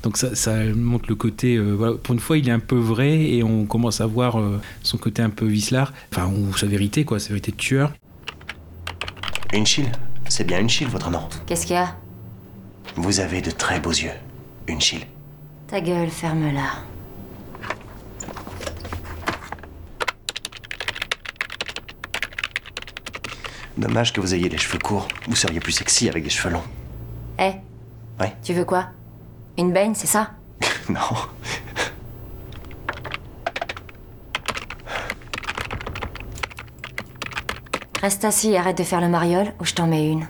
[0.05, 1.55] Donc ça, ça montre le côté.
[1.55, 4.39] euh, voilà, pour une fois, il est un peu vrai et on commence à voir
[4.39, 5.93] euh, son côté un peu vicelard.
[6.13, 7.91] Enfin, ou sa vérité, quoi, sa vérité de tueur.
[9.51, 9.91] Une chile
[10.29, 11.27] C'est bien une chile, votre nom.
[11.47, 11.95] Qu'est-ce qu'il y a?
[12.95, 14.11] Vous avez de très beaux yeux.
[14.67, 15.01] Une chile.
[15.67, 16.83] Ta gueule, ferme-la.
[23.75, 25.07] Dommage que vous ayez les cheveux courts.
[25.27, 26.63] Vous seriez plus sexy avec des cheveux longs.
[27.39, 27.53] Eh?
[28.19, 28.35] Ouais.
[28.43, 28.89] Tu veux quoi?
[29.57, 30.31] Une baigne, c'est ça?
[30.89, 30.99] Non.
[38.01, 40.27] Reste assis et arrête de faire le mariole ou je t'en mets une.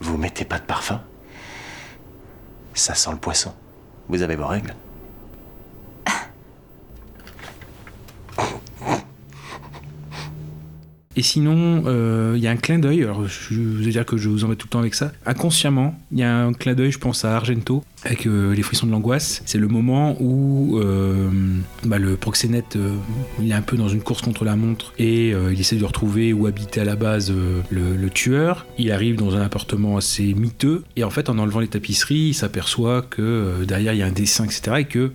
[0.00, 1.00] Vous mettez pas de parfum?
[2.74, 3.52] Ça sent le poisson.
[4.08, 4.74] Vous avez vos règles
[11.16, 13.02] Et sinon, euh, il y a un clin d'œil.
[13.02, 15.12] Alors, je veux dire que je vous embête tout le temps avec ça.
[15.26, 18.86] Inconsciemment, il y a un clin d'œil, je pense à Argento, avec euh, les frissons
[18.86, 19.42] de l'angoisse.
[19.44, 21.28] C'est le moment où euh,
[21.84, 22.78] bah, le proxénète,
[23.40, 26.32] il est un peu dans une course contre la montre et il essaie de retrouver
[26.32, 27.32] où habitait à la base
[27.70, 28.66] le, tueur.
[28.78, 32.34] Il arrive dans un appartement assez miteux et en fait, en enlevant les tapisseries, il
[32.34, 34.76] s'aperçoit que derrière il y a un dessin, etc.
[34.80, 35.12] Et que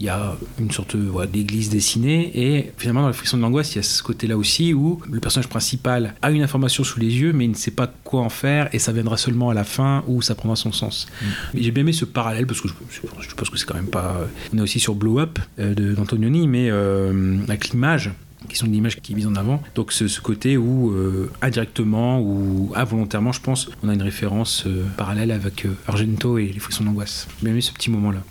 [0.00, 3.72] il y a une sorte voilà, d'église dessinée et finalement dans la friction de l'angoisse
[3.74, 7.00] il y a ce côté là aussi où le personnage principal a une information sous
[7.00, 9.54] les yeux mais il ne sait pas quoi en faire et ça viendra seulement à
[9.54, 11.06] la fin où ça prendra son sens
[11.54, 14.26] Et j'ai bien aimé ce parallèle parce que je, pense que c'est quand même pas
[14.52, 18.10] on est aussi sur Blow Up euh, d'Antonioni mais euh, avec l'image
[18.48, 19.62] qui sont l'image qui est mise en avant.
[19.74, 24.64] Donc ce, ce côté où euh, indirectement ou involontairement, je pense, on a une référence
[24.66, 27.28] euh, parallèle avec euh, Argento et les frissons d'angoisse.
[27.38, 28.22] J'ai bien aimé ce petit moment-là.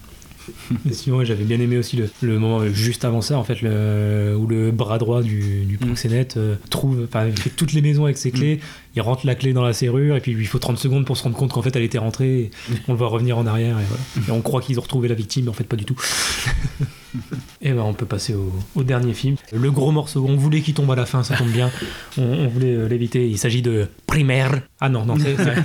[0.89, 3.61] Et sinon, ouais, j'avais bien aimé aussi le, le moment juste avant ça, en fait,
[3.61, 7.81] le, où le bras droit du, du proxénète euh, trouve, enfin, il fait toutes les
[7.81, 8.59] maisons avec ses clés,
[8.95, 11.17] il rentre la clé dans la serrure, et puis il lui faut 30 secondes pour
[11.17, 12.51] se rendre compte qu'en fait elle était rentrée, et
[12.87, 14.27] on le voit revenir en arrière, et voilà.
[14.27, 15.97] Et on croit qu'ils ont retrouvé la victime, mais en fait pas du tout.
[17.61, 19.35] et ben on peut passer au, au dernier film.
[19.53, 21.69] Le gros morceau, on voulait qu'il tombe à la fin, ça tombe bien,
[22.17, 24.45] on, on voulait euh, l'éviter, il s'agit de Primer.
[24.79, 25.15] Ah non, non,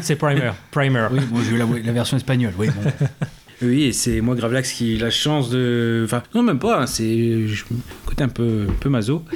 [0.02, 0.50] c'est- Primer.
[0.70, 1.06] Primer.
[1.12, 2.68] Oui, bon, j'ai eu la, la version espagnole, oui.
[2.68, 2.90] bon.
[3.62, 6.02] Oui, et c'est moi Gravelax qui ai la chance de.
[6.04, 7.46] Enfin, non, même pas, hein, c'est.
[8.04, 9.22] Côté un peu, un peu maso.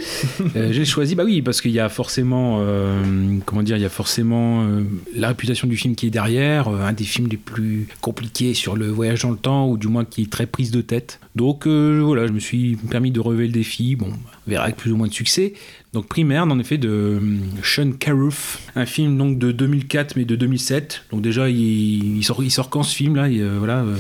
[0.57, 2.59] Euh, J'ai choisi, bah oui, parce qu'il y a forcément.
[2.63, 4.83] euh, comment dire Il y a forcément euh,
[5.15, 8.89] la réputation du film qui est derrière, un des films les plus compliqués sur le
[8.89, 11.21] voyage dans le temps, ou du moins qui est très prise de tête.
[11.37, 13.97] Donc voilà, je me suis permis de relever le défi.
[13.97, 14.09] Bon,
[14.47, 15.55] on verra avec plus ou moins de succès.
[15.93, 17.21] Donc Primaire, en effet, de euh,
[17.65, 21.05] Sean Carruth, un film donc de 2004 mais de 2007.
[21.11, 23.29] Donc déjà, il, il sort, il sort quand ce film là?
[23.29, 23.97] Il, euh, Voilà, euh,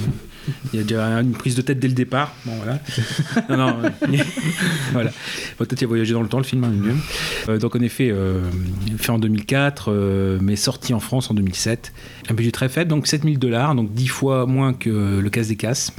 [0.72, 2.32] il y a déjà une prise de tête dès le départ.
[2.46, 2.78] Bon voilà.
[3.48, 3.90] Non, non,
[4.92, 5.10] voilà.
[5.10, 6.62] Bon, Peut-être il a voyagé dans le temps le film.
[6.62, 6.70] hein.
[7.48, 8.14] Euh, donc en effet,
[8.96, 11.92] fait en 2004, euh, mais sorti en France en 2007.
[12.30, 15.56] Un budget très faible, donc 7000 dollars, donc 10 fois moins que le casse des
[15.56, 15.92] casses.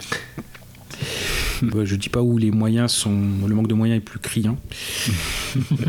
[1.75, 3.21] Euh, Je dis pas où les moyens sont.
[3.47, 4.57] Le manque de moyens est plus criant.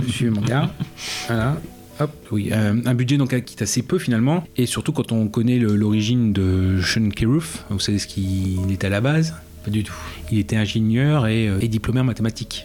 [0.09, 0.73] Suivez mon gars.
[1.27, 1.61] Voilà.
[2.01, 5.29] Hop, oui, euh, un budget donc qui est assez peu finalement, et surtout quand on
[5.29, 9.35] connaît l'origine de Sean Carruth, vous savez ce qu'il était à la base?
[9.63, 9.95] Pas du tout.
[10.33, 12.65] Il était ingénieur et, euh, et diplômé en mathématiques.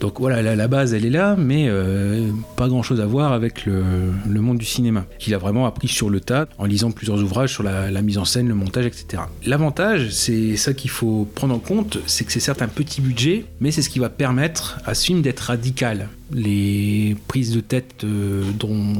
[0.00, 3.64] Donc voilà, la, base elle est là, mais euh, pas grand chose à voir avec
[3.66, 3.82] le,
[4.28, 7.52] le monde du cinéma, qu'il a vraiment appris sur le tas en lisant plusieurs ouvrages
[7.52, 9.22] sur la, la mise en scène, le montage, etc.
[9.46, 13.46] L'avantage, c'est ça qu'il faut prendre en compte, c'est que c'est certes un petit budget,
[13.60, 16.08] mais c'est ce qui va permettre à ce film d'être radical.
[16.34, 18.94] Les prises de tête euh, dont,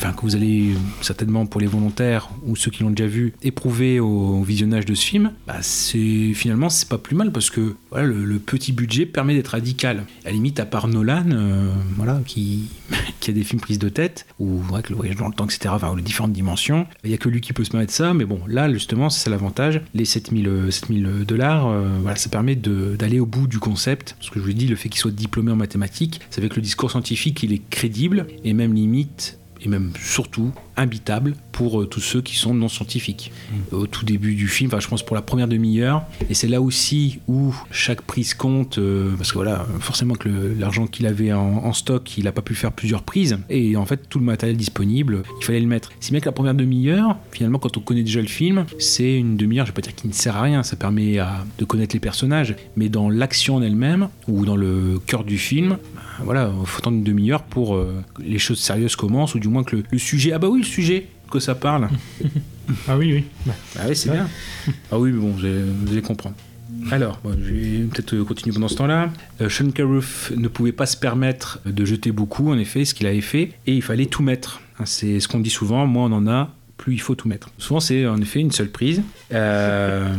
[0.00, 4.42] que vous allez certainement pour les volontaires ou ceux qui l'ont déjà vu éprouver au
[4.42, 8.72] visionnage de ce film, bah, c'est finalement c'est pas plus mal parce que le, petit
[8.72, 10.04] budget permet d'être radical.
[10.24, 12.68] À la limite, à part Nolan, euh, voilà, qui,
[13.28, 15.68] a des films prises de tête ou avec le voyage dans le temps, etc.
[15.68, 18.14] Enfin, les différentes dimensions, il y a que lui qui peut se permettre ça.
[18.14, 19.82] Mais bon, là justement, c'est l'avantage.
[19.92, 24.16] Les 7000 euh, 7000 dollars, euh, voilà, ça permet d'aller au bout du concept.
[24.18, 26.56] Parce que je vous dis, le fait qu'il soit diplômé en mathématiques, ça fait que
[26.56, 31.86] le discours scientifique il est crédible et même limite et même surtout imbitable pour euh,
[31.86, 33.32] tous ceux qui sont non scientifiques.
[33.72, 36.62] Au tout début du film, enfin, je pense pour la première demi-heure, et c'est là
[36.62, 41.72] aussi où chaque prise compte, euh, parce que voilà, forcément que l'argent qu'il avait en,
[41.72, 45.22] stock, il n'a pas pu faire plusieurs prises, et en fait tout le matériel disponible,
[45.40, 45.90] il fallait le mettre.
[46.00, 49.36] Si bien que la première demi-heure, finalement, quand on connaît déjà le film, c'est une
[49.36, 51.18] demi-heure, je vais pas dire qui ne sert à rien, ça permet
[51.58, 55.78] de connaître les personnages, mais dans l'action en elle-même, ou dans le cœur du film,
[56.18, 59.38] ben, voilà, il faut attendre une demi-heure pour euh, que les choses sérieuses commencent, ou
[59.38, 61.88] du moins que le, le sujet, ah bah oui, sujet, que ça parle.
[62.86, 63.52] Ah oui, oui.
[63.78, 64.28] Ah oui, c'est bien.
[64.92, 65.44] Ah oui, mais bon, vous
[65.92, 66.36] allez, comprendre.
[66.90, 69.10] Alors, bon, je vais peut-être euh, continuer pendant ce temps-là.
[69.40, 73.06] Euh, Sean Carruth ne pouvait pas se permettre de jeter beaucoup, en effet, ce qu'il
[73.06, 74.60] avait fait, et il fallait tout mettre.
[74.78, 77.50] Hein, C'est ce qu'on dit souvent, moins on en a, plus il faut tout mettre.
[77.58, 79.02] Souvent, c'est en effet une seule prise.
[79.32, 80.12] Euh,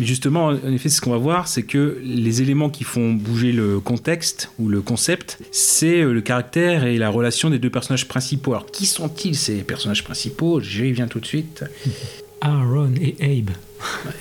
[0.00, 3.78] Justement, en effet, ce qu'on va voir, c'est que les éléments qui font bouger le
[3.80, 8.52] contexte ou le concept, c'est euh, le caractère et la relation des deux personnages principaux.
[8.52, 10.60] Alors, qui sont-ils ces personnages principaux?
[10.60, 11.64] J'y viens tout de suite.
[12.40, 13.50] Aaron et Abe.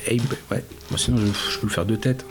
[0.10, 0.64] Abe, ouais.
[0.90, 2.26] Bon, sinon, je, je peux le faire deux têtes.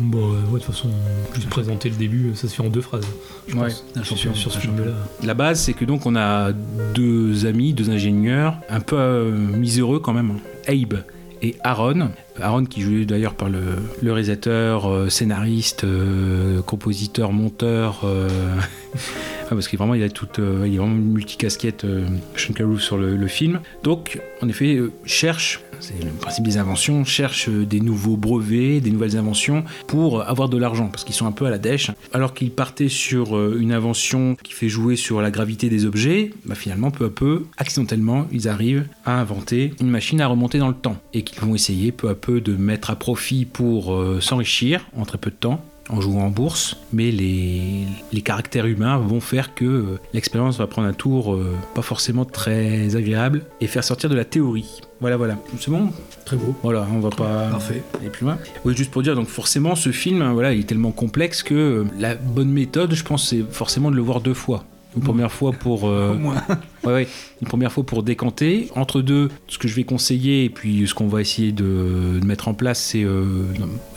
[0.00, 0.90] Bon, euh, ouais, de toute façon,
[1.34, 3.06] juste présenter le début, ça se fait en deux phrases.
[3.46, 4.92] Je Ouais, pense, sur, sur- sur ce film-là.
[5.22, 6.52] La base, c'est que donc on a
[6.94, 10.38] deux amis, deux ingénieurs, un peu euh, miséreux quand même.
[10.66, 11.04] Abe
[11.44, 12.10] et Aaron.
[12.40, 13.60] Aaron qui joué d'ailleurs par le,
[14.02, 18.00] réalisateur, euh, scénariste, euh, compositeur, monteur.
[18.04, 21.86] euh, ouais, parce qu'il vraiment il a toute, il est vraiment une multicasquette
[22.34, 23.60] Sean sur le, le film.
[23.82, 28.90] Donc en effet cherche, c'est le principe des inventions, cherche euh, des nouveaux brevets, des
[28.90, 31.90] nouvelles inventions pour avoir de l'argent parce qu'ils sont un peu à la dèche.
[32.12, 36.30] Alors qu'ils partaient sur euh, une invention qui fait jouer sur la gravité des objets,
[36.46, 40.68] bah, finalement peu à peu, accidentellement, ils arrivent à inventer une machine à remonter dans
[40.68, 44.20] le temps et qu'ils vont essayer peu à peu de mettre à profit pour euh,
[44.20, 48.96] s'enrichir en très peu de temps en jouant en bourse, mais les, les caractères humains
[48.98, 53.66] vont faire que euh, l'expérience va prendre un tour euh, pas forcément très agréable et
[53.66, 54.80] faire sortir de la théorie.
[55.00, 55.36] Voilà, voilà.
[55.58, 55.90] C'est bon?
[56.24, 56.54] Très beau.
[56.62, 57.82] Voilà, on va pas Parfait.
[58.00, 58.38] aller plus loin.
[58.64, 61.54] Oui, juste pour dire, donc forcément, ce film, hein, voilà, il est tellement complexe que
[61.54, 64.64] euh, la bonne méthode, je pense, c'est forcément de le voir deux fois.
[64.96, 65.88] Une première fois pour...
[65.88, 66.16] euh.
[66.84, 67.08] Ouais, ouais.
[67.40, 68.68] Une première fois pour décanter.
[68.76, 72.26] Entre deux, ce que je vais conseiller et puis ce qu'on va essayer de, de
[72.26, 73.02] mettre en place, c'est.
[73.04, 73.44] euh,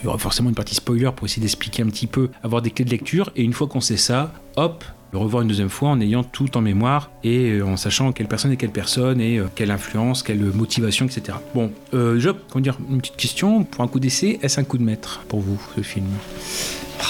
[0.00, 2.70] il y aura forcément une partie spoiler pour essayer d'expliquer un petit peu, avoir des
[2.70, 3.30] clés de lecture.
[3.36, 6.56] Et une fois qu'on sait ça, hop, le revoir une deuxième fois en ayant tout
[6.56, 10.40] en mémoire et euh, en sachant quelle personne est quelle personne et quelle influence, quelle
[10.40, 11.36] motivation, etc.
[11.54, 13.64] Bon, euh, déjà, comment dire, une petite question.
[13.64, 16.06] Pour un coup d'essai, est-ce un coup de maître pour vous, ce film?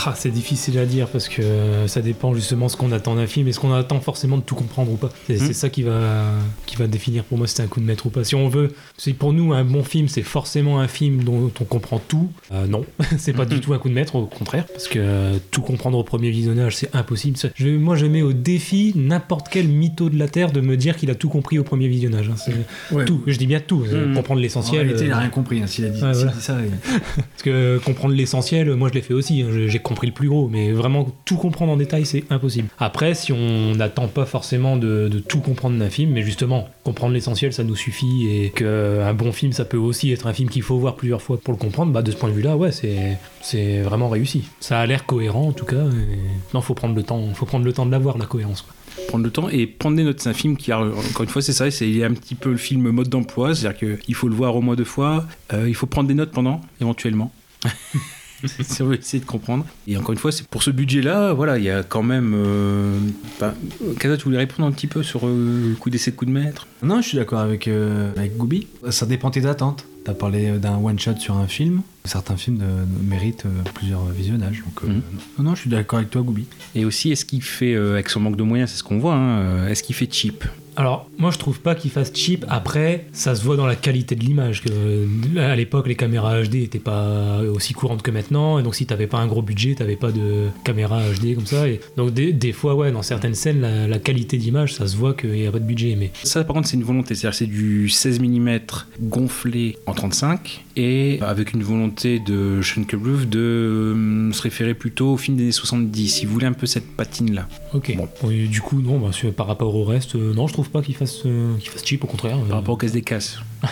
[0.07, 3.27] Ah, c'est difficile à dire parce que euh, ça dépend justement ce qu'on attend d'un
[3.27, 3.49] film.
[3.49, 5.47] Est-ce qu'on attend forcément de tout comprendre ou pas C'est Hmm.
[5.47, 6.31] c'est ça qui va,
[6.67, 8.23] qui va définir pour moi si c'est un coup de maître ou pas.
[8.25, 11.65] Si on veut, c'est pour nous un bon film, c'est forcément un film dont on
[11.65, 12.31] comprend tout.
[12.53, 12.85] Euh, non,
[13.19, 13.49] c'est pas Hmm.
[13.49, 16.31] du tout un coup de maître, au contraire, parce que euh, tout comprendre au premier
[16.31, 17.37] visionnage, c'est impossible.
[17.55, 20.97] Je- moi, je mets au défi n'importe quel mytho de la Terre de me dire
[20.97, 22.31] qu'il a tout compris au premier visionnage.
[22.31, 22.53] hein.
[22.93, 23.05] Ouais.
[23.05, 24.15] Tout, je dis bien tout, euh, Hmm.
[24.15, 24.83] comprendre En l'essentiel.
[24.83, 25.61] réalité, il a euh, rien compris.
[25.63, 26.37] hein, S'il a dit, Ouais, s'il voilà.
[26.37, 26.57] dit ça,
[27.17, 30.29] parce que comprendre l'essentiel, moi je l'ai fait aussi, hein, j'ai j'ai compris le plus
[30.29, 32.69] gros, mais vraiment tout comprendre en détail, c'est impossible.
[32.79, 37.15] Après, si on n'attend pas forcément de, de tout comprendre d'un film, mais justement, comprendre
[37.15, 40.63] l'essentiel, ça nous suffit, et qu'un bon film, ça peut aussi être un film qu'il
[40.63, 43.19] faut voir plusieurs fois pour le comprendre, bah de ce point de vue-là, ouais, c'est
[43.41, 44.45] c'est vraiment réussi.
[44.61, 46.55] Ça a l'air cohérent en tout cas, et...
[46.55, 48.63] non, faut prendre le temps, faut prendre le temps de l'avoir, la cohérence.
[48.63, 48.75] quoi.
[49.07, 50.21] prendre le temps et prendre des notes.
[50.21, 52.35] C'est un film qui a, encore une fois, c'est ça, c'est il est un petit
[52.35, 55.69] peu le film mode d'emploi, c'est-à-dire qu'il faut le voir au moins deux fois, euh,
[55.69, 57.33] il faut prendre des notes pendant, éventuellement.
[58.47, 59.65] si on veut essayer de comprendre.
[59.87, 62.35] Et encore une fois, c'est pour ce budget-là, voilà, il y a quand même.
[62.37, 62.99] Euh,
[63.41, 63.55] bah,
[63.99, 66.67] Kaza, tu voulais répondre un petit peu sur euh, le coup d'essai, coup de maître?
[66.83, 68.67] Non, je suis d'accord avec, euh, avec Goubi.
[68.91, 69.85] Ça dépend tes attentes.
[70.05, 71.83] T'as parlé d'un one-shot sur un film.
[72.05, 74.63] Certains films euh, méritent euh, plusieurs visionnages.
[74.65, 75.03] Donc, euh, Mhm.
[75.39, 76.47] non, non, je suis d'accord avec toi, Goubi.
[76.75, 79.15] Et aussi, est-ce qu'il fait, euh, avec son manque de moyens, c'est ce qu'on voit,
[79.15, 80.45] hein, euh, est-ce qu'il fait cheap?
[80.79, 82.45] Alors, moi, je trouve pas qu'il fasse cheap.
[82.49, 84.63] Après, ça se voit dans la qualité de l'image.
[84.63, 88.61] Que euh, à l'époque, les caméras HD étaient pas aussi courantes que maintenant.
[88.61, 91.67] Et donc, si t'avais pas un gros budget, t'avais pas de caméra HD comme ça.
[91.67, 94.97] Et donc, des, des fois, ouais, dans certaines scènes, la, la qualité d'image, ça se
[94.97, 95.97] voit qu'il y a pas de budget.
[95.99, 97.17] Mais Ça, par contre, c'est une volonté.
[97.17, 98.59] C'est-à-dire, c'est du 16 mm
[99.01, 105.15] gonflé en 35 et avec une volonté de Sean Carruth de euh, se référer plutôt
[105.15, 106.23] au film des années 70.
[106.23, 107.49] Il voulait un peu cette patine-là.
[107.75, 107.97] ok.
[107.97, 108.31] Bon.
[108.31, 110.95] Et du coup, non, bah, par rapport au reste, euh, non, je trouve pas qu'il
[110.95, 112.05] fasse, euh, qu'il fasse cheap.
[112.05, 112.39] Au contraire.
[112.39, 113.41] Par euh, rapport au casse des casses.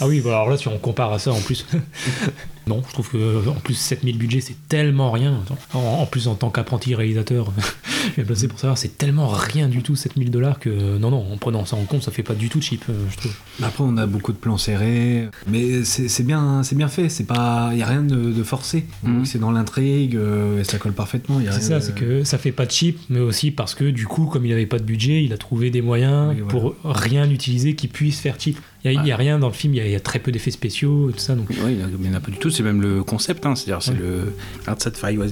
[0.00, 1.66] ah oui, bah alors là, si on compare à ça en plus.
[2.68, 5.40] non, je trouve que en plus 7000 budget, c'est tellement rien.
[5.74, 7.52] En, en plus, en tant qu'apprenti réalisateur,
[8.16, 11.26] je vais passer pour savoir, c'est tellement rien du tout 7000 dollars que non, non,
[11.32, 13.32] en prenant ça en compte, ça fait pas du tout cheap, euh, je trouve.
[13.62, 17.08] Après, on a beaucoup de plans serrés, mais c'est bien, c'est bien fait.
[17.08, 18.84] C'est pas, y a rien de, de forcé.
[19.04, 20.18] Que C'est dans l'intrigue
[20.60, 21.40] et ça colle parfaitement.
[21.40, 23.74] Y a C'est ça, de- c'est que ça fait pas de cheap, mais aussi parce
[23.74, 26.42] que du coup, comme il avait pas de budget, il a trouvé des moyens Oui,
[26.42, 26.50] voilà.
[26.50, 28.58] pour rien utiliser qui puisse faire cheap.
[28.84, 29.96] Il y a, il y a rien dans le film, il y a, il y
[29.96, 32.30] a très peu d'effets spéciaux et tout ça, donc Oui, il n'y en a pas
[32.30, 34.32] du tout, c'est même le concept, hein, c'est-à-dire c'est le
[34.70, 35.26] Outside Fire, ouais,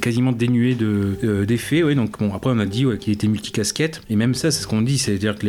[0.00, 1.82] quasiment dénué de, euh, d'effets.
[1.82, 4.62] ouais, donc bon, après on a dit ouais, qu'il était multicasquette, et même ça c'est
[4.62, 5.48] ce qu'on dit, c'est-à-dire qu'il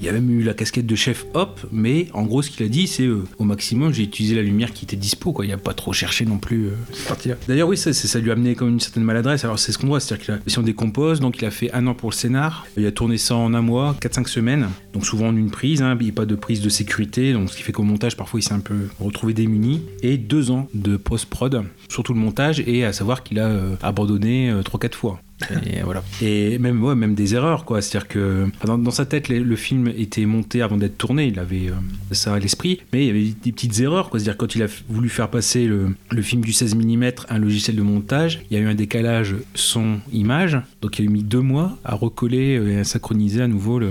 [0.00, 2.68] y a même eu la casquette de chef hop, mais en gros ce qu'il a
[2.68, 5.44] dit c'est euh, au maximum j'ai utilisé la lumière qui était dispo, quoi.
[5.44, 7.34] il n'y a pas trop cherché non plus euh, cette partie-là.
[7.48, 9.78] D'ailleurs oui, ça, c'est- ça lui a amené comme une certaine maladresse, alors c'est ce
[9.78, 12.14] qu'on voit, c'est-à-dire que si on décompose, donc il a fait un an pour le
[12.14, 15.82] scénar, il a tourné ça en un mois, 4-5 semaines, donc souvent en une prise,
[15.82, 18.16] hein, il n'y a pas de prise de sécurité, donc ce qui fait qu'au montage
[18.16, 22.60] parfois il s'est un peu retrouvé démuni, et deux ans de post-prod, surtout le montage,
[22.60, 25.20] et à savoir qu'il a euh, abandonné 3-4 fois.
[25.66, 26.02] Et voilà.
[26.20, 27.82] Et même, ouais, même des erreurs, quoi.
[27.82, 31.26] C'est-à-dire que dans, sa tête, le, film était monté avant d'être tourné.
[31.26, 31.74] Il avait euh,
[32.12, 34.18] ça à l'esprit, mais il y avait des petites erreurs, quoi.
[34.18, 37.76] C'est-à-dire quand il a voulu faire passer le, film du 16 mm à un logiciel
[37.76, 40.58] de montage, il y a eu un décalage son-image.
[40.80, 43.90] Donc il a mis deux mois à recoller euh, et à synchroniser à nouveau le,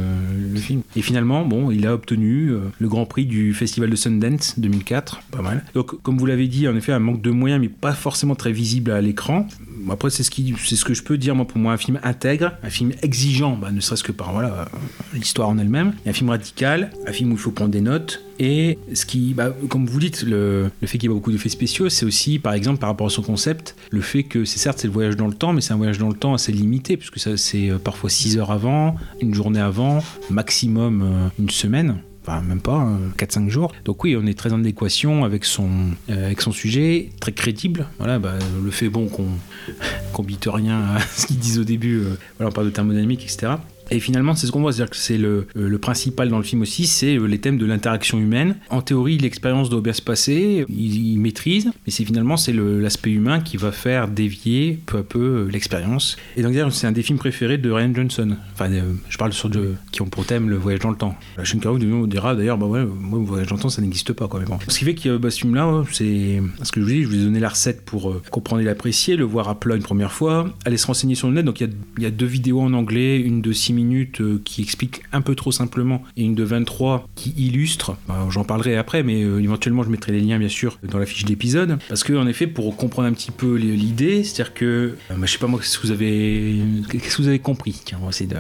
[0.55, 0.81] film.
[0.95, 5.21] Et finalement, bon, il a obtenu euh, le Grand Prix du Festival de Sundance 2004.
[5.31, 5.63] Pas mal.
[5.73, 8.51] Donc, comme vous l'avez dit, en effet, un manque de moyens, mais pas forcément très
[8.51, 9.47] visible à l'écran.
[9.89, 13.55] Après, c'est ce que je peux dire, pour moi, un film intègre, un film exigeant,
[13.55, 14.68] bah, ne serait-ce que par voilà,
[15.13, 18.23] l'histoire en elle-même, un film radical, un film où il faut prendre des notes.
[18.39, 21.49] Et ce qui, bah, comme vous dites, le, le fait qu'il y ait beaucoup d'effets
[21.49, 24.80] spéciaux, c'est aussi, par exemple, par rapport à son concept, le fait que c'est certes
[24.80, 26.97] c'est le voyage dans le temps, mais c'est un voyage dans le temps assez limité,
[26.97, 31.97] puisque ça, c'est euh, parfois 6 heures avant, une journée avant, maximum euh, une semaine
[32.31, 33.71] enfin même pas, euh, 4-5 jours.
[33.85, 35.69] Donc oui, on est très en adéquation avec son,
[36.09, 37.87] euh, avec son sujet, très crédible.
[37.97, 38.33] Voilà, bah,
[38.63, 39.27] le fait bon qu'on
[40.13, 43.23] qu'on bite rien à ce qu'ils disent au début, euh, voilà, on parle de thermodynamique,
[43.23, 43.53] etc.
[43.91, 46.61] Et finalement, c'est ce qu'on voit, c'est-à-dire que c'est le, euh, principal dans le film
[46.61, 48.55] aussi, c'est euh, les thèmes de l'interaction humaine.
[48.69, 53.11] En théorie, l'expérience doit bien se passer, il, il maîtrise, mais c'est finalement c'est l'aspect
[53.11, 56.15] humain qui va faire dévier peu à peu euh, l'expérience.
[56.38, 58.38] Et donc c'est un des films préférés de Ryan Johnson.
[58.53, 58.69] Enfin,
[59.09, 61.15] je parle sur de, qui ont pour thème le voyage dans le temps.
[61.38, 61.77] La chaîne Caro
[62.07, 64.30] dira d'ailleurs, bah ouais, moi le voyage dans le temps, ça n'existe pas.
[64.39, 64.57] Mais bon.
[64.69, 67.15] Ce qui fait que bah, ce film-là, c'est ce que je vous dis, je vous
[67.15, 70.49] ai donné la recette pour comprendre et l'apprécier, le voir à plat une première fois,
[70.65, 71.43] aller se renseigner sur le net.
[71.43, 74.21] Donc il y a, il y a deux vidéos en anglais, une de 6 minutes
[74.21, 77.97] euh, qui explique un peu trop simplement et une de 23 qui illustre.
[78.07, 81.05] Bah, J'en parlerai après, mais euh, éventuellement je mettrai les liens bien sûr dans la
[81.05, 81.79] fiche d'épisode.
[81.87, 85.31] Parce que en effet, pour comprendre un petit peu l'idée, c'est-à-dire que, euh, bah, je
[85.31, 86.59] sais pas moi, qu'est-ce que vous avez,
[86.89, 87.81] qu'est-ce que vous avez compris?
[87.85, 88.37] Tiens, on va essayer de.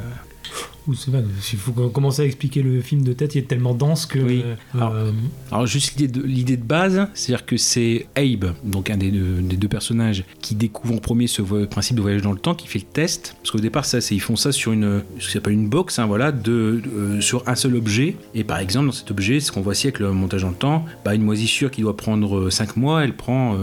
[0.87, 4.19] Il faut commencer à expliquer le film de tête, il est tellement dense que.
[4.19, 4.43] Oui.
[4.75, 5.11] euh,
[5.51, 9.41] Alors juste l'idée de, l'idée de base, c'est-à-dire que c'est Abe, donc un des deux,
[9.41, 12.67] des deux personnages, qui découvre en premier ce principe de voyage dans le temps, qui
[12.67, 13.35] fait le test.
[13.41, 15.99] Parce qu'au départ, ça, c'est, ils font ça sur une, ce qui s'appelle une box,
[15.99, 18.15] hein, voilà, de, euh, sur un seul objet.
[18.33, 20.55] Et par exemple, dans cet objet, ce qu'on voit ici avec le montage dans le
[20.55, 23.55] temps, bah, une moisissure qui doit prendre 5 mois, elle prend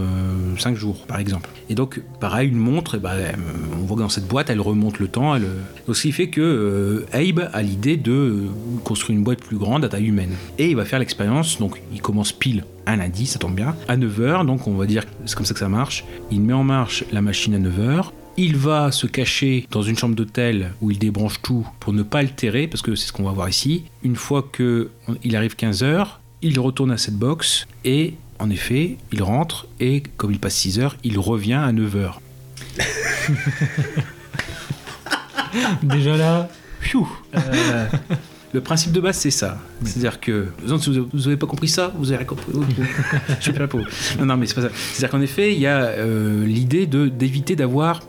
[0.57, 1.49] 5 jours, par exemple.
[1.69, 3.31] Et donc, pareil, une montre, euh,
[3.73, 5.35] on voit que dans cette boîte, elle remonte le temps.
[5.35, 8.45] Elle, euh, donc, ce qui fait que euh, Abe a l'idée de
[8.83, 10.35] construire une boîte plus grande à taille humaine.
[10.57, 13.97] Et il va faire l'expérience, donc il commence pile un lundi, ça tombe bien, à
[13.97, 16.03] 9h, donc on va dire c'est comme ça que ça marche.
[16.31, 18.05] Il met en marche la machine à 9h.
[18.37, 22.19] Il va se cacher dans une chambre d'hôtel où il débranche tout pour ne pas
[22.19, 23.83] altérer, parce que c'est ce qu'on va voir ici.
[24.03, 28.97] Une fois que on- il arrive 15h, il retourne à cette box et en effet,
[29.11, 32.19] il rentre et comme il passe 6 heures, il revient à 9h.
[35.83, 36.49] déjà là,
[37.35, 37.87] Euh,
[38.53, 39.59] le principe de base, c'est ça.
[39.83, 40.47] C'est-à-dire que,
[40.79, 42.51] si vous vous avez pas compris ça, vous avez compris.
[42.53, 42.65] Ok.
[43.27, 43.83] Je suis pas vous.
[44.19, 44.69] Non, non, mais c'est pas ça.
[44.73, 48.01] C'est-à-dire qu'en effet, il y a euh, l'idée de d'éviter d'avoir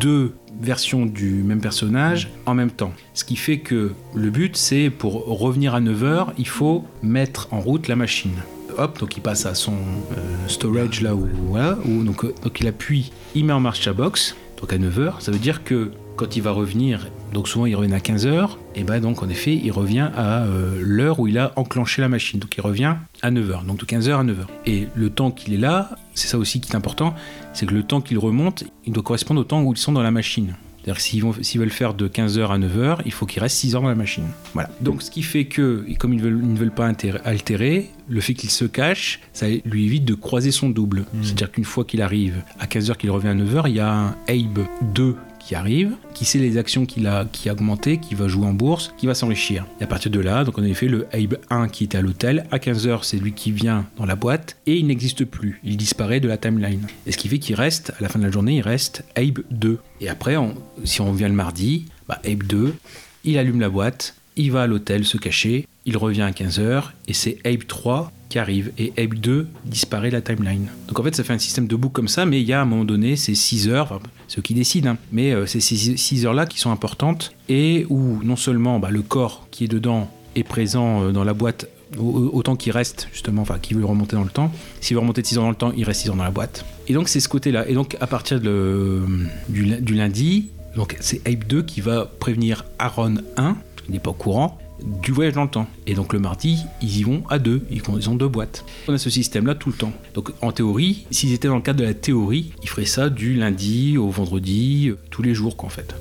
[0.00, 2.92] deux versions du même personnage en même temps.
[3.14, 7.60] Ce qui fait que le but, c'est pour revenir à 9h, il faut mettre en
[7.60, 8.32] route la machine.
[8.78, 12.58] Hop, donc il passe à son euh, storage là où, voilà, où donc, euh, donc
[12.60, 15.90] il appuie, il met en marche sa box, donc à 9h, ça veut dire que
[16.16, 19.54] quand il va revenir, donc souvent il revient à 15h, et ben donc en effet
[19.54, 23.30] il revient à euh, l'heure où il a enclenché la machine, donc il revient à
[23.30, 24.46] 9h, donc de 15h à 9h.
[24.66, 27.14] Et le temps qu'il est là, c'est ça aussi qui est important,
[27.52, 30.02] c'est que le temps qu'il remonte, il doit correspondre au temps où ils sont dans
[30.02, 30.54] la machine.
[30.82, 33.82] C'est-à-dire que s'ils, veulent faire de 15h à 9h, il faut qu'il reste 6 heures
[33.82, 34.24] dans la machine.
[34.52, 34.68] Voilà.
[34.80, 36.90] Donc ce qui fait que, comme ils, veulent, ils ne veulent pas
[37.24, 41.04] altérer, le fait qu'il se cache, ça lui évite de croiser son double.
[41.22, 44.16] C'est-à-dire qu'une fois qu'il arrive à 15h, qu'il revient à 9h, il y a un
[44.28, 48.28] Abe 2 qui arrive, qui sait les actions qu'il a, qui a augmenté, qui va
[48.28, 49.66] jouer en bourse, qui va s'enrichir.
[49.80, 52.02] Et à partir de là, donc on a fait le Abe 1 qui était à
[52.02, 52.46] l'hôtel.
[52.50, 55.60] À 15h, c'est lui qui vient dans la boîte et il n'existe plus.
[55.64, 56.86] Il disparaît de la timeline.
[57.06, 59.40] Et ce qui fait qu'il reste, à la fin de la journée, il reste Abe
[59.50, 59.78] 2.
[60.00, 60.54] Et après, on-
[60.84, 62.74] si on revient le mardi, bah, Abe 2,
[63.24, 67.12] il allume la boîte, il va à l'hôtel se cacher, il revient à 15h et
[67.12, 70.68] c'est Abe 3 qui arrive et Abe 2 disparaît la timeline.
[70.88, 72.60] Donc en fait ça fait un système de boucle comme ça mais il y a
[72.60, 75.76] à un moment donné ces 6 heures, ceux qui décident, hein, mais euh, c'est ces
[75.96, 79.68] 6 heures là qui sont importantes et où non seulement bah, le corps qui est
[79.68, 81.66] dedans est présent euh, dans la boîte
[81.98, 84.50] au- autant qu'il reste justement, enfin qui veut remonter dans le temps.
[84.80, 86.30] S'il veut remonter de 6 ans dans le temps, il reste 6 ans dans la
[86.30, 86.64] boîte.
[86.88, 87.68] Et donc c'est ce côté-là.
[87.68, 89.02] Et donc à partir de,
[89.50, 94.14] du, lundi, donc c'est Abe 2 qui va prévenir Aaron 1, qui n'est pas au
[94.14, 94.58] courant,
[95.02, 95.66] du voyage dans le temps.
[95.86, 98.64] Et donc le mardi, ils y vont à deux, ils ont deux boîtes.
[98.88, 99.92] On a ce système-là tout le temps.
[100.14, 103.34] Donc en théorie, s'ils étaient dans le cadre de la théorie, ils feraient ça du
[103.34, 105.94] lundi au vendredi, euh, tous les jours quoi en fait.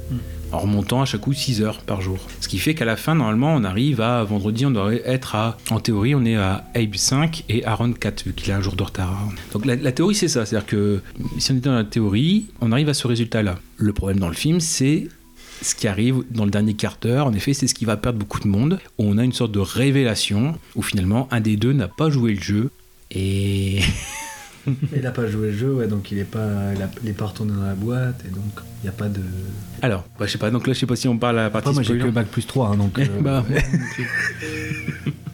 [0.51, 2.17] En remontant à chaque coup 6 heures par jour.
[2.41, 5.57] Ce qui fait qu'à la fin, normalement, on arrive à vendredi, on devrait être à.
[5.69, 8.75] En théorie, on est à Abe 5 et Aaron 4, vu qu'il a un jour
[8.75, 9.29] de retard.
[9.53, 10.45] Donc la, la théorie, c'est ça.
[10.45, 11.01] C'est-à-dire que
[11.37, 13.59] si on était dans la théorie, on arrive à ce résultat-là.
[13.77, 15.07] Le problème dans le film, c'est
[15.61, 18.19] ce qui arrive dans le dernier quart d'heure, en effet, c'est ce qui va perdre
[18.19, 18.79] beaucoup de monde.
[18.97, 22.33] Où on a une sorte de révélation où finalement un des deux n'a pas joué
[22.33, 22.69] le jeu.
[23.11, 23.81] Et.
[24.95, 27.13] Il n'a pas joué le jeu, ouais, donc il est pas, il, a- il est
[27.13, 28.43] pas retourné dans la boîte, et donc
[28.79, 29.19] il n'y a pas de.
[29.81, 31.49] Alors, bah, je sais pas, donc là, je sais pas si on parle à la
[31.49, 32.99] partie Après, moi j'ai que bac plus 3, hein, donc.
[32.99, 33.43] euh, Bah,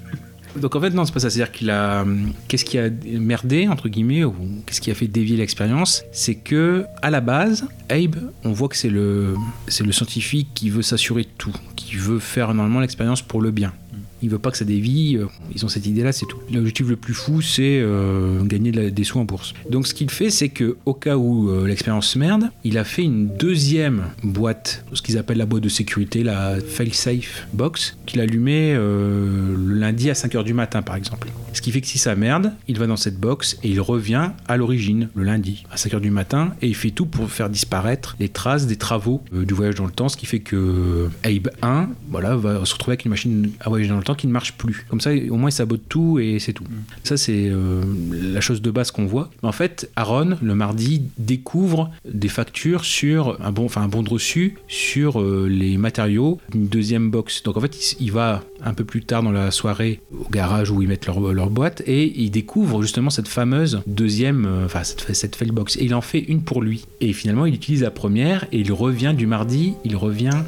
[0.61, 2.89] Donc en fait non c'est pas ça, c'est-à-dire qu'il a hum, qu'est-ce qui a
[3.19, 4.33] merdé entre guillemets ou
[4.65, 8.75] qu'est-ce qui a fait dévier l'expérience, c'est que à la base Abe, on voit que
[8.75, 9.35] c'est le
[9.67, 13.51] c'est le scientifique qui veut s'assurer de tout, qui veut faire normalement l'expérience pour le
[13.51, 13.73] bien.
[14.21, 16.39] Il veut pas que ça dévie, euh, ils ont cette idée-là, c'est tout.
[16.51, 19.53] L'objectif le plus fou, c'est euh, gagner des sous en bourse.
[19.69, 23.03] Donc ce qu'il fait, c'est que au cas où euh, l'expérience merde, il a fait
[23.03, 28.73] une deuxième boîte, ce qu'ils appellent la boîte de sécurité, la fail-safe box, qu'il allumait
[28.75, 31.27] euh, le lundi à 5h du matin, par exemple.
[31.53, 34.31] Ce qui fait que si ça merde, il va dans cette box et il revient
[34.47, 38.15] à l'origine, le lundi, à 5h du matin, et il fait tout pour faire disparaître
[38.19, 41.49] les traces des travaux euh, du voyage dans le temps, ce qui fait que Abe
[41.61, 44.31] 1 voilà, va se retrouver avec une machine à voyager dans le temps qui ne
[44.31, 44.85] marche plus.
[44.89, 46.63] Comme ça, au moins, il sabote tout et c'est tout.
[47.03, 47.81] Ça, c'est euh,
[48.11, 49.29] la chose de base qu'on voit.
[49.41, 54.03] Mais en fait, Aaron, le mardi, découvre des factures sur un bon, enfin un bon
[54.03, 57.43] de reçu sur euh, les matériaux d'une deuxième box.
[57.43, 60.81] Donc en fait, il, va un peu plus tard dans la soirée au garage où
[60.81, 65.13] ils mettent leur, leur boîte et il découvre justement cette fameuse deuxième, euh, enfin cette,
[65.15, 65.77] cette fail box.
[65.77, 66.85] Et il en fait une pour lui.
[67.01, 70.43] Et finalement, il utilise la première et il revient du mardi, il revient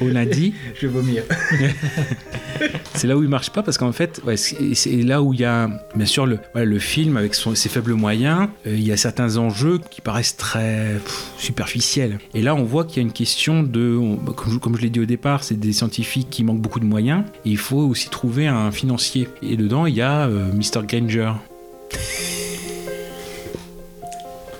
[0.00, 0.54] au lundi.
[0.74, 1.22] Je vais vomir.
[2.94, 5.44] C'est là où il marche pas parce qu'en fait, ouais, c'est là où il y
[5.44, 8.48] a bien sûr le, voilà, le film avec son- ses faibles moyens.
[8.66, 12.18] euh, il y a certains enjeux qui paraissent très pff, superficiels.
[12.32, 14.76] Et là, on voit qu'il y a une question de, on- bah, comme je, comme
[14.76, 17.24] je l'ai dit au départ, c'est des scientifiques qui manquent beaucoup de moyens.
[17.44, 19.28] Et il faut aussi trouver un financier.
[19.42, 21.32] Et dedans, il y a euh, Mr Granger.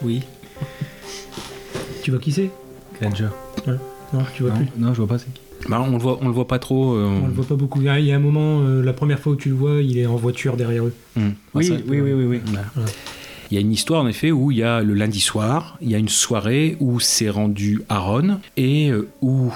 [0.02, 0.22] Oui.
[2.02, 2.50] Tu vois qui c'est?
[3.00, 3.28] Granger.
[4.12, 4.66] Non, tu vois Non, plus.
[4.78, 5.40] non, je vois pas c'est qui.
[5.68, 6.94] Bah, on le voit, on le voit pas trop.
[6.94, 7.80] euh, On le voit pas beaucoup.
[7.80, 9.54] Il y a il y a un moment, euh, la première fois où tu le
[9.54, 10.92] vois, il est en voiture derrière eux.
[11.16, 11.30] Hmm.
[11.54, 12.40] Oui, Ça, oui, oui, oui, oui.
[12.46, 12.66] Voilà.
[13.50, 15.90] Il y a une histoire en effet où il y a le lundi soir, il
[15.90, 19.52] y a une soirée où c'est rendu Aaron et euh, où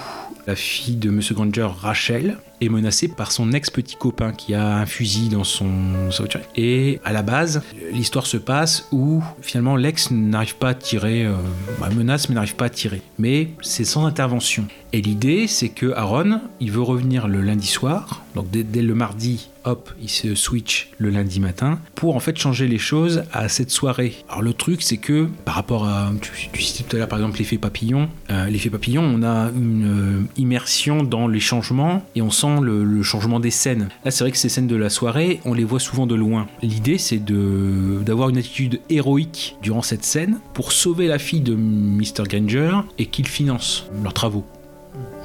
[0.47, 4.85] la fille de Monsieur Granger, Rachel, est menacée par son ex-petit copain qui a un
[4.85, 5.69] fusil dans son
[6.11, 6.41] sa voiture.
[6.55, 11.35] Et à la base, l'histoire se passe où finalement l'ex n'arrive pas à tirer, euh,
[11.79, 13.01] bah, menace mais n'arrive pas à tirer.
[13.17, 14.65] Mais c'est sans intervention.
[14.93, 19.49] Et l'idée, c'est que Aaron, il veut revenir le lundi soir, donc dès, le mardi,
[19.63, 23.71] hop, il se switch le lundi matin pour en fait changer les choses à cette
[23.71, 24.15] soirée.
[24.27, 27.37] Alors le truc, c'est que par rapport à, tu, citais tout à l'heure par exemple
[27.37, 32.31] l'effet papillon, euh, l'effet papillon, on a une euh, immersion dans les changements et on
[32.31, 33.89] sent le, changement des scènes.
[34.03, 36.47] Là, c'est vrai que ces scènes de la soirée, on les voit souvent de loin.
[36.61, 42.23] L'idée, c'est d'avoir une attitude héroïque durant cette scène pour sauver la fille de Mr.
[42.29, 44.45] Granger et qu'il finance leurs travaux.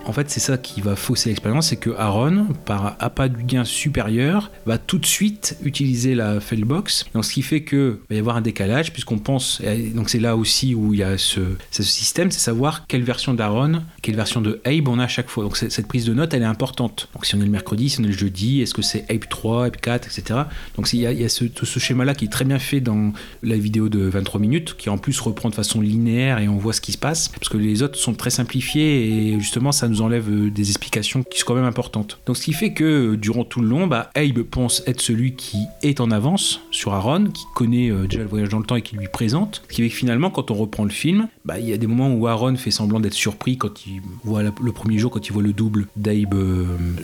[0.07, 3.65] En fait, c'est ça qui va fausser l'expérience, c'est que Aaron, par appât du gain
[3.65, 7.07] supérieur, va tout de suite utiliser la failbox.
[7.13, 9.61] Donc, ce qui fait que va y avoir un décalage, puisqu'on pense.
[9.95, 13.83] Donc, c'est là aussi où il y a ce, système, c'est savoir quelle version d'Aaron,
[14.01, 15.43] quelle version de Abe on a à chaque fois.
[15.43, 17.09] Donc, cette prise de note, elle est importante.
[17.15, 19.29] Donc, si on est le mercredi, si on est le jeudi, est-ce que c'est Abe
[19.29, 20.41] 3, Abe 4, etc.
[20.77, 22.61] Donc, il y a, il y a ce, tout ce schéma-là qui est très bien
[22.61, 23.13] fait dans
[23.43, 26.73] la vidéo de 23 minutes, qui en plus reprend de façon linéaire et on voit
[26.73, 29.96] ce qui se passe, parce que les autres sont très simplifiés et justement, ça nous
[30.03, 32.19] enlève euh, des explications qui sont quand même importantes.
[32.27, 35.35] Donc ce qui fait que euh, durant tout le long, bah, Abe pense être celui
[35.35, 38.77] qui est en avance sur Aaron, qui connaît euh, déjà le voyage dans le temps
[38.77, 39.63] et qui lui présente.
[39.69, 41.87] Ce qui fait que finalement, quand on reprend le film, bah, il y a des
[41.87, 45.33] moments où Aaron fait semblant d'être surpris quand il voit le premier jour, quand il
[45.33, 46.35] voit le double d'Abe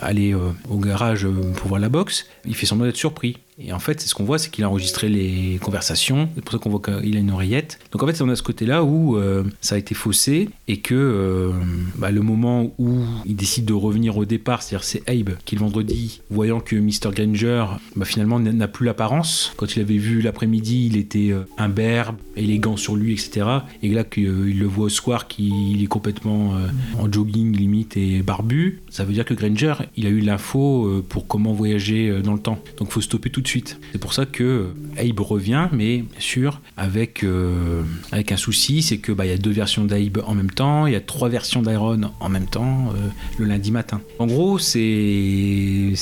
[0.01, 0.35] aller
[0.69, 2.25] au garage pour voir la boxe.
[2.45, 3.37] Il fait semblant d'être surpris.
[3.59, 6.27] Et en fait, c'est ce qu'on voit, c'est qu'il a enregistré les conversations.
[6.35, 7.79] C'est pour ça qu'on voit qu'il a une oreillette.
[7.91, 10.95] Donc en fait, on a ce côté-là où euh, ça a été faussé et que
[10.95, 11.51] euh,
[11.97, 15.61] bah, le moment où il décide de revenir au départ, c'est-à-dire c'est Abe qui le
[15.61, 17.11] vendredi, voyant que Mr.
[17.15, 17.65] Granger
[17.95, 19.53] bah, finalement n'a- plus l'apparence.
[19.55, 23.45] Quand il avait vu l'après-midi, il était euh, imberbe, élégant sur lui, etc.
[23.83, 26.67] Et là qu'il le voit au soir qu'il est complètement euh,
[26.99, 31.05] en jogging limite et barbu, ça veut dire que Granger, il a eu l'info euh,
[31.07, 32.57] pour comment voyager euh, dans le temps.
[32.77, 33.79] Donc faut stopper tout de suite.
[33.91, 38.97] C'est pour ça que Abe revient, mais bien sûr avec, euh, avec un souci, c'est
[38.97, 41.29] que bah, il y a deux versions d'Abe en même temps, il y a trois
[41.29, 43.07] versions d'Iron en même temps euh,
[43.37, 44.01] le lundi matin.
[44.19, 45.93] En gros, c'est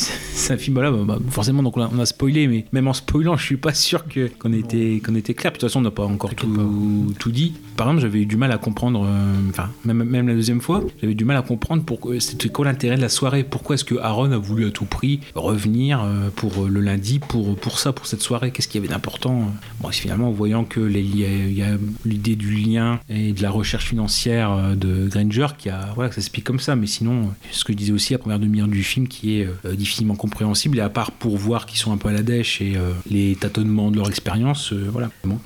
[0.50, 3.36] un film là, bah, forcément donc on a, on a spoilé, mais même en spoilant,
[3.36, 5.52] je suis pas sûr que qu'on était qu'on était clair.
[5.52, 7.54] De toute façon, on n'a pas encore tout, tout dit.
[7.76, 10.84] Par exemple, j'avais eu du mal à comprendre, euh, enfin même même la deuxième fois,
[11.02, 13.44] j'avais du mal à comprendre pourquoi c'était quoi l'intérêt de la soirée?
[13.44, 16.06] Pourquoi est-ce que Aaron a voulu à tout prix revenir
[16.36, 19.90] pour le lundi pour pour ça, pour cette soirée Qu'est-ce qu'il y avait d'important Bon,
[19.92, 23.50] c'est finalement en voyant que les- il y a, l'idée du lien et de la
[23.50, 26.76] recherche financière euh, de Granger qui a voilà que ça s'explique comme ça.
[26.76, 29.48] Mais sinon, euh, ce que je disais aussi à première demi-heure du film qui est
[29.66, 32.60] euh, difficilement compréhensible et à part pour voir qu'ils sont un peu à la dèche
[32.62, 35.10] et euh, les tâtonnements de leur expérience, euh, voilà.
[35.24, 35.40] Bon,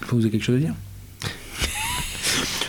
[0.00, 0.74] faut vous avez quelque chose à dire?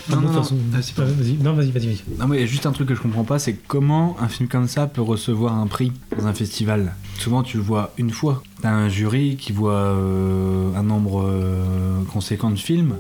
[0.09, 0.41] Non, non, non.
[0.41, 2.01] Vas-y, non, vas-y, vas-y, vas-y.
[2.19, 4.27] Non, mais il y a juste un truc que je comprends pas, c'est comment un
[4.27, 6.93] film comme ça peut recevoir un prix dans un festival?
[7.19, 8.41] Souvent, tu le vois une fois.
[8.61, 12.95] T'as un jury qui voit euh, un nombre euh, conséquent de films,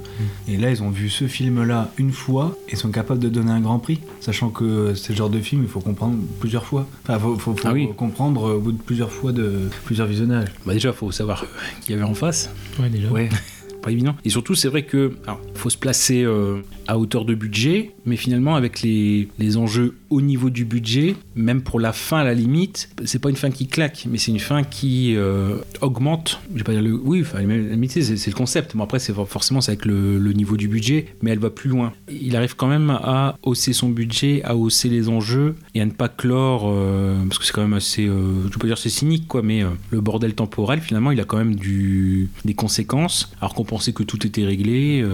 [0.47, 3.59] et là, ils ont vu ce film-là une fois et sont capables de donner un
[3.59, 6.85] grand prix, sachant que c'est le genre de film, il faut comprendre plusieurs fois.
[7.03, 7.89] Enfin, faut, faut, faut Ah oui.
[7.97, 10.49] comprendre au bout de plusieurs fois de plusieurs visionnages.
[10.65, 11.45] Bah déjà, faut savoir
[11.81, 12.49] qui y avait en face.
[12.79, 13.09] Ouais, déjà.
[13.09, 13.29] Ouais.
[13.81, 14.13] Pas évident.
[14.25, 18.15] Et surtout, c'est vrai que alors, faut se placer euh, à hauteur de budget, mais
[18.15, 22.33] finalement, avec les, les enjeux au niveau du budget, même pour la fin à la
[22.33, 26.39] limite, c'est pas une fin qui claque, mais c'est une fin qui euh, augmente.
[26.51, 26.93] Je vais pas dire le.
[26.95, 27.39] Oui, enfin,
[27.87, 28.75] c'est le concept.
[28.75, 31.69] Bon, après, c'est for- forcément c'est avec le, niveau du budget, mais elle va plus
[31.69, 31.93] loin.
[32.09, 35.91] Il arrive quand même à hausser son budget, à hausser les enjeux et à ne
[35.91, 38.07] pas clore, euh, parce que c'est quand même assez.
[38.07, 41.25] euh, je peux dire c'est cynique, quoi, mais euh, le bordel temporel, finalement, il a
[41.25, 43.31] quand même des conséquences.
[43.41, 45.05] Alors qu'on pensait que tout était réglé,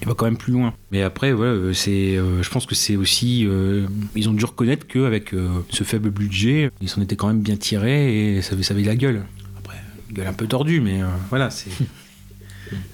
[0.00, 0.74] il va quand même plus loin.
[0.90, 3.46] Mais après, voilà, euh, euh, je pense que c'est aussi.
[3.46, 5.34] euh, ils ont dû reconnaître qu'avec
[5.70, 9.22] ce faible budget, ils s'en étaient quand même bien tirés et ça avait, la gueule.
[9.58, 9.76] Après,
[10.12, 11.70] gueule un peu tordue, mais voilà, c'est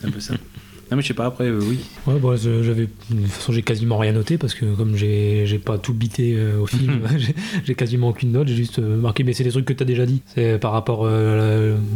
[0.04, 0.34] un peu ça.
[0.90, 1.78] Non, mais je sais pas, après, euh, oui.
[2.06, 2.82] Ouais, bah, je- j'avais.
[3.10, 6.60] De toute façon, j'ai quasiment rien noté parce que comme j'ai pas tout bité euh,
[6.60, 7.00] au film,
[7.64, 8.48] j'ai- quasiment aucune note.
[8.48, 10.22] J'ai juste euh, marqué, mais c'est des trucs que t'as déjà dit.
[10.34, 11.08] C'est par rapport.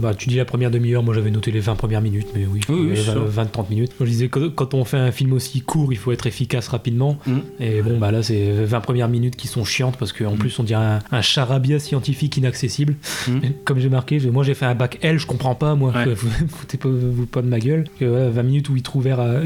[0.00, 2.60] bah, tu dis la première demi-heure, moi j'avais noté les 20 premières minutes, mais oui,
[2.68, 3.14] Oui, oui, les c'est ça.
[3.18, 3.92] 20-30 minutes.
[4.00, 7.18] Je disais que quand on fait un film aussi court, il faut être efficace rapidement.
[7.26, 7.38] Mm.
[7.60, 10.62] Et bon, bah là, c'est 20 premières minutes qui sont chiantes parce qu'en plus, on
[10.64, 12.94] dirait un, un charabia scientifique inaccessible.
[13.28, 13.38] Mm.
[13.64, 15.92] Comme j'ai marqué, moi j'ai fait un bac L, je comprends pas, moi.
[15.94, 16.12] Ouais.
[16.14, 17.84] Vous foutez pas, vous pas de ma gueule.
[17.98, 19.40] Que, ouais, 20 minutes où ils trouvèrent à.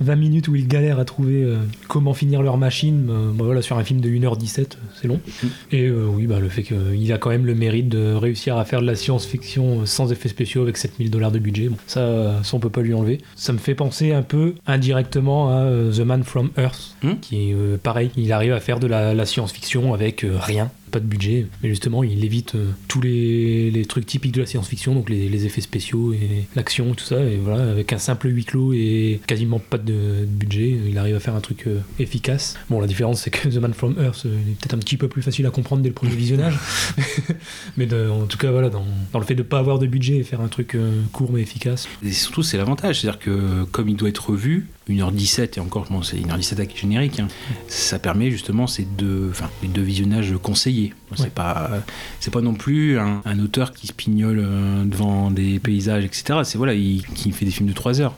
[0.00, 1.56] 20 minutes où ils galèrent à trouver euh,
[1.88, 3.08] comment finir leur machine.
[3.10, 4.64] euh, bah voilà, sur un film de 1h17, euh,
[5.00, 5.20] c'est long.
[5.72, 8.64] Et euh, oui, bah, le fait qu'il a quand même le mérite de réussir à
[8.64, 11.68] faire de la science-fiction sans effets spéciaux avec 7000 dollars de budget.
[11.68, 13.18] Bon, ça, ça, on peut pas lui enlever.
[13.34, 17.14] Ça me fait penser un peu indirectement à The Man from Earth, Hmm.
[17.20, 17.52] qui
[17.82, 20.70] pareil, il arrive à faire de la, la science-fiction avec rien.
[20.96, 24.46] Pas de budget, mais justement il évite euh, tous les, les trucs typiques de la
[24.46, 28.28] science-fiction, donc les, les effets spéciaux et l'action, tout ça, et voilà, avec un simple
[28.28, 31.80] huis clos et quasiment pas de, de budget, il arrive à faire un truc euh,
[31.98, 32.56] efficace.
[32.70, 34.96] Bon, la différence c'est que The Man from Earth euh, il est peut-être un petit
[34.96, 36.58] peu plus facile à comprendre dès le premier visionnage,
[37.76, 40.16] mais de- en tout cas, voilà, dans, dans le fait de pas avoir de budget
[40.16, 40.78] et faire un truc
[41.12, 41.88] court mais efficace.
[42.04, 43.00] Et surtout, c'est l'avantage.
[43.02, 47.18] C'est-à-dire que comme il doit être revu, 1h17, et encore, bon, c'est 1h17 avec générique,
[47.20, 47.28] hein,
[47.68, 50.94] ça permet justement ces deux, enfin, les deux visionnages conseillés.
[51.14, 51.30] C'est Ouais.
[51.30, 51.70] pas,
[52.20, 56.40] c'est pas non plus un, un auteur qui se pignole euh, devant des paysages, etc.
[56.44, 58.16] C'est voilà, il, qui fait des films de 3 heures.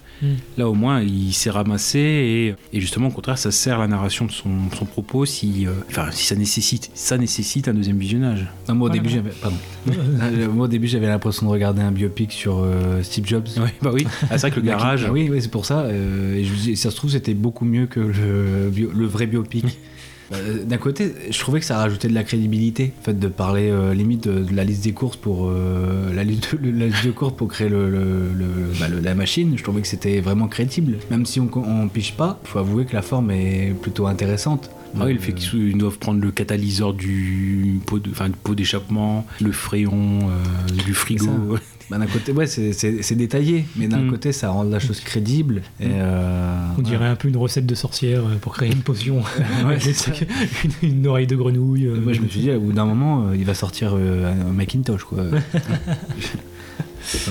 [0.57, 4.25] Là, au moins, il s'est ramassé et, et justement, au contraire, ça sert la narration
[4.27, 8.47] de son, son propos si, euh, enfin, si ça nécessite, ça nécessite un deuxième visionnage.
[8.69, 9.03] Non, moi, au Voilà.
[9.03, 9.57] début, j'avais, pardon.
[9.89, 13.47] Euh, moi, au début, j'avais l'impression de regarder un biopic sur euh, Steve Jobs.
[13.59, 14.07] Oui, bah oui.
[14.23, 15.05] Ah, c'est vrai que le garage.
[15.07, 15.83] Ah oui, oui, c'est pour ça.
[15.83, 19.79] euh, et je, ça se trouve, c'était beaucoup mieux que le, bio- le vrai biopic.
[20.33, 23.71] Euh, D'un côté, je trouvais que ça rajoutait de la crédibilité, le fait de parler
[23.71, 27.07] euh, limite de, de la liste des courses pour euh, la, liste de, la liste
[27.07, 28.47] de courses pour créer le, le- le-
[28.79, 29.55] bah, le- la machine.
[29.57, 32.39] Je trouvais que c'était vraiment crédible, même si on, on piche pas.
[32.45, 34.71] Il faut avouer que la forme est plutôt intéressante.
[34.99, 38.11] Ah oui, le fait qu'ils doivent prendre le catalyseur du pot de-
[38.43, 41.31] pot d'échappement, le fréon euh, du frigo.
[41.91, 44.11] Bah, d'un côté, ouais, c'est- détaillé, mais d'un Mm.
[44.11, 45.63] côté, ça rend la chose crédible.
[45.81, 49.23] Et, euh, On dirait un peu une recette de sorcière euh, pour créer une potion.
[49.67, 50.13] Ouais, ça.
[50.83, 51.87] une, une oreille de grenouille.
[51.87, 55.05] euh, Moi, je me suis dit, au bout d'un moment, il va sortir un Macintosh,
[55.05, 55.25] quoi.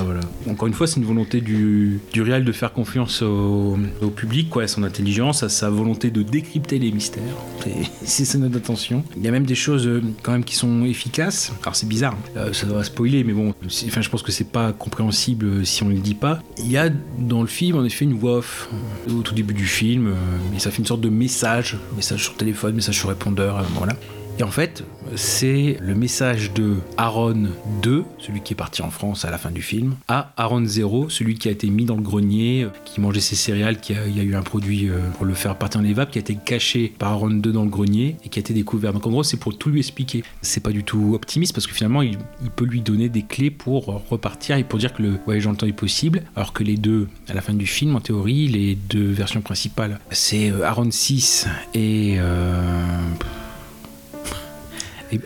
[0.03, 0.21] Voilà.
[0.49, 3.77] Encore une fois, c'est une volonté du, du de faire confiance au,
[4.15, 7.23] public, quoi, à son intelligence, à sa volonté de décrypter les mystères.
[8.03, 9.03] C'est- notre attention.
[9.15, 11.51] Il y a même des choses euh, quand même qui sont efficaces.
[11.63, 12.37] Alors c'est bizarre, hein.
[12.37, 13.53] Euh, ça va spoiler, mais bon,
[13.87, 16.39] enfin, je pense que c'est pas compréhensible euh, si on ne le dit pas.
[16.59, 16.89] Il y a
[17.19, 18.69] dans le film en effet une voix off
[19.09, 20.13] au tout début du film,
[20.55, 23.95] et ça fait une sorte de message, message sur téléphone, message sur répondeur, voilà.
[24.39, 24.83] Et en fait,
[25.15, 27.47] c'est le message de Aaron
[27.81, 31.09] 2, celui qui est parti en France à la fin du film, à Aaron 0,
[31.09, 34.05] celui qui a été mis dans le grenier, euh, qui mangeait ses céréales, qui a,
[34.05, 37.13] eu un produit euh, pour le faire partir en vapes, qui a été caché par
[37.13, 38.93] Aaron 2 dans le grenier et qui a été découvert.
[38.93, 40.23] Donc en gros, c'est pour tout lui expliquer.
[40.43, 42.17] C'est pas du tout optimiste parce que finalement, il,
[42.55, 45.51] peut lui donner des clés pour euh, repartir et pour dire que le voyage dans
[45.51, 48.47] le temps est possible, alors que les deux, à la fin du film, en théorie,
[48.47, 52.19] les deux versions principales, c'est Aaron 6 et...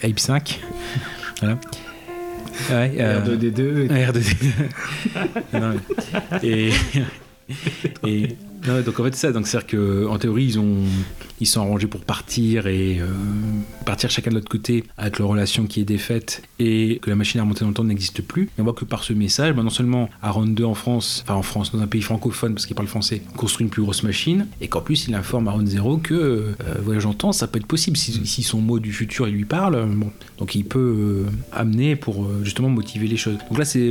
[0.04, 0.60] Abe 5.
[1.40, 1.58] Voilà.
[2.70, 3.88] Ouais, euh, R2D2.
[3.90, 4.52] R2D2.
[5.60, 5.74] Non,
[6.44, 6.72] mais- et,
[8.06, 8.36] et-
[8.86, 10.78] donc en fait c'est ça donc c'est à dire que en théorie ils ont
[11.40, 13.06] ils sont arrangés pour partir et euh,
[13.86, 17.40] partir chacun de l'autre côté avec leur relation qui est défaite et que la machine
[17.40, 18.44] à remonter dans le temps n'existe plus.
[18.44, 21.34] Et on voit que par ce message, bah, non seulement Aaron 2 en France, enfin
[21.34, 24.46] en France, dans un pays francophone parce qu'il parle français, construit une plus grosse machine
[24.62, 27.66] et qu'en plus il informe Aaron 0 que euh, voyage en temps ça peut être
[27.66, 29.76] possible si, si son mot du futur il lui parle.
[29.76, 33.38] euh, Bon, donc il peut euh, amener pour justement motiver les choses.
[33.50, 33.90] Donc là c'est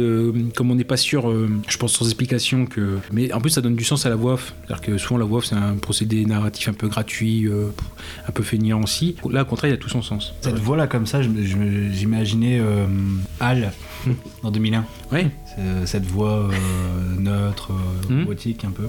[0.55, 1.33] comme on n'est pas sûr,
[1.69, 4.35] je pense sans explication que, mais en plus ça donne du sens à la voix
[4.35, 4.55] off.
[4.71, 7.71] C'est-à-dire que souvent la voix off c'est un procédé narratif un peu gratuit, euh,
[8.29, 9.17] un peu feignant aussi.
[9.29, 10.33] Là au contraire il a tout son sens.
[10.43, 12.87] Cette voix-là, comme ça, j'imaginais euh,
[13.41, 13.73] Hal
[14.45, 14.85] en 2001.
[15.11, 15.29] Ouais.
[15.57, 18.21] C'est- Cette voix euh, neutre, euh, Hmm.
[18.21, 18.85] robotique un peu.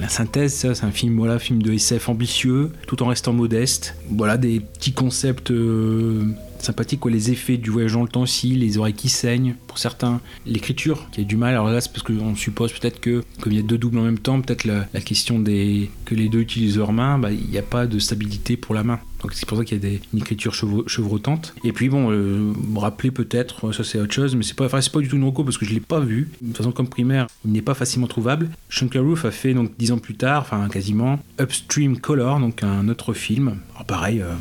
[0.00, 3.96] La synthèse, ça, c'est un film, voilà, film de SF ambitieux, tout en restant modeste.
[4.08, 6.24] Voilà, des petits concepts euh,
[6.62, 9.78] sympathiques, quoi, les effets du voyage dans le temps aussi, les oreilles qui saignent pour
[9.78, 11.54] certains, l'écriture qui a du mal.
[11.54, 14.02] Alors là, c'est parce qu'on suppose peut-être que, comme il y a deux doubles en
[14.02, 17.58] même temps, peut-être la, question des que les deux utilisent leurs mains, bah, il n'y
[17.58, 19.00] a pas de stabilité pour la main.
[19.22, 21.54] Donc c'est pour ça qu'il y a une écriture chevrotante.
[21.64, 25.00] Et puis bon, euh, rappeler peut-être, ça c'est autre chose, mais c'est pas, enfin, pas
[25.00, 26.30] du tout une reco parce que je l'ai pas vu.
[26.40, 28.48] De toute façon, comme primaire, il n'est pas facilement trouvable.
[28.68, 32.88] Shankar Roof a fait donc dix ans plus tard, enfin quasiment, Upstream Color, donc un
[32.88, 33.56] autre film.
[33.74, 34.20] Alors pareil.
[34.20, 34.34] euh,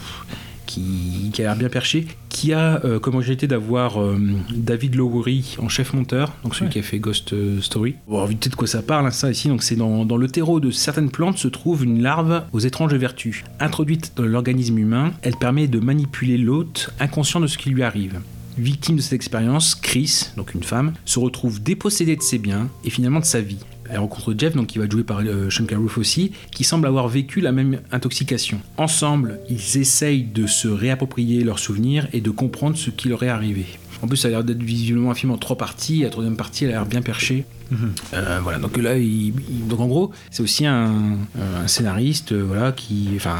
[0.70, 4.18] qui, qui a l'air bien perché, qui a euh, comme originalité d'avoir euh,
[4.54, 7.96] David Lowery en chef monteur, donc celui qui a fait Ghost euh, Story.
[8.08, 10.60] Bon, vite de quoi ça parle, hein, ça ici, donc c'est dans, dans le terreau
[10.60, 13.44] de certaines plantes se trouve une larve aux étranges vertus.
[13.60, 18.22] Introduite dans l'organisme humain, elle permet de manipuler l'hôte inconscient de ce qui lui arrive.
[18.60, 22.90] Victime de cette expérience, Chris, donc une femme, se retrouve dépossédée de ses biens et
[22.90, 23.60] finalement de sa vie.
[23.90, 26.88] Elle rencontre Jeff, donc qui va être joué par euh, Shankar Roof aussi, qui semble
[26.88, 28.60] avoir vécu la même intoxication.
[28.78, 33.30] Ensemble, ils essayent de se réapproprier leurs souvenirs et de comprendre ce qui leur est
[33.30, 33.66] arrivé.
[34.02, 36.04] En plus, ça a l'air d'être visiblement un film en trois parties.
[36.04, 37.44] La troisième partie, elle a l'air bien perchée.
[38.14, 42.44] Euh, voilà, donc là, il- il- donc en gros, c'est aussi un, un scénariste, euh,
[42.48, 43.36] voilà, qui, enfin,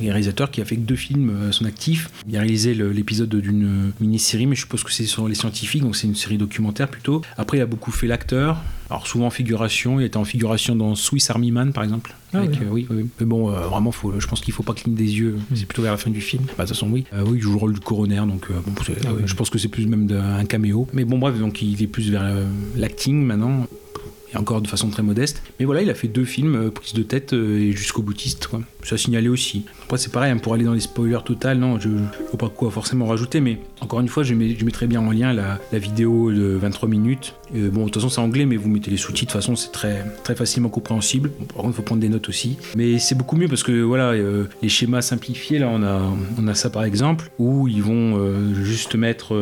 [0.00, 2.10] réalisateur qui a fait que deux films euh, à son actif.
[2.28, 5.94] Il a réalisé l'épisode d'une mini-série, mais je suppose que c'est sur les scientifiques, donc
[5.94, 7.22] c'est une série documentaire plutôt.
[7.36, 10.00] Après, il a beaucoup fait l'acteur, alors souvent en figuration.
[10.00, 12.14] Il était en figuration dans Swiss Army Man, par exemple.
[12.32, 13.06] Ah Avec, euh, oui, oui.
[13.20, 15.38] Mais bon, euh, vraiment, faut, je pense qu'il faut pas cligner des yeux.
[15.54, 16.44] C'est plutôt vers la fin du film.
[16.44, 17.04] Bah, de toute façon, oui.
[17.12, 18.72] Euh, oui, il joue le rôle du coroner, donc bon,
[19.06, 19.22] Ah oui.
[19.26, 20.86] je pense que c'est plus même un caméo.
[20.92, 22.24] Mais bon, bref, donc il est plus vers
[22.76, 23.66] l'acting maintenant
[24.32, 25.42] et encore de façon très modeste.
[25.58, 28.46] Mais voilà, il a fait deux films, euh, prise de tête euh, et jusqu'au boutiste.
[28.46, 28.60] Quoi.
[28.82, 29.64] Ça a signalé aussi.
[29.82, 32.48] Après, c'est pareil, hein, pour aller dans les spoilers total, non, je ne faut pas
[32.48, 34.54] quoi forcément rajouter, mais encore une fois, je, mets,
[34.86, 37.34] bien en lien la, vidéo de 23 minutes.
[37.52, 39.72] Bon, de toute façon, c'est anglais, mais vous mettez les sous-titres, de toute façon, c'est
[39.72, 41.30] très, facilement compréhensible.
[41.38, 42.56] Bon, par contre, il faut prendre des notes aussi.
[42.76, 46.70] Mais c'est beaucoup mieux parce que voilà, euh, les schémas simplifiés, là, on a, ça
[46.70, 48.18] par exemple, où ils vont
[48.54, 49.34] juste mettre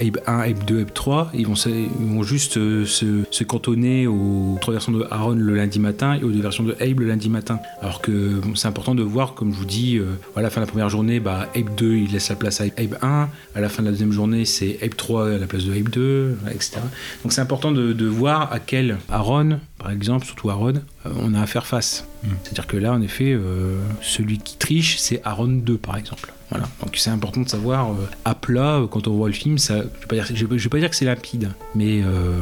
[0.00, 4.92] Abe 1, Abe 2, Abe 3, ils vont, juste se, se cantonner aux trois versions
[4.92, 7.58] de Aaron le lundi matin et aux deux versions de Abe le lundi matin.
[7.82, 10.60] Alors que bon, c'est important de voir, comme je vous dis, euh, à la fin
[10.60, 13.60] de la première journée, bah, Abe 2, il laisse la place à Abe 1, à
[13.60, 16.38] la fin de la deuxième journée, c'est Abe 3 à la place de Abe 2,
[16.50, 16.78] etc.
[17.22, 20.74] Donc c'est important de, de voir à quel Aaron, par exemple, surtout Aaron,
[21.06, 22.06] euh, on a à faire face.
[22.42, 26.32] C'est-à-dire que là, en effet, euh, celui qui triche, c'est Aaron 2, par exemple.
[26.50, 26.68] Voilà.
[26.82, 27.94] Donc c'est important de savoir euh,
[28.24, 29.56] à plat euh, quand on voit le film.
[29.58, 32.02] Ça, je vais pas dire, je vais- je vais pas dire que c'est limpide, mais
[32.02, 32.40] euh,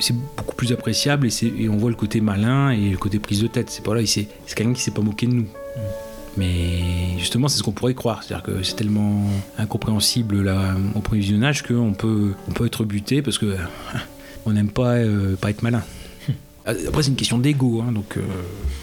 [0.00, 3.46] c'est- beaucoup plus appréciable et, on voit le côté malin et le côté prise de
[3.46, 3.70] tête.
[3.70, 5.46] C'est pas là, c'est quelqu'un qui s'est pas moqué de nous.
[6.36, 8.22] Mais justement, c'est ce qu'on pourrait croire.
[8.22, 9.24] C'est-à-dire que c'est tellement
[9.58, 13.56] incompréhensible là, au premier visionnage qu'on peut, on peut être buté parce que
[14.46, 15.82] on n'aime pas, euh, pas être malin.
[16.66, 18.16] Après, c'est une question d'ego, hein, donc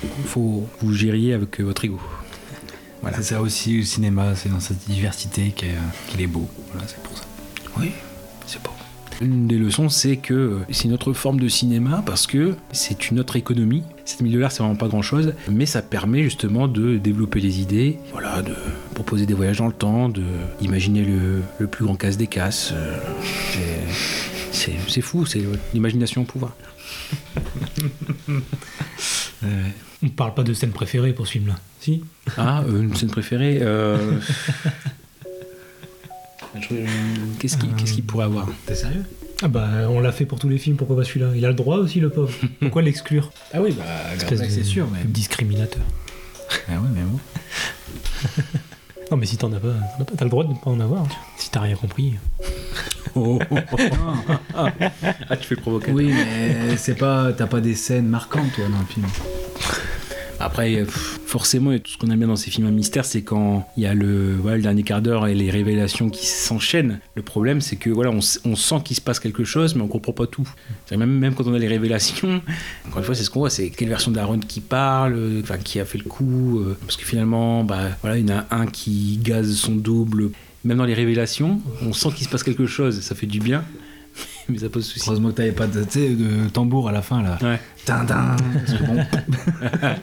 [0.04, 2.00] il faut vous gériez avec votre ego.
[3.06, 3.18] Voilà.
[3.18, 5.76] C'est ça aussi le cinéma, c'est dans cette diversité qu'est-
[6.07, 6.49] qu'il est beau.
[6.72, 7.23] Voilà, c'est pour ça.
[7.80, 7.91] Oui,
[8.48, 8.72] c'est beau.
[9.22, 13.19] Une des leçons, c'est que c'est une autre forme de cinéma parce que c'est une
[13.19, 13.84] autre économie.
[14.03, 17.61] 7 000 dollars, c'est vraiment pas grand chose, mais ça permet justement de développer les
[17.61, 18.53] idées, voilà, de
[18.94, 20.23] proposer des voyages dans le temps, de
[20.61, 22.72] imaginer le, le plus grand casse des casses.
[22.73, 22.98] euh,
[24.52, 25.41] c'est fou, c'est
[25.73, 26.53] l'imagination au pouvoir.
[30.03, 31.56] On parle pas de scène préférée pour ce film-là.
[31.80, 32.03] Si
[32.38, 34.20] Ah, euh, une scène préférée euh,
[37.40, 38.48] Qu'est-ce qu'il qu'il pourrait avoir?
[38.66, 39.03] T'es sérieux?
[39.41, 41.32] Ah bah on l'a fait pour tous les films, pourquoi pas celui-là?
[41.36, 42.34] Il a le droit aussi le pauvre.
[42.62, 43.32] Pourquoi l'exclure?
[43.53, 43.84] Ah oui, bah,
[44.18, 45.03] c'est sûr, mais.
[45.03, 45.82] Discriminateur.
[46.70, 47.20] Ah ouais, mais bon.
[49.12, 50.72] Non mais si t'en as pas, t'en as pas, t'as le droit de ne pas
[50.72, 51.03] en avoir.
[51.03, 51.07] hein.
[51.38, 52.16] Si t'as rien compris.
[53.16, 53.40] Oh.
[55.30, 55.92] Ah, tu fais provoquer.
[55.92, 57.34] Oui, mais c'est pas.
[57.34, 59.06] T'as pas des scènes marquantes, toi, dans le film.
[60.40, 63.68] Après, pff, forcément, tout ce qu'on aime bien dans ces films à mystère, c'est quand
[63.78, 67.00] il y a le, voilà, le dernier quart d'heure et les révélations qui s'enchaînent.
[67.16, 69.88] Le problème, c'est que voilà, on, on sent qu'il se passe quelque chose, mais on
[69.88, 70.48] comprend pas tout.
[70.92, 72.42] Même, même quand on a les révélations,
[72.88, 75.80] encore une fois, c'est ce qu'on voit, c'est quelle version d'Aaron qui parle, enfin, qui
[75.80, 78.68] a fait le coup, euh, parce que finalement, bah, voilà, il y en a un
[78.68, 80.32] qui gaze son double.
[80.66, 83.64] Même dans les révélations, on sent qu'il se passe quelque chose, ça fait du bien,
[84.50, 85.08] mais ça pose souci.
[85.08, 87.38] Heureusement que t'avais pas de, tambour à la fin, là.
[87.42, 87.60] Ouais.
[87.88, 89.06] Bon.
[89.84, 89.96] ah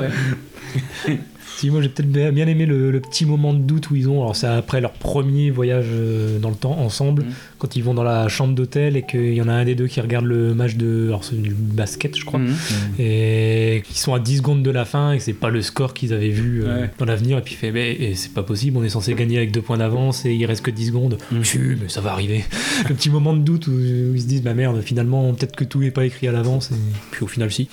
[0.00, 1.20] ouais.
[1.60, 4.22] Si moi j'ai peut-être bien aimé le, le petit moment de doute où ils ont,
[4.22, 7.32] alors c'est après leur premier voyage euh, dans le temps ensemble, Mhm.
[7.58, 9.86] quand ils vont dans la chambre d'hôtel et qu'il y en a un des deux
[9.86, 12.54] qui regarde le match de, alors c'est du basket je crois, Mhm.
[12.98, 15.92] et qu'ils sont à 10 secondes de la fin et que c'est pas le score
[15.92, 16.90] qu'ils avaient vu euh, Ouais.
[16.98, 19.36] dans l'avenir et puis il fait mais et c'est pas possible, on est censé gagner
[19.36, 21.18] avec deux points d'avance et il reste que 10 secondes.
[21.30, 21.44] Mhm.
[21.44, 22.44] Si, mais ça va arriver.
[22.88, 25.64] le petit moment de doute où, où ils se disent bah merde finalement peut-être que
[25.64, 26.74] tout est pas écrit à l'avance et
[27.10, 27.68] puis au final si.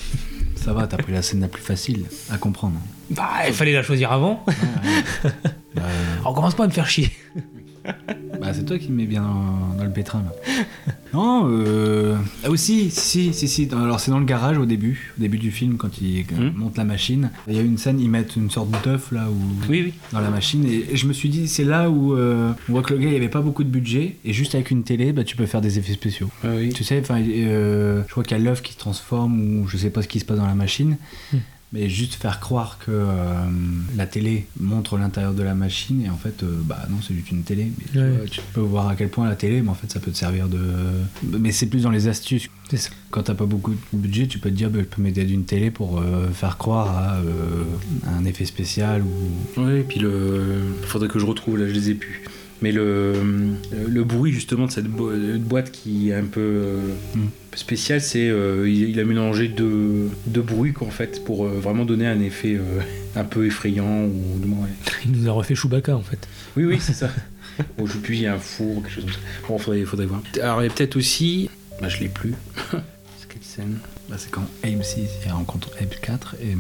[0.56, 2.76] Ça va, t'as pris la scène la plus facile à comprendre.
[3.12, 4.44] Bah il fallait la choisir avant.
[5.76, 5.84] Bah,
[6.22, 7.12] Alors commence pas à me faire chier.
[8.42, 10.64] bah, c'est toi qui me mets bien dans, dans le pétrin, là.
[11.14, 12.16] non, euh...
[12.44, 13.70] Ah aussi, si, si, si.
[13.72, 16.54] Alors c'est dans le garage au début, au début du film, quand ils Mhm.
[16.56, 17.30] montent la machine.
[17.48, 19.36] Il y a une scène, ils mettent une sorte d'œuf, là, où...
[19.70, 19.94] Oui, oui.
[20.14, 22.82] dans la machine et, et je me suis dit c'est là où euh, on voit
[22.82, 25.24] que le gars il avait pas beaucoup de budget et juste avec une télé bah,
[25.24, 26.70] tu peux faire des effets spéciaux Ah oui.
[26.74, 29.78] tu sais enfin euh, je crois qu'il y a l'œuf qui se transforme ou je
[29.78, 30.98] sais pas ce qui se passe dans la machine
[31.32, 31.38] Hmm.
[31.74, 33.46] Mais juste faire croire que euh,
[33.98, 37.30] la télé montre l'intérieur de la machine et en fait euh, bah non c'est juste
[37.32, 38.10] une télé mais tu, Ouais.
[38.12, 40.18] vois, tu peux voir à quel point la télé mais en fait ça peut te
[40.18, 40.60] servir de
[41.24, 42.90] mais c'est plus dans les astuces C'est ça.
[43.12, 45.44] quand t'as pas beaucoup de budget tu peux te dire bah, je peux m'aider d'une
[45.44, 47.64] télé pour euh, faire croire à euh,
[48.18, 50.62] un effet spécial ou Oui, et puis le.
[50.84, 52.24] Faudrait que je retrouve, là, je les ai plus.
[52.62, 53.14] Mais le,
[53.88, 56.80] le bruit, justement, de cette bo- de boîte qui est un peu euh,
[57.16, 57.28] Mm.
[57.56, 58.28] spécial, c'est.
[58.30, 62.08] euh, il, il a mélangé deux, deux bruits, quoi, en fait, pour euh, vraiment donner
[62.08, 62.82] un effet euh,
[63.16, 64.72] un peu effrayant, ou du moins, ouais.
[65.06, 66.28] Il nous a refait Chewbacca en fait.
[66.56, 67.10] Oui, oui, c'est ça.
[67.78, 69.20] bon, je sais plus, il y a un four ou quelque chose comme ça.
[69.48, 70.22] Bon, faudrait, faudrait voir.
[70.42, 71.50] Alors, il y a peut-être aussi.
[71.80, 72.34] Bah, je l'ai plus.
[72.72, 73.78] c'est quelle scène
[74.10, 76.56] Bah, c'est quand Abe 6 il rencontre Abe 4 et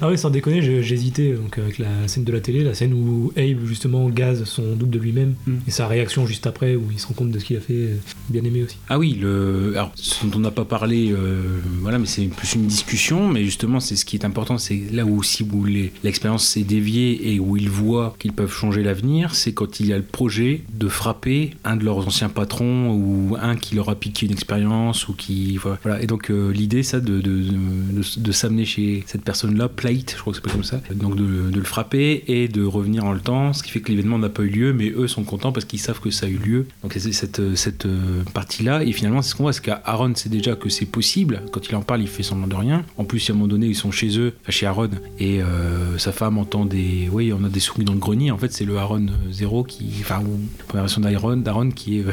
[0.00, 3.32] Ah oui, sans déconner, hésité donc, avec la scène de la télé, la scène où
[3.36, 5.54] Abe justement gaze son double de lui-même Mm.
[5.66, 7.74] et sa réaction juste après où il se rend compte de ce qu'il a fait,
[7.74, 7.96] euh,
[8.28, 8.76] bien aimé aussi.
[8.88, 11.42] Ah oui, le, alors, ce dont on n'a pas parlé, euh,
[11.80, 15.04] voilà, mais c'est plus une discussion, mais justement, c'est ce qui est important, c'est là
[15.04, 19.52] où aussi où l'expérience s'est déviée et où ils voient qu'ils peuvent changer l'avenir, c'est
[19.52, 23.56] quand il y a le projet de frapper un de leurs anciens patrons ou un
[23.56, 26.02] qui leur a piqué une expérience ou qui, voilà.
[26.02, 30.20] Et donc euh, l'idée, ça, de, de, de, de s'amener chez cette personne-là, Plate, je
[30.20, 33.20] crois que c'est pas comme ça, donc de, le frapper et de revenir dans le
[33.20, 35.64] temps, ce qui fait que l'événement n'a pas eu lieu, mais eux sont contents parce
[35.66, 36.66] qu'ils savent que ça a eu lieu.
[36.82, 40.28] Donc c'est cette, cette euh, partie-là, et finalement c'est ce qu'on voit, c'est qu'Aaron sait
[40.28, 42.84] déjà que c'est possible, quand il en parle il fait semblant de rien.
[42.96, 46.12] En plus à un moment donné ils sont chez eux, chez Aaron, et euh, sa
[46.12, 47.08] femme entend des...
[47.10, 49.86] Oui on a des souris dans le grenier, en fait c'est le Aaron 0 qui...
[50.00, 52.04] Enfin ou première version d'Aaron, d'Aaron qui est...
[52.06, 52.12] euh,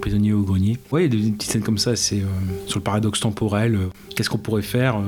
[0.00, 0.76] prisonnier au grenier.
[0.92, 2.26] Oui, il y a des petites scènes comme ça, c'est euh,
[2.66, 3.74] sur le paradoxe temporel.
[3.74, 5.02] euh, Qu'est-ce qu'on pourrait faire euh,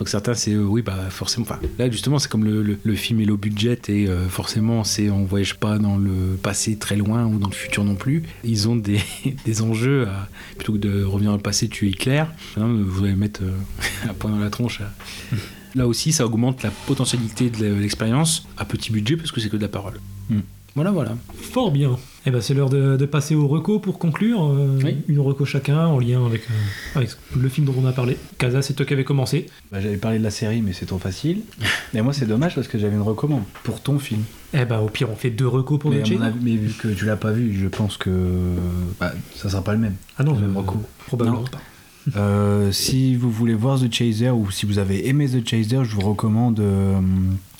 [0.00, 2.94] donc certains c'est euh, oui bah forcément enfin là justement c'est comme le, le- le
[2.96, 6.96] film est low budget et euh, forcément c'est on voyage pas dans le passé très
[6.96, 8.98] loin ou dans le futur non plus ils ont des,
[9.44, 12.24] des enjeux à- plutôt que de revenir dans le passé tuer Hitler
[12.56, 13.52] maintenant vous allez mettre euh,
[14.10, 14.80] un point dans la tronche
[15.76, 19.56] Là aussi, ça augmente la potentialité de l'expérience à petit budget parce que c'est que
[19.56, 20.00] de la parole.
[20.28, 20.40] Mm.
[20.76, 21.16] Voilà, voilà.
[21.34, 21.96] Fort bien.
[22.26, 24.44] Eh ben, c'est l'heure de, de passer au reco pour conclure.
[24.44, 24.78] Euh,
[25.08, 26.54] Une reco chacun en lien avec, euh,
[26.98, 28.16] avec le film dont on a parlé.
[28.38, 29.46] Casa, c'est toi qui avais commencé.
[29.72, 31.40] Bah, J'avais parlé de la série, mais c'est trop facile.
[31.94, 34.22] Mais moi, c'est dommage parce que j'avais une recommande pour ton film.
[34.54, 36.88] Eh ben, au pire, on fait deux recos pour mais, notre avis- mais vu que
[36.88, 38.10] tu l'as pas vu, je pense que
[39.00, 39.94] bah, ça sera pas le même.
[40.18, 40.76] Ah non, le même euh, reco.
[41.06, 41.44] probablement Non.
[41.46, 41.58] pas.
[42.16, 45.94] Euh, si vous voulez voir The Chaser ou si vous avez aimé The Chaser, je
[45.96, 46.60] vous recommande.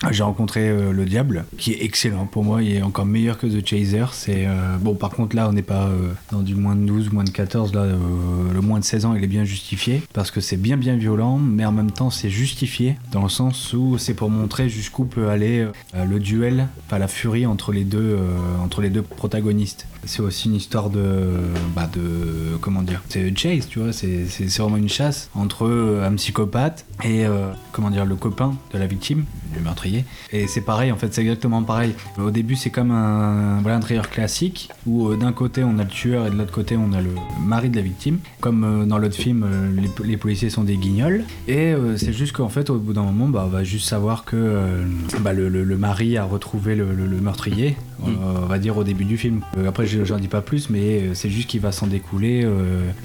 [0.08, 2.62] J'ai rencontré euh, le Diable, qui est excellent pour moi.
[2.62, 4.06] Il est encore meilleur que The Chaser.
[4.12, 4.94] C'est euh, bon.
[4.94, 7.74] Par contre, là, on n'est pas euh, dans du moins de 12, moins de 14.
[7.74, 10.96] Là, le moins de 16 ans, il est bien justifié parce que c'est bien, bien
[10.96, 15.04] violent, mais en même temps, c'est justifié dans le sens où c'est pour montrer jusqu'où
[15.04, 18.18] peut aller le duel, enfin la furie entre les deux,
[18.62, 19.86] entre les deux protagonistes.
[20.04, 21.28] C'est aussi une histoire de,
[21.74, 23.92] bah de, comment dire, c'est chase, tu vois.
[23.92, 25.68] C'est vraiment une chasse entre
[26.02, 27.24] un psychopathe et
[27.72, 29.24] comment dire le copain de la victime,
[29.54, 29.89] du meurtrier.
[30.32, 31.94] Et c'est pareil, en fait, c'est exactement pareil.
[32.18, 35.84] Au début, c'est comme un, voilà, un thriller classique où euh, d'un côté on a
[35.84, 37.10] le tueur et de l'autre côté on a le
[37.44, 38.18] mari de la victime.
[38.40, 41.24] Comme euh, dans l'autre film, euh, les, po- les policiers sont des guignols.
[41.48, 44.82] Et c'est juste qu'en fait, au bout d'un moment, bah, on va juste savoir que
[45.20, 46.84] bah, le, mari a retrouvé le
[47.20, 47.76] meurtrier.
[48.06, 49.40] Euh, on va dire au début du film.
[49.58, 52.46] Euh, après, je- j'en dis pas plus, mais euh, c'est juste qu'il va s'en découler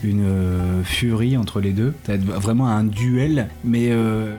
[0.03, 0.25] une
[0.83, 1.93] furie entre les deux.
[2.05, 3.91] Ça va être vraiment un duel, mais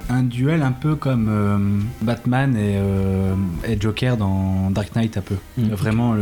[0.08, 2.76] un duel un peu comme Batman et,
[3.70, 5.36] et Joker dans Dark Knight un peu.
[5.58, 5.68] Mm.
[5.70, 6.14] Vraiment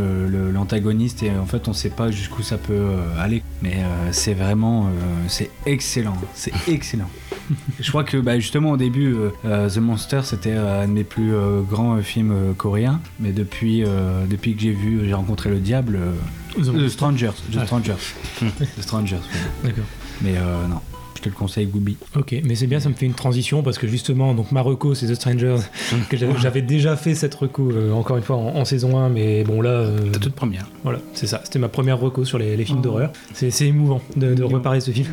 [0.53, 2.85] l'antagoniste et en fait on sait pas jusqu'où ça peut
[3.19, 3.77] aller, mais
[4.11, 4.89] c'est vraiment
[5.27, 7.09] c'est excellent, c'est excellent.
[7.79, 11.03] Je crois que bah, justement au début, euh, The Monster c'était euh, un de mes
[11.03, 13.83] plus euh, grands films coréens, mais depuis,
[14.25, 16.13] depuis que j'ai vu, j'ai rencontré le diable, euh,
[16.57, 16.87] The.
[16.89, 17.65] Strangers, The Ah.
[17.65, 17.93] Strangers,
[18.77, 19.15] The Strangers.
[19.63, 19.69] ouais.
[19.69, 19.83] D'accord.
[20.21, 20.79] Mais euh, non,
[21.17, 21.97] je te le conseille, Gooby.
[22.15, 24.95] Ok, mais c'est bien, ça me fait une transition parce que justement, donc ma reco,
[24.95, 25.57] c'est The Strangers,
[26.09, 29.43] que j'avais- déjà fait cette reco, euh, encore une fois, en, en saison 1, mais
[29.43, 29.71] bon là...
[29.71, 30.67] euh, Ta toute première.
[30.83, 33.11] Voilà, c'est ça, c'était ma première reco sur les, les films d'horreur.
[33.33, 35.07] C'est c'est émouvant de, de reparler de ce film.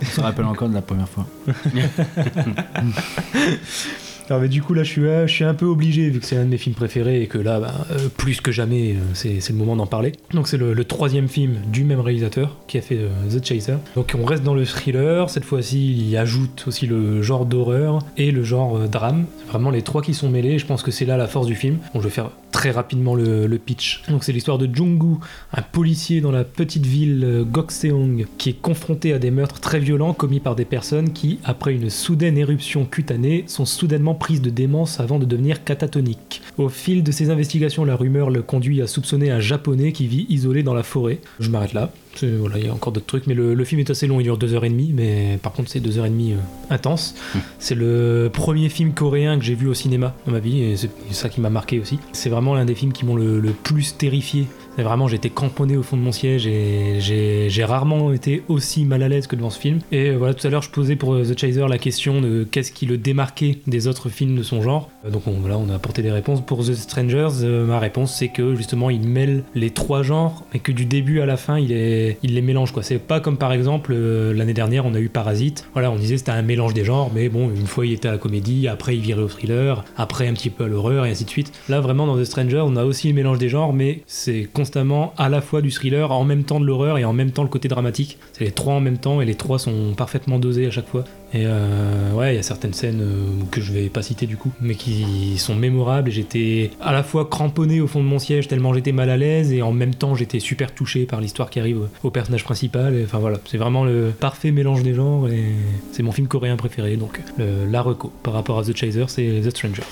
[0.00, 1.26] Je me rappelle encore de la première fois.
[4.30, 6.24] Alors, mais du coup, là, je suis, euh, je suis un peu obligé, vu que
[6.24, 9.00] c'est un de mes films préférés et que là, bah, euh, plus que jamais, euh,
[9.12, 10.12] c'est le moment d'en parler.
[10.32, 13.74] Donc, c'est le, troisième film du même réalisateur qui a fait The Chaser.
[13.96, 15.28] Donc, on reste dans le thriller.
[15.30, 19.26] Cette fois-ci, il ajoute aussi le genre d'horreur et le genre euh, drame.
[19.48, 20.60] Vraiment les trois qui sont mêlés.
[20.60, 21.78] Je pense que c'est là la force du film.
[21.92, 24.02] Bon, je vais faire très rapidement le, le pitch.
[24.08, 25.16] Donc, c'est l'histoire de Jung-gu,
[25.54, 30.12] un policier dans la petite ville Gokseong, qui est confronté à des meurtres très violents
[30.12, 35.00] commis par des personnes qui, après une soudaine éruption cutanée, sont soudainement prises de démence
[35.00, 36.42] avant de devenir catatoniques.
[36.58, 40.26] Au fil de ses investigations, la rumeur le conduit à soupçonner un japonais qui vit
[40.28, 41.18] isolé dans la forêt.
[41.40, 41.90] Je m'arrête là.
[42.22, 44.24] Voilà, il y a encore d'autres trucs, mais le, le film est assez long, il
[44.24, 46.36] dure deux heures et demie, mais par contre c'est deux heures et demie euh,
[46.74, 47.14] intense.
[47.60, 50.90] C'est le premier film coréen que j'ai vu au cinéma dans ma vie, et c'est
[51.12, 51.98] ça qui m'a marqué aussi.
[52.12, 54.46] C'est vraiment l'un des films qui m'ont le, le plus terrifié.
[54.78, 59.08] Vraiment, j'étais cramponné au fond de mon siège et j'ai rarement été aussi mal à
[59.08, 59.80] l'aise que devant ce film.
[59.92, 62.46] Et euh, voilà, tout à l'heure, je posais pour euh, The Chaser la question de
[62.50, 64.90] qu'est-ce qui le démarquait des autres films de son genre.
[65.04, 66.40] Euh, Donc on, voilà, on a apporté des réponses.
[66.40, 70.72] Pour The Strangers, ma réponse c'est que justement il mêle les trois genres, mais que
[70.72, 72.72] du début à la fin il, les mélange.
[72.72, 72.82] quoi.
[72.82, 75.66] C'est pas comme par exemple l'année dernière on a eu Parasite.
[75.74, 78.12] Voilà, on disait c'était un mélange des genres, mais bon, une fois il était à
[78.12, 81.24] la comédie, après il virait au thriller, après un petit peu à l'horreur et ainsi
[81.24, 81.52] de suite.
[81.68, 85.14] Là vraiment dans The Stranger on a aussi le mélange des genres, mais c'est constamment
[85.16, 87.48] à la fois du thriller, en même temps de l'horreur et en même temps le
[87.48, 88.18] côté dramatique.
[88.34, 91.04] C'est les trois en même temps et les trois sont parfaitement dosés à chaque fois.
[91.32, 94.36] Et euh, ouais, il y a certaines scènes euh, que je vais pas citer du
[94.36, 96.10] coup, mais qui sont mémorables.
[96.10, 99.52] J'étais à la fois cramponné au fond de mon siège tellement j'étais mal à l'aise,
[99.52, 103.00] et en même temps j'étais super touché par l'histoire qui arrive au, personnage principal.
[103.04, 105.44] Enfin voilà, c'est vraiment le parfait mélange des genres, et
[105.92, 106.96] c'est mon film coréen préféré.
[106.96, 109.82] Donc le, la reco par rapport à The Chaser, c'est The Strangers.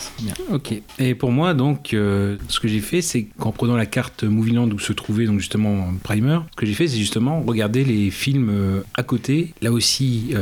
[0.52, 0.74] Ok.
[0.98, 4.68] Et pour moi, donc, euh, ce que j'ai fait, c'est qu'en prenant la carte Movieland
[4.70, 8.82] où se trouvait donc justement Primer, ce que j'ai fait, c'est justement regarder les films
[8.94, 10.34] à côté, là aussi,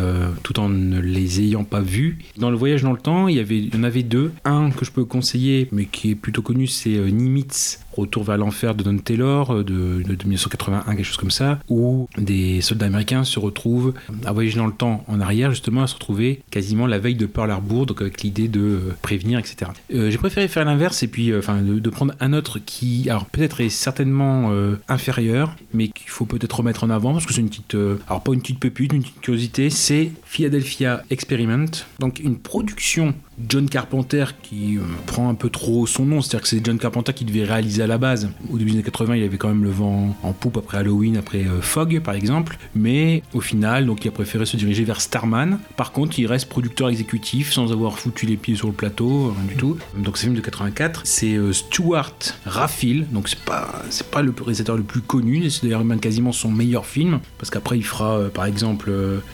[0.42, 2.18] tout en ne les ayant pas vus.
[2.36, 4.32] Dans le voyage dans le temps, il y en avait deux.
[4.44, 7.80] Un que je peux conseiller, mais qui est plutôt connu, c'est euh, Nimitz.
[7.92, 12.08] Retour vers l'enfer de Don Taylor euh, de, de 1981, quelque chose comme ça, où
[12.18, 13.94] des soldats américains se retrouvent
[14.24, 17.26] à voyager dans le temps en arrière, justement, à se retrouver quasiment la veille de
[17.26, 19.70] Pearl Harbor, donc avec l'idée de euh, prévenir, etc.
[19.94, 23.60] Euh, J'ai préféré faire l'inverse et puis, euh, de, prendre un autre qui, alors peut-être
[23.60, 27.48] est certainement euh, inférieur, mais qu'il faut peut-être remettre en avant parce que c'est une
[27.48, 30.75] petite, euh, alors pas une petite pépite, une petite curiosité, c'est Philadelphia
[31.10, 33.14] Experiment, donc une production
[33.48, 37.12] John Carpenter qui euh, prend un peu trop son nom, c'est-à-dire que c'est John Carpenter
[37.12, 38.30] qui devait réaliser à la base.
[38.50, 41.16] Au début des années 80, il avait quand même le vent en poupe après Halloween,
[41.16, 45.00] après euh, Fog par exemple, mais au final, donc il a préféré se diriger vers
[45.00, 45.58] Starman.
[45.76, 49.46] Par contre, il reste producteur exécutif sans avoir foutu les pieds sur le plateau, rien
[49.46, 49.76] du tout.
[49.98, 52.14] Donc c'est film de 84, c'est euh, Stuart
[52.46, 56.32] Raffil, donc c'est pas c'est pas le réalisateur le plus connu, c'est d'ailleurs même quasiment
[56.32, 58.90] son meilleur film parce qu'après il fera euh, par exemple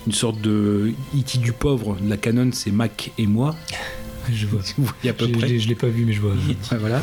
[0.06, 1.38] une sorte de E.T.
[1.38, 3.54] du pauvre de la canon, c'est Mac et moi.
[4.32, 4.61] Je vois.
[4.78, 5.49] Voyez à peu Je- près.
[5.49, 6.32] je- je l'ai pas vu, mais je vois.
[6.32, 7.01] Ouais, voilà.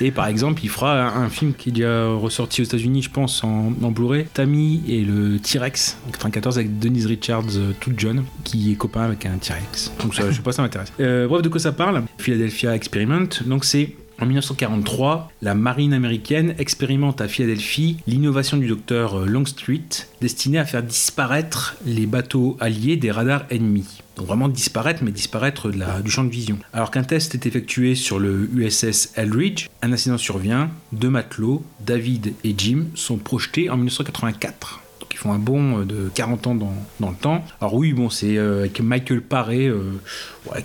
[0.00, 3.10] Et par exemple, il fera un, un film qui est déjà ressorti aux États-Unis, je
[3.10, 4.26] pense, en, en Blu-ray.
[4.32, 9.02] Tammy et le T-Rex en 94 avec Denise Richards, euh, toute jeune, qui est copain
[9.02, 9.92] avec un T-Rex.
[10.02, 10.92] Donc ça, je sais pas, ça m'intéresse.
[11.00, 12.02] Euh, bref, de quoi ça parle?
[12.18, 13.28] Philadelphia Experiment.
[13.46, 13.90] Donc c'est
[14.24, 20.64] en 1943, la marine américaine expérimente à Philadelphie l'innovation du docteur euh, Longstreet destinée à
[20.64, 24.00] faire disparaître les bateaux alliés des radars ennemis.
[24.16, 26.58] Donc vraiment disparaître, mais disparaître du champ de vision.
[26.72, 32.32] Alors qu'un test est effectué sur le USS Eldridge, un incident survient, deux matelots, David
[32.44, 34.83] et Jim, sont projetés en 1984.
[35.16, 37.44] Font un bond euh, de 40 ans dans, dans le temps.
[37.60, 39.92] Alors oui, bon, c'est euh, avec Michael Paré, euh,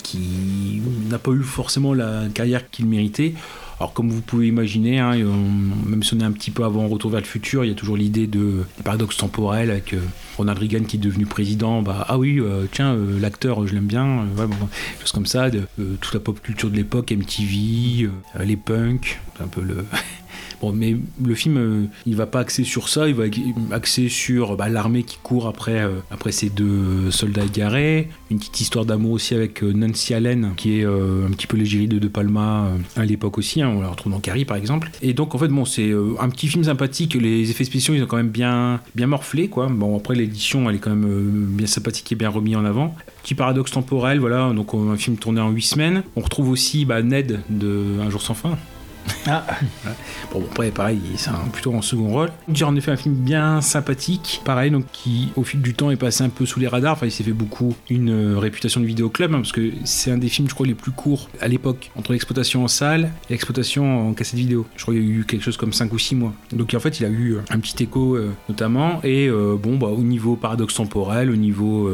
[0.04, 3.34] qui n'a pas eu forcément la carrière qu'il méritait.
[3.80, 5.16] Alors comme vous pouvez imaginer, hein,
[5.86, 7.76] même si on est un petit peu avant Retour vers le futur, il y a
[7.76, 9.96] toujours l'idée de des paradoxes temporels avec
[10.36, 11.82] Ronald Reagan qui est devenu président.
[11.82, 12.42] Bah, ah oui,
[12.74, 14.26] tiens, l'acteur, je l'aime bien.
[14.38, 14.46] ouais,
[15.14, 18.10] comme ça, toute la pop culture de l'époque, MTV,
[18.44, 19.86] les punks, un peu le...
[20.62, 23.26] Bon, mais le film, euh, il va pas axer sur ça, il va
[23.72, 28.10] axer sur bah, l'armée qui court après, euh, après ces deux soldats égarés.
[28.30, 31.88] Une petite histoire d'amour aussi avec euh, Nancy Allen, qui est un petit peu l'égérie
[31.88, 33.62] de De Palma à l'époque aussi.
[33.62, 34.90] hein, on la retrouve dans Carrie par exemple.
[35.02, 37.16] Et donc en fait, bon, c'est un petit film sympathique.
[37.16, 39.68] Les effets spéciaux, ils ont quand même bien, bien morflé, quoi.
[39.68, 42.96] Bon, après l'édition, elle est quand même bien sympathique et bien remis en avant.
[43.24, 44.52] Petit paradoxe temporel, voilà.
[44.54, 46.04] Donc un film tourné en 8 semaines.
[46.16, 48.58] On retrouve aussi bah, Ned de Un jour sans fin.
[49.28, 49.46] Ah.
[50.32, 52.30] Bon, après, pareil, c'est plutôt en second rôle.
[52.52, 55.98] J'ai en effet un film bien sympathique, pareil, donc qui, au fil du temps, est
[55.98, 56.94] passé un peu sous les radars.
[56.94, 60.18] Enfin, il s'est fait beaucoup une euh, réputation de vidéoclub, hein, parce que c'est un
[60.18, 64.10] des films, je crois, les plus courts à l'époque, entre l'exploitation en salle et l'exploitation
[64.10, 64.66] en cassette vidéo.
[64.76, 66.34] Je crois qu'il y a eu quelque chose comme 5 ou 6 mois.
[66.52, 69.02] Donc, en fait, il a eu euh, un petit écho, euh, notamment.
[69.04, 71.90] Et bon, bah, au niveau paradoxe temporel, au niveau.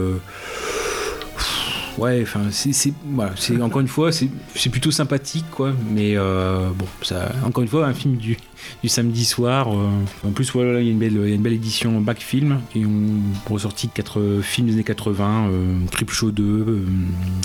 [1.97, 4.29] Ouais, enfin, c'est, voilà, encore une fois, c'est,
[4.69, 5.71] plutôt sympathique, quoi.
[5.91, 8.37] Mais euh, bon, ça, encore une fois, un film du,
[8.83, 9.69] du samedi soir.
[9.73, 9.89] euh,
[10.27, 12.19] en plus, voilà, il y a une belle, il y a une belle édition back
[12.19, 16.85] film qui ont ressorti quatre films des années 80, euh, Triple Show 2, euh,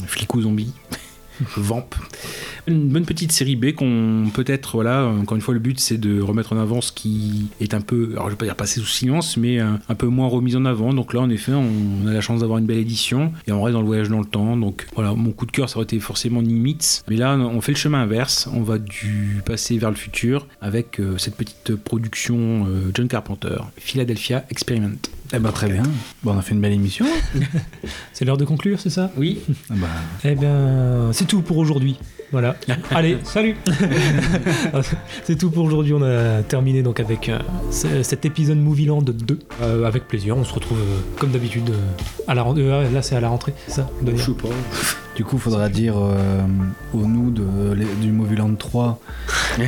[0.06, 0.72] Flico Zombie.
[1.56, 1.88] Vamp.
[2.66, 6.20] Une bonne petite série B qu'on peut-être, voilà, encore une fois, le but c'est de
[6.20, 8.86] remettre en avant ce qui est un peu, alors je vais pas dire passé sous
[8.86, 10.92] silence, mais euh, un peu moins remis en avant.
[10.92, 13.74] Donc là, en effet, on a la chance d'avoir une belle édition et on reste
[13.74, 14.56] dans le voyage dans le temps.
[14.56, 17.02] Donc voilà, mon coup de cœur, ça aurait été forcément Nimitz.
[17.08, 18.48] Mais là, on fait le chemin inverse.
[18.52, 23.56] On va du passé vers le futur avec euh, cette petite production euh, John Carpenter,
[23.76, 24.98] Philadelphia Experiment.
[25.32, 25.85] Eh ben très bien.
[26.24, 27.07] Bon, on a fait une belle émission.
[28.12, 29.12] C'est l'heure de conclure, c'est ça?
[29.16, 29.40] Oui.
[29.70, 29.74] Ah
[30.24, 31.97] Eh bien, c'est tout pour aujourd'hui.
[32.32, 32.55] Voilà.
[32.93, 33.57] Allez, salut
[35.24, 35.93] C'est tout pour aujourd'hui.
[35.94, 37.39] On a terminé donc avec euh,
[38.02, 39.39] cet épisode Movieland 2.
[39.62, 40.36] Euh, avec plaisir.
[40.36, 41.77] On se retrouve euh, comme d'habitude euh,
[42.28, 42.62] à la rentrée.
[42.93, 44.48] là, c'est à la rentrée, c'est ça Je sais pas.
[45.16, 46.43] du coup, faudra dire euh,
[46.94, 49.01] au nous de, les- du Movieland 3
[49.57, 49.66] qu'il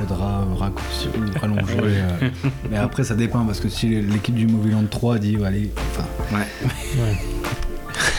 [0.00, 1.62] faudra raccourcir ou rallonger.
[1.80, 2.28] euh.
[2.70, 6.04] mais après, ça dépend parce que si l'équipe du Movieland 3 dit oh, allez, enfin,
[6.32, 6.46] Ouais.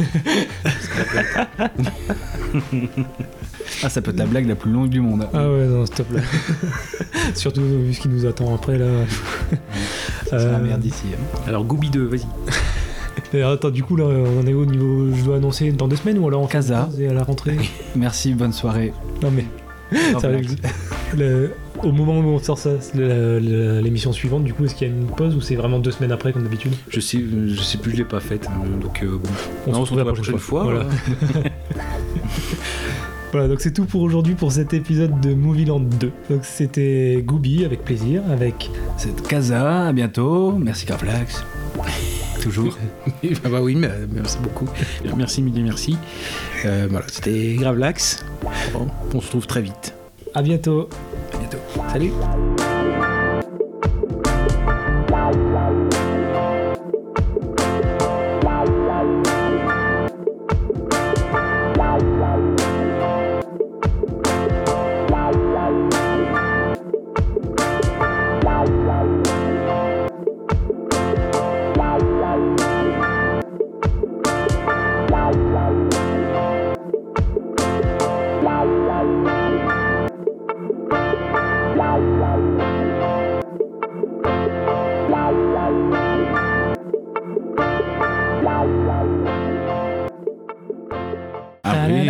[3.84, 5.27] ah, ça peut être la blague la plus longue du monde.
[5.34, 6.22] Ah ouais, non, stop là.
[7.35, 8.85] Surtout vu ce qui nous attend après là.
[10.30, 11.06] Ça sera la Euh, merde ici.
[11.14, 11.39] hein.
[11.48, 12.26] Alors, Gooby 2, vas-y.
[13.38, 15.07] et attends, du coup là, on en est au niveau.
[15.15, 16.89] Je dois annoncer dans deux semaines ou alors en Casa.
[16.99, 17.57] et à la rentrée?
[17.95, 18.93] Merci, bonne soirée.
[19.22, 19.45] Non mais.
[20.19, 20.38] ça va,
[21.18, 21.52] le-
[21.84, 25.07] au moment où on sort ça, l'émission suivante, du coup, est-ce qu'il y a une
[25.07, 26.72] pause ou c'est vraiment deux semaines après comme d'habitude?
[26.89, 28.48] Je sais, je sais plus, je l'ai pas faite.
[28.48, 29.30] hein, Donc, euh, bon.
[29.68, 30.64] On Non, se retrouve la prochaine fois.
[30.64, 30.85] Voilà.
[33.31, 36.11] Voilà, donc c'est tout pour aujourd'hui pour cet épisode de Movieland 2.
[36.29, 40.53] Donc c'était Gooby avec plaisir, avec C'est Casa, à bientôt.
[40.53, 41.43] Merci Carflax.
[42.41, 42.77] Toujours.
[43.43, 44.67] Ah bah oui, mais, euh, merci beaucoup.
[45.15, 45.97] Merci, mille merci.
[46.65, 48.25] Euh, voilà, c'était Gravelax.
[48.73, 49.93] Bon, on se retrouve très vite.
[50.33, 50.89] à bientôt.
[51.33, 51.57] À bientôt.
[51.91, 52.11] Salut.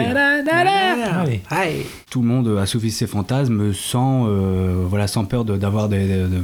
[0.05, 1.41] Allez.
[1.49, 1.85] Allez.
[2.09, 6.27] Tout le monde assouvit ses fantasmes sans, euh, voilà, sans peur de- d'avoir des, de-
[6.27, 6.43] de-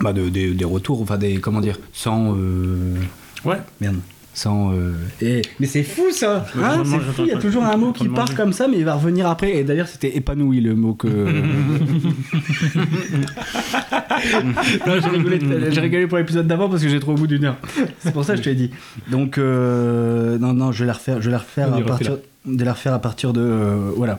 [0.00, 2.94] bah, de- des- des retours, enfin des, comment dire, sans, euh,
[3.44, 3.58] Ouais.
[3.80, 3.96] merde,
[4.34, 4.72] sans.
[4.72, 4.92] euh,
[5.22, 7.22] et- mais c'est fou ça, hein, c'est fou.
[7.22, 9.56] Il y a toujours un mot qui part comme ça, mais il va revenir après.
[9.56, 11.08] Et d'ailleurs, c'était épanoui le mot que.
[15.70, 17.56] J'ai rigolé, pour l'épisode d'avant parce que j'ai trop au bout d'une heure.
[18.00, 18.70] C'est pour ça que je te l'ai dit.
[19.10, 22.64] Donc, euh, non, non, je vais la refaire, je vais la refaire à partir, de
[22.64, 24.18] la refaire à partir de, euh, voilà.